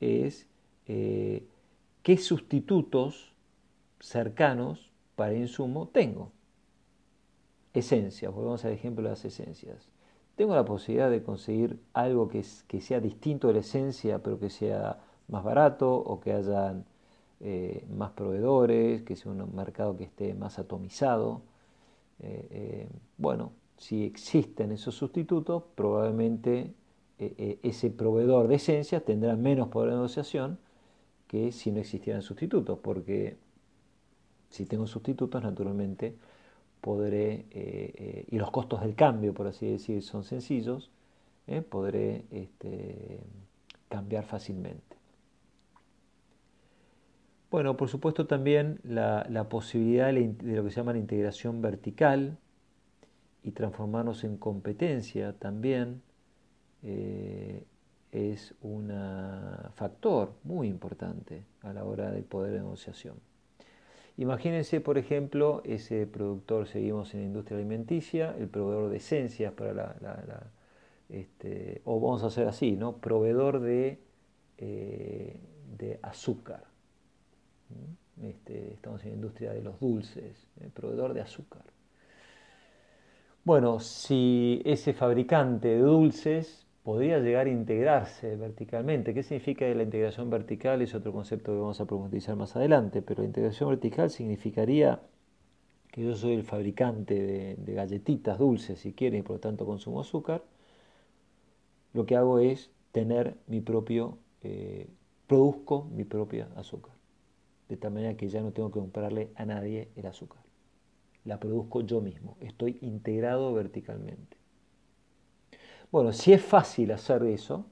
es 0.00 0.46
eh, 0.86 1.46
qué 2.02 2.16
sustitutos 2.16 3.34
cercanos 4.00 4.95
para 5.16 5.34
insumo 5.34 5.88
tengo. 5.88 6.30
Esencias, 7.74 8.32
volvemos 8.32 8.64
al 8.64 8.72
ejemplo 8.72 9.04
de 9.04 9.10
las 9.10 9.24
esencias. 9.24 9.88
Tengo 10.36 10.54
la 10.54 10.64
posibilidad 10.64 11.10
de 11.10 11.22
conseguir 11.22 11.78
algo 11.94 12.28
que, 12.28 12.42
sea 12.42 13.00
distinto 13.00 13.48
de 13.48 13.54
la 13.54 13.60
esencia, 13.60 14.22
pero 14.22 14.38
que 14.38 14.50
sea 14.50 15.00
más 15.28 15.42
barato 15.42 15.94
o 15.94 16.20
que 16.20 16.32
haya 16.32 16.74
eh, 17.40 17.86
más 17.90 18.12
proveedores, 18.12 19.02
que 19.02 19.16
sea 19.16 19.32
un 19.32 19.54
mercado 19.54 19.96
que 19.96 20.04
esté 20.04 20.34
más 20.34 20.58
atomizado. 20.58 21.42
Eh, 22.20 22.48
eh, 22.50 22.88
bueno, 23.16 23.52
si 23.78 24.04
existen 24.04 24.72
esos 24.72 24.94
sustitutos, 24.94 25.62
probablemente 25.74 26.74
ese 27.18 27.88
proveedor 27.90 28.46
de 28.46 28.56
esencias 28.56 29.02
tendrá 29.02 29.36
menos 29.36 29.68
poder 29.68 29.88
de 29.88 29.96
negociación 29.96 30.58
que 31.26 31.50
si 31.50 31.72
no 31.72 31.80
existieran 31.80 32.20
sustitutos, 32.20 32.78
porque 32.82 33.38
si 34.50 34.66
tengo 34.66 34.86
sustitutos, 34.86 35.42
naturalmente 35.42 36.16
podré, 36.80 37.32
eh, 37.32 37.46
eh, 37.50 38.26
y 38.30 38.38
los 38.38 38.50
costos 38.52 38.80
del 38.80 38.94
cambio, 38.94 39.34
por 39.34 39.48
así 39.48 39.66
decir, 39.66 40.04
son 40.04 40.22
sencillos, 40.22 40.90
eh, 41.48 41.60
podré 41.60 42.24
este, 42.30 43.18
cambiar 43.88 44.24
fácilmente. 44.24 44.96
Bueno, 47.50 47.76
por 47.76 47.88
supuesto 47.88 48.26
también 48.26 48.78
la, 48.84 49.48
posibilidad 49.48 50.12
de, 50.12 50.34
lo 50.42 50.62
que 50.62 50.70
se 50.70 50.76
llama 50.76 50.92
la 50.92 50.98
integración 50.98 51.60
vertical 51.60 52.38
y 53.42 53.50
transformarnos 53.50 54.22
en 54.22 54.36
competencia 54.36 55.32
también 55.32 56.02
es 58.12 58.54
un 58.60 58.92
factor 59.74 60.34
muy 60.44 60.68
importante 60.68 61.44
a 61.62 61.72
la 61.72 61.84
hora 61.84 62.10
del 62.10 62.24
poder 62.24 62.52
de 62.52 62.58
negociación. 62.58 63.16
Imagínense, 64.18 64.80
por 64.80 64.96
ejemplo, 64.96 65.60
ese 65.64 66.06
productor, 66.06 66.66
seguimos 66.66 67.12
en 67.14 67.20
la 67.20 67.26
industria 67.26 67.58
alimenticia, 67.58 68.34
el 68.38 68.48
proveedor 68.48 68.90
de 68.90 68.96
esencias 68.96 69.52
para 69.52 69.74
la, 69.74 70.50
este, 71.10 71.82
o 71.84 72.00
vamos 72.00 72.22
a 72.22 72.28
hacer 72.28 72.48
así, 72.48 72.72
¿no? 72.72 72.96
Proveedor 72.96 73.60
de, 73.60 73.98
eh, 74.58 75.36
de 75.78 75.98
azúcar. 76.02 76.64
Este, 78.22 78.72
estamos 78.72 79.02
en 79.04 79.10
la 79.10 79.14
industria 79.16 79.52
de 79.52 79.62
los 79.62 79.78
dulces, 79.78 80.46
¿eh? 80.60 80.70
proveedor 80.72 81.12
de 81.12 81.20
azúcar. 81.20 81.62
Bueno, 83.44 83.78
si 83.78 84.62
ese 84.64 84.94
fabricante 84.94 85.68
de 85.68 85.78
dulces 85.78 86.65
podría 86.86 87.18
llegar 87.18 87.48
a 87.48 87.50
integrarse 87.50 88.36
verticalmente. 88.36 89.12
¿Qué 89.12 89.24
significa 89.24 89.66
la 89.66 89.82
integración 89.82 90.30
vertical? 90.30 90.82
Es 90.82 90.94
otro 90.94 91.12
concepto 91.12 91.50
que 91.50 91.58
vamos 91.58 91.80
a 91.80 91.84
profundizar 91.84 92.36
más 92.36 92.54
adelante, 92.54 93.02
pero 93.02 93.22
la 93.22 93.26
integración 93.26 93.70
vertical 93.70 94.08
significaría 94.08 95.00
que 95.90 96.04
yo 96.04 96.14
soy 96.14 96.34
el 96.34 96.44
fabricante 96.44 97.56
de, 97.58 97.74
galletitas 97.74 98.38
dulces, 98.38 98.78
si 98.78 98.92
quieren, 98.92 99.18
y 99.18 99.22
por 99.24 99.34
lo 99.34 99.40
tanto 99.40 99.66
consumo 99.66 100.00
azúcar. 100.00 100.44
Lo 101.92 102.06
que 102.06 102.14
hago 102.14 102.38
es 102.38 102.70
tener 102.92 103.34
mi 103.48 103.60
propio 103.60 104.18
eh, 104.44 104.86
produzco 105.26 105.90
mi 105.92 106.04
propia 106.04 106.46
azúcar. 106.54 106.94
De 107.68 107.76
tal 107.76 107.94
manera 107.94 108.16
que 108.16 108.28
ya 108.28 108.42
no 108.42 108.52
tengo 108.52 108.70
que 108.70 108.78
comprarle 108.78 109.30
a 109.34 109.44
nadie 109.44 109.88
el 109.96 110.06
azúcar. 110.06 110.42
La 111.24 111.40
produzco 111.40 111.80
yo 111.80 112.00
mismo. 112.00 112.36
Estoy 112.38 112.78
integrado 112.80 113.52
verticalmente. 113.52 114.45
Bueno, 115.90 116.12
si 116.12 116.32
es 116.32 116.42
fácil 116.42 116.90
hacer 116.92 117.22
eso, 117.24 117.66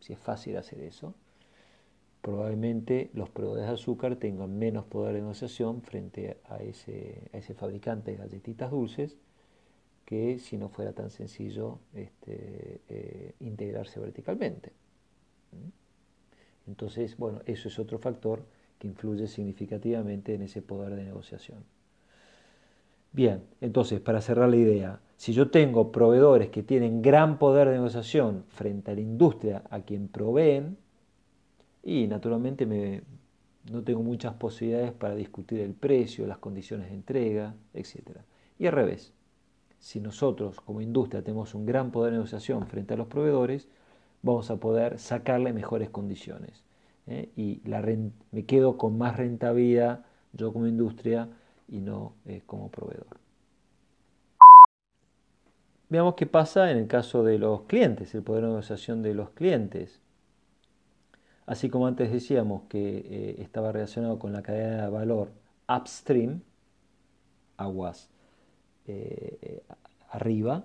si 0.00 0.12
es 0.12 0.18
fácil 0.18 0.56
hacer 0.56 0.80
eso, 0.80 1.14
probablemente 2.22 3.10
los 3.14 3.30
proveedores 3.30 3.66
de 3.66 3.74
azúcar 3.74 4.16
tengan 4.16 4.58
menos 4.58 4.84
poder 4.84 5.14
de 5.14 5.20
negociación 5.20 5.82
frente 5.82 6.38
a 6.48 6.58
ese, 6.58 7.30
fabricante 7.56 8.12
de 8.12 8.18
galletitas 8.18 8.70
dulces 8.70 9.16
que 10.04 10.38
si 10.38 10.58
no 10.58 10.68
fuera 10.68 10.92
tan 10.92 11.10
sencillo 11.10 11.78
este, 11.94 12.80
eh, 12.88 13.34
integrarse 13.40 14.00
verticalmente. 14.00 14.72
Entonces, 16.66 17.16
bueno, 17.16 17.40
eso 17.46 17.68
es 17.68 17.78
otro 17.78 17.98
factor 17.98 18.44
que 18.78 18.86
influye 18.86 19.26
significativamente 19.26 20.34
en 20.34 20.42
ese 20.42 20.62
poder 20.62 20.94
de 20.94 21.04
negociación. 21.04 21.64
Bien, 23.12 23.42
entonces, 23.60 24.00
para 24.00 24.20
cerrar 24.20 24.48
la 24.48 24.56
idea, 24.56 25.00
si 25.20 25.34
yo 25.34 25.50
tengo 25.50 25.92
proveedores 25.92 26.48
que 26.48 26.62
tienen 26.62 27.02
gran 27.02 27.38
poder 27.38 27.68
de 27.68 27.74
negociación 27.74 28.44
frente 28.48 28.90
a 28.90 28.94
la 28.94 29.02
industria 29.02 29.62
a 29.68 29.80
quien 29.80 30.08
proveen, 30.08 30.78
y 31.82 32.06
naturalmente 32.06 32.64
me, 32.64 33.02
no 33.70 33.82
tengo 33.82 34.02
muchas 34.02 34.32
posibilidades 34.32 34.92
para 34.92 35.14
discutir 35.14 35.60
el 35.60 35.74
precio, 35.74 36.26
las 36.26 36.38
condiciones 36.38 36.88
de 36.88 36.94
entrega, 36.94 37.54
etc. 37.74 38.20
Y 38.58 38.66
al 38.66 38.72
revés, 38.72 39.12
si 39.78 40.00
nosotros 40.00 40.58
como 40.58 40.80
industria 40.80 41.22
tenemos 41.22 41.54
un 41.54 41.66
gran 41.66 41.90
poder 41.90 42.12
de 42.12 42.16
negociación 42.16 42.66
frente 42.66 42.94
a 42.94 42.96
los 42.96 43.06
proveedores, 43.06 43.68
vamos 44.22 44.50
a 44.50 44.56
poder 44.56 44.98
sacarle 44.98 45.52
mejores 45.52 45.90
condiciones. 45.90 46.64
¿eh? 47.06 47.28
Y 47.36 47.60
me 48.30 48.46
quedo 48.46 48.78
con 48.78 48.96
más 48.96 49.18
rentabilidad 49.18 50.02
yo 50.32 50.50
como 50.50 50.66
industria 50.66 51.28
y 51.68 51.82
no 51.82 52.14
eh, 52.24 52.40
como 52.46 52.70
proveedor. 52.70 53.20
Veamos 55.90 56.14
qué 56.14 56.24
pasa 56.26 56.70
en 56.70 56.78
el 56.78 56.86
caso 56.86 57.22
de 57.22 57.38
los 57.38 57.62
clientes, 57.62 58.14
el 58.14 58.22
poder 58.22 58.44
de 58.44 58.48
negociación 58.48 59.02
de 59.02 59.12
los 59.12 59.30
clientes. 59.30 60.00
Así 61.44 61.68
como 61.68 61.86
antes 61.86 62.10
decíamos 62.10 62.62
que 62.68 62.98
eh, 62.98 63.42
estaba 63.42 63.72
relacionado 63.72 64.18
con 64.18 64.32
la 64.32 64.42
cadena 64.42 64.84
de 64.84 64.90
valor 64.90 65.32
upstream, 65.68 66.40
aguas 67.58 68.08
eh, 68.86 69.62
arriba, 70.10 70.64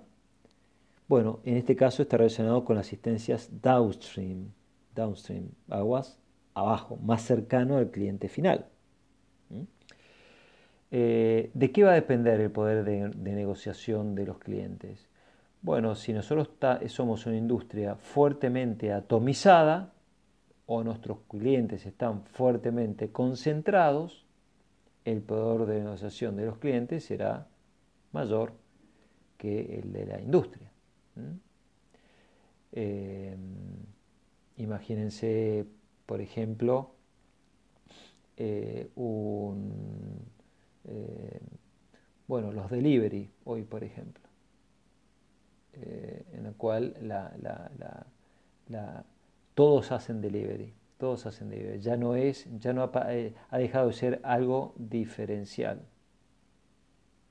bueno, 1.08 1.38
en 1.44 1.56
este 1.56 1.76
caso 1.76 2.02
está 2.02 2.16
relacionado 2.16 2.64
con 2.64 2.76
las 2.76 2.86
asistencias 2.86 3.48
downstream, 3.62 4.50
downstream, 4.94 5.50
aguas 5.68 6.18
abajo, 6.54 6.96
más 6.96 7.22
cercano 7.22 7.76
al 7.76 7.90
cliente 7.90 8.28
final. 8.28 8.66
¿Mm? 9.50 9.62
Eh, 10.90 11.50
¿De 11.54 11.70
qué 11.70 11.84
va 11.84 11.92
a 11.92 11.94
depender 11.94 12.40
el 12.40 12.50
poder 12.50 12.84
de, 12.84 13.08
negociación 13.34 14.16
de 14.16 14.26
los 14.26 14.38
clientes? 14.38 15.08
Bueno, 15.62 15.94
si 15.94 16.12
nosotros 16.12 16.50
somos 16.88 17.26
una 17.26 17.36
industria 17.36 17.96
fuertemente 17.96 18.92
atomizada, 18.92 19.92
o 20.66 20.82
nuestros 20.82 21.18
clientes 21.28 21.86
están 21.86 22.24
fuertemente 22.24 23.12
concentrados, 23.12 24.26
el 25.04 25.22
poder 25.22 25.66
de 25.68 25.80
negociación 25.80 26.36
de 26.36 26.46
los 26.46 26.58
clientes 26.58 27.04
será 27.04 27.46
mayor 28.12 28.52
que 29.38 29.78
el 29.78 29.92
de 29.92 30.06
la 30.06 30.20
industria. 30.20 30.68
Eh, 32.72 33.36
imagínense, 34.56 35.64
por 36.04 36.20
ejemplo, 36.20 36.94
eh, 38.36 38.90
un, 38.96 40.20
eh, 40.84 41.40
bueno, 42.26 42.50
los 42.50 42.68
delivery 42.70 43.30
hoy, 43.44 43.62
por 43.62 43.84
ejemplo, 43.84 44.25
en 45.76 46.46
el 46.46 46.54
cual 46.54 46.94
la, 47.00 47.32
la 48.68 49.04
todos 49.56 49.90
hacen 49.90 50.20
delivery, 50.20 50.74
todos 50.98 51.24
hacen 51.24 51.48
delivery. 51.48 51.80
Ya 51.80 51.96
no 51.96 52.14
es, 52.14 52.46
ya 52.60 52.74
no 52.74 52.82
ha, 52.82 53.14
eh, 53.14 53.32
dejado 53.52 53.88
de 53.88 53.94
ser 53.94 54.20
algo 54.22 54.74
diferencial. 54.76 55.80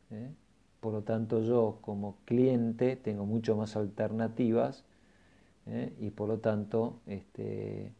¿eh? 0.09 0.31
Por 0.79 0.93
lo 0.93 1.03
tanto, 1.03 1.43
yo 1.43 1.77
como 1.81 2.17
cliente 2.25 2.95
tengo 2.95 3.27
mucho 3.27 3.55
más 3.55 3.75
alternativas 3.75 4.83
¿eh? 5.67 5.93
y 5.99 6.09
por 6.09 6.27
lo 6.27 6.39
tanto 6.39 6.99
este, 7.05 7.93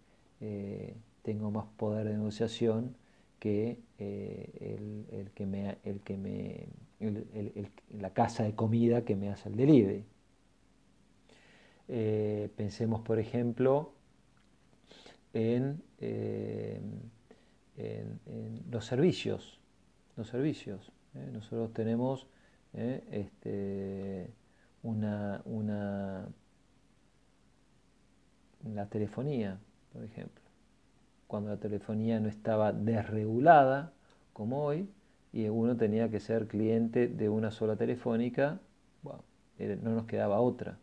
tengo 1.22 1.52
más 1.52 1.66
poder 1.78 2.08
de 2.08 2.14
negociación 2.14 2.96
que, 3.40 3.80
el, 4.00 5.30
que 5.36 5.46
me, 5.46 5.78
el 5.84 6.00
que 6.02 6.18
me 6.18 6.68
la 8.00 8.10
casa 8.12 8.44
de 8.44 8.56
comida 8.56 9.06
que 9.06 9.16
me 9.16 9.30
hace 9.30 9.50
el 9.50 9.56
delivery. 9.56 10.04
Pensemos, 11.88 13.02
por 13.02 13.20
ejemplo, 13.20 13.96
eh, 15.36 16.80
en, 17.78 18.62
los 18.72 18.86
servicios. 18.86 19.60
Los 20.16 20.30
servicios. 20.30 20.92
¿eh? 21.14 21.30
Nosotros 21.34 21.74
tenemos 21.74 22.28
¿eh? 22.74 23.04
este, 23.12 24.34
una, 24.82 25.42
una, 25.46 26.30
la 28.64 28.86
telefonía, 28.88 29.60
por 29.92 30.04
ejemplo. 30.04 30.42
Cuando 31.28 31.50
la 31.50 31.58
telefonía 31.58 32.20
no 32.20 32.30
estaba 32.30 32.72
desregulada, 32.72 33.92
como 34.32 34.64
hoy, 34.64 34.90
y 35.34 35.50
uno 35.50 35.76
tenía 35.76 36.10
que 36.10 36.22
ser 36.22 36.48
cliente 36.48 37.08
de 37.08 37.28
una 37.28 37.52
sola 37.52 37.76
telefónica, 37.76 38.62
no 39.60 39.92
nos 39.92 40.06
quedaba 40.06 40.40
otra. 40.40 40.80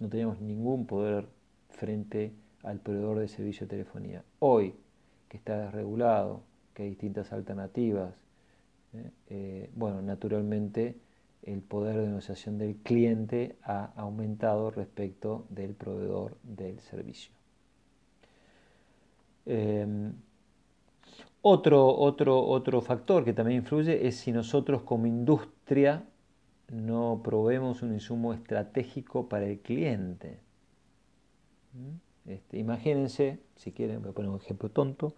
No 0.00 0.08
teníamos 0.08 0.40
ningún 0.40 0.86
poder 0.86 1.28
frente 1.68 2.32
al 2.62 2.80
proveedor 2.80 3.20
de 3.20 3.28
servicio 3.28 3.66
de 3.66 3.70
telefonía. 3.70 4.24
Hoy, 4.40 4.74
que 5.28 5.36
está 5.36 5.58
desregulado, 5.66 6.42
que 6.74 6.82
hay 6.82 6.88
distintas 6.90 7.32
alternativas, 7.32 8.14
¿eh? 8.94 9.10
Eh, 9.28 9.70
bueno, 9.74 10.02
naturalmente 10.02 10.96
el 11.42 11.60
poder 11.60 11.96
de 11.96 12.08
negociación 12.08 12.58
del 12.58 12.76
cliente 12.76 13.56
ha 13.62 13.92
aumentado 13.96 14.70
respecto 14.70 15.46
del 15.48 15.74
proveedor 15.74 16.36
del 16.42 16.78
servicio. 16.80 17.32
Em, 19.46 20.12
otro, 21.42 21.96
otro, 21.96 22.44
otro 22.44 22.80
factor 22.82 23.24
que 23.24 23.32
también 23.32 23.60
influye 23.60 24.06
es 24.06 24.16
si 24.16 24.32
nosotros 24.32 24.82
como 24.82 25.06
industria 25.06 26.04
no 26.70 27.20
proveemos 27.22 27.82
un 27.82 27.92
insumo 27.92 28.32
estratégico 28.32 29.28
para 29.28 29.46
el 29.46 29.58
cliente. 29.58 30.38
¿Mm? 31.74 32.30
Este, 32.30 32.58
imagínense, 32.58 33.38
si 33.56 33.72
quieren, 33.72 34.02
voy 34.02 34.10
a 34.10 34.14
poner 34.14 34.30
un 34.30 34.36
ejemplo 34.36 34.68
tonto, 34.68 35.14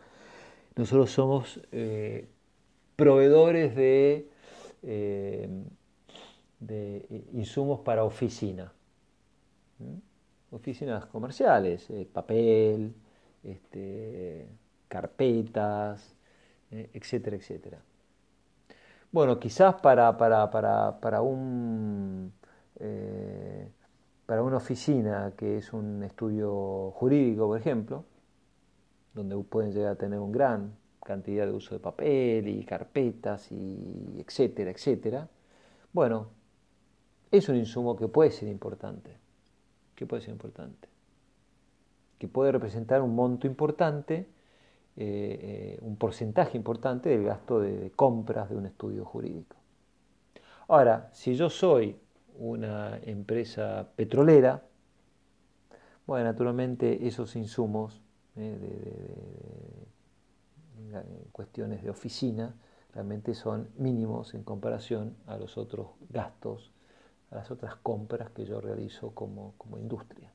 nosotros 0.77 1.11
somos 1.11 1.61
eh, 1.73 2.27
proveedores 2.97 3.77
de, 3.77 4.29
eh, 4.83 5.49
de, 6.61 7.25
insumos 7.35 7.81
para 7.81 8.05
oficina, 8.05 8.73
oficinas 10.51 11.05
comerciales, 11.07 11.91
eh, 11.91 12.09
papel, 12.11 12.95
este, 13.43 14.47
carpetas, 14.89 16.17
etcétera, 16.71 17.37
etcétera. 17.37 17.83
Bueno, 19.13 19.39
quizás 19.39 19.75
para, 19.77 20.17
para, 20.17 20.51
para, 20.51 20.99
para 21.01 21.23
un 21.23 22.33
para 24.27 24.43
una 24.43 24.57
oficina 24.57 25.33
que 25.37 25.59
es 25.59 25.73
un 25.73 26.03
estudio 26.03 26.91
jurídico, 26.93 27.47
por 27.47 27.59
ejemplo, 27.61 28.05
donde 29.15 29.37
pueden 29.45 29.73
llegar 29.73 29.93
a 29.93 29.97
tener 29.97 30.19
una 30.19 30.33
gran 30.33 30.77
cantidad 31.05 31.47
de 31.47 31.53
uso 31.53 31.75
de 31.75 31.81
papel 31.81 32.49
y 32.49 32.65
carpetas 32.65 33.53
y 33.53 34.25
etcétera, 34.27 34.71
etcétera, 34.71 35.29
bueno, 35.93 36.29
es 37.31 37.49
un 37.49 37.57
insumo 37.57 37.97
que 37.97 38.09
puede 38.09 38.31
ser 38.31 38.49
importante, 38.49 39.11
que 39.95 40.07
puede 40.07 40.23
ser 40.23 40.33
importante, 40.33 40.89
que 42.19 42.29
puede 42.29 42.53
representar 42.53 43.03
un 43.03 43.15
monto 43.15 43.47
importante, 43.47 44.27
eh, 44.95 45.79
eh, 45.79 45.79
un 45.81 45.97
porcentaje 45.97 46.59
importante 46.59 47.09
del 47.09 47.25
gasto 47.25 47.61
de 47.61 47.91
compras 47.93 48.51
de 48.51 48.57
un 48.57 48.67
estudio 48.67 49.07
jurídico. 49.07 49.57
Ahora, 50.69 51.09
si 51.13 51.35
yo 51.35 51.49
soy 51.49 51.97
una 52.39 52.99
empresa 53.03 53.89
petrolera, 53.97 54.63
bueno, 56.07 56.25
naturalmente 56.25 57.07
esos 57.07 57.37
insumos 57.37 58.03
eh, 58.37 59.87
de, 60.91 61.03
cuestiones 61.33 61.83
de 61.83 61.89
oficina 61.89 62.55
realmente 62.93 63.33
son 63.35 63.71
mínimos 63.79 64.35
en 64.35 64.43
comparación 64.43 65.17
a 65.27 65.39
los 65.39 65.57
otros 65.57 65.89
gastos, 66.11 66.71
a 67.31 67.37
las 67.37 67.51
otras 67.51 67.77
compras 67.77 68.31
que 68.31 68.45
yo 68.45 68.61
realizo 68.61 69.13
como, 69.15 69.55
como 69.57 69.79
industria. 69.79 70.31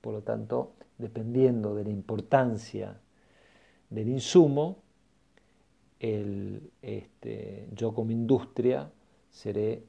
Por 0.00 0.12
lo 0.12 0.22
tanto, 0.22 0.72
dependiendo 0.98 1.76
de 1.76 1.84
la 1.84 1.90
importancia 1.90 3.00
del 3.90 4.08
insumo, 4.08 4.78
este, 6.00 7.68
yo 7.74 7.94
como 7.94 8.10
industria 8.10 8.90
seré 9.30 9.84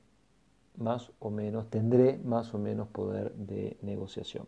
más 0.78 1.12
o 1.20 1.30
menos, 1.30 1.70
tendré 1.70 2.18
más 2.20 2.54
o 2.54 2.60
menos 2.60 2.88
poder 2.88 3.34
de 3.34 3.78
negociación. 3.82 4.46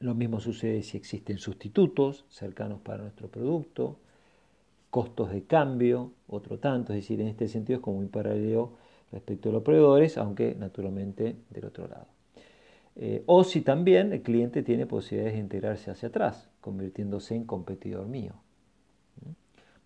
Lo 0.00 0.14
mismo 0.14 0.40
sucede 0.40 0.82
si 0.82 0.96
existen 0.96 1.38
sustitutos 1.38 2.24
cercanos 2.28 2.80
para 2.80 3.02
nuestro 3.02 3.28
producto, 3.28 3.98
costos 4.90 5.30
de 5.30 5.44
cambio, 5.44 6.12
otro 6.28 6.58
tanto, 6.58 6.92
es 6.92 7.00
decir, 7.00 7.20
en 7.20 7.28
este 7.28 7.48
sentido 7.48 7.78
es 7.78 7.82
como 7.82 7.98
un 7.98 8.08
paralelo 8.08 8.72
respecto 9.12 9.48
a 9.48 9.52
los 9.52 9.62
proveedores, 9.62 10.18
aunque 10.18 10.54
naturalmente 10.54 11.36
del 11.50 11.64
otro 11.66 11.88
lado. 11.88 12.06
Eh, 12.96 13.22
o 13.26 13.42
si 13.42 13.60
también 13.60 14.12
el 14.12 14.22
cliente 14.22 14.62
tiene 14.62 14.86
posibilidades 14.86 15.34
de 15.34 15.40
integrarse 15.40 15.90
hacia 15.90 16.08
atrás, 16.08 16.48
convirtiéndose 16.60 17.34
en 17.34 17.44
competidor 17.44 18.06
mío. 18.06 18.34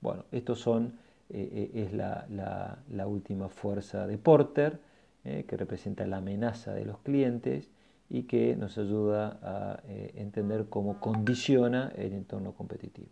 Bueno, 0.00 0.24
estos 0.32 0.60
son, 0.60 0.98
eh, 1.30 1.70
eh, 1.74 1.84
es 1.86 1.92
la, 1.92 3.06
última 3.06 3.48
fuerza 3.48 4.06
de 4.06 4.18
Porter, 4.18 4.80
que 5.24 5.56
representa 5.58 6.06
la 6.06 6.18
amenaza 6.18 6.72
de 6.72 6.86
los 6.86 7.00
clientes 7.00 7.68
y 8.08 8.22
que 8.22 8.56
nos 8.56 8.78
ayuda 8.78 9.38
a 9.42 9.82
entender 10.14 10.66
cómo 10.70 11.00
condiciona 11.00 11.92
el 11.96 12.14
entorno 12.14 12.52
competitivo. 12.52 13.10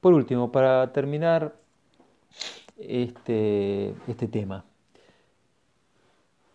Por 0.00 0.14
último, 0.14 0.52
para 0.52 0.92
terminar 0.92 1.56
este, 2.78 3.96
este 4.06 4.28
tema, 4.28 4.64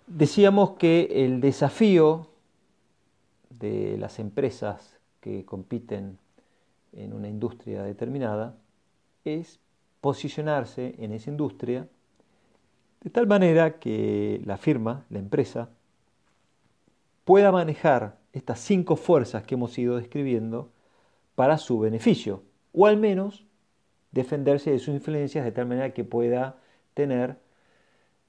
Decíamos 0.09 0.71
que 0.71 1.23
el 1.23 1.39
desafío 1.39 2.29
de 3.51 3.95
las 3.99 4.17
empresas 4.17 4.99
que 5.19 5.45
compiten 5.45 6.17
en 6.93 7.13
una 7.13 7.27
industria 7.27 7.83
determinada 7.83 8.55
es 9.25 9.59
posicionarse 10.01 10.95
en 10.97 11.11
esa 11.11 11.29
industria 11.29 11.87
de 13.01 13.09
tal 13.09 13.27
manera 13.27 13.79
que 13.79 14.41
la 14.45 14.57
firma, 14.57 15.05
la 15.09 15.19
empresa, 15.19 15.69
pueda 17.23 17.51
manejar 17.51 18.17
estas 18.33 18.59
cinco 18.59 18.95
fuerzas 18.95 19.43
que 19.43 19.55
hemos 19.55 19.77
ido 19.77 19.97
describiendo 19.97 20.71
para 21.35 21.57
su 21.57 21.79
beneficio, 21.79 22.43
o 22.73 22.85
al 22.85 22.97
menos 22.97 23.45
defenderse 24.11 24.71
de 24.71 24.79
sus 24.79 24.93
influencias 24.93 25.45
de 25.45 25.51
tal 25.51 25.65
manera 25.65 25.93
que 25.93 26.03
pueda 26.03 26.57
tener 26.93 27.37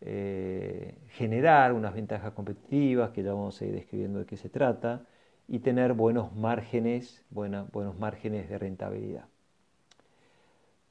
eh, 0.02 0.94
generar 1.08 1.72
unas 1.72 1.94
ventajas 1.94 2.32
competitivas, 2.32 3.10
que 3.10 3.22
ya 3.22 3.32
vamos 3.32 3.60
a 3.60 3.66
ir 3.66 3.72
describiendo 3.72 4.20
de 4.20 4.26
qué 4.26 4.36
se 4.36 4.48
trata, 4.48 5.04
y 5.50 5.58
tener 5.58 5.94
buenos 5.94 6.32
márgenes, 6.36 7.24
buenos 7.28 7.98
márgenes 7.98 8.48
de 8.48 8.56
rentabilidad. 8.56 9.24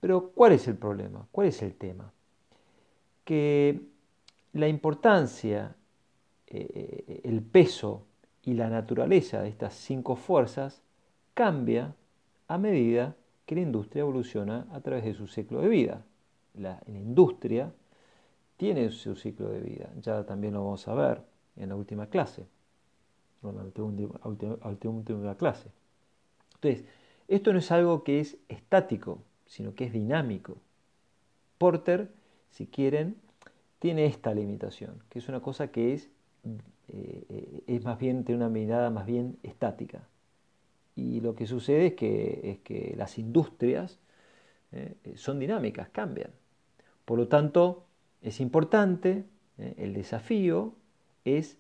Pero, 0.02 0.32
¿cuál 0.32 0.52
es 0.52 0.68
el 0.68 0.76
problema? 0.76 1.26
¿Cuál 1.32 1.48
es 1.48 1.62
el 1.62 1.74
tema? 1.76 2.12
Que 3.24 3.80
la 4.52 4.68
importancia, 4.68 5.78
eh, 6.48 7.22
el 7.24 7.42
peso 7.42 8.04
y 8.44 8.54
la 8.54 8.70
naturaleza 8.70 9.42
de 9.42 9.48
estas 9.48 9.76
cinco 9.76 10.18
fuerzas 10.18 10.82
cambia 11.34 11.96
a 12.50 12.58
medida 12.58 13.16
que 13.46 13.56
la 13.56 13.62
industria 13.62 14.02
evoluciona 14.02 14.68
a 14.74 14.82
través 14.82 15.06
de 15.06 15.14
su 15.14 15.28
ciclo 15.28 15.62
de 15.62 15.70
vida. 15.70 16.04
La 16.56 16.82
industria 16.88 17.72
tiene 18.58 18.92
su 18.92 19.16
ciclo 19.16 19.48
de 19.48 19.62
vida. 19.62 19.90
Ya 20.02 20.26
también 20.26 20.54
lo 20.54 20.66
vamos 20.66 20.86
a 20.90 20.94
ver 20.96 21.22
en 21.56 21.70
la 21.70 21.78
última 21.78 22.08
clase, 22.08 22.46
en 23.44 25.26
la 25.26 25.36
clase. 25.36 25.70
Entonces, 26.56 26.86
esto 27.28 27.54
no 27.54 27.60
es 27.60 27.72
algo 27.72 28.04
que 28.04 28.20
es 28.20 28.38
estático, 28.50 29.22
sino 29.46 29.76
que 29.76 29.86
es 29.86 29.94
dinámico. 29.94 30.58
Porter, 31.58 32.12
si 32.52 32.68
quieren, 32.68 33.16
tiene 33.80 34.06
esta 34.06 34.34
limitación, 34.34 35.02
que 35.10 35.20
es 35.20 35.30
una 35.30 35.42
cosa 35.42 35.72
que 35.72 35.94
es, 35.94 36.10
eh, 36.90 37.64
es 37.68 37.84
más 37.84 37.98
bien, 38.00 38.26
tiene 38.26 38.38
una 38.38 38.50
mirada 38.50 38.90
más 38.90 39.06
bien 39.06 39.38
estática. 39.44 40.08
Y 40.96 41.22
lo 41.22 41.36
que 41.36 41.46
sucede 41.46 41.88
es 41.88 41.94
que, 41.94 42.42
es 42.44 42.60
que 42.60 42.94
las 42.98 43.18
industrias 43.18 44.00
eh, 44.72 44.96
son 45.16 45.40
dinámicas, 45.40 45.90
cambian. 45.90 46.32
Por 47.06 47.18
lo 47.18 47.28
tanto, 47.28 47.86
es 48.22 48.40
importante, 48.42 49.24
¿eh? 49.58 49.76
el 49.78 49.94
desafío 49.94 50.74
es 51.26 51.58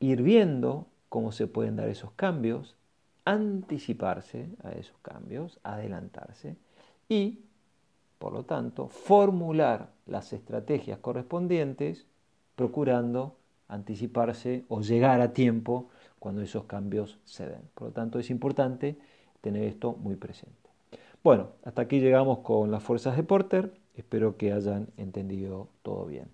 ir 0.00 0.22
viendo 0.22 0.86
cómo 1.08 1.32
se 1.32 1.46
pueden 1.46 1.76
dar 1.76 1.88
esos 1.88 2.12
cambios, 2.12 2.76
anticiparse 3.24 4.48
a 4.62 4.72
esos 4.72 4.96
cambios, 5.02 5.58
adelantarse 5.62 6.56
y, 7.08 7.40
por 8.18 8.32
lo 8.32 8.44
tanto, 8.44 8.88
formular 8.88 9.90
las 10.06 10.32
estrategias 10.32 10.98
correspondientes 10.98 12.06
procurando 12.56 13.36
anticiparse 13.68 14.64
o 14.68 14.80
llegar 14.80 15.20
a 15.20 15.32
tiempo 15.32 15.90
cuando 16.18 16.42
esos 16.42 16.64
cambios 16.64 17.18
se 17.24 17.46
den. 17.46 17.62
Por 17.74 17.88
lo 17.88 17.92
tanto, 17.92 18.18
es 18.18 18.30
importante 18.30 18.96
tener 19.40 19.62
esto 19.64 19.92
muy 19.92 20.16
presente. 20.16 20.56
Bueno, 21.22 21.48
hasta 21.64 21.82
aquí 21.82 22.00
llegamos 22.00 22.38
con 22.38 22.70
las 22.70 22.82
fuerzas 22.82 23.16
de 23.16 23.22
Porter. 23.22 23.72
Espero 23.94 24.36
que 24.36 24.52
hayan 24.52 24.88
entendido 24.96 25.68
todo 25.82 26.06
bien. 26.06 26.28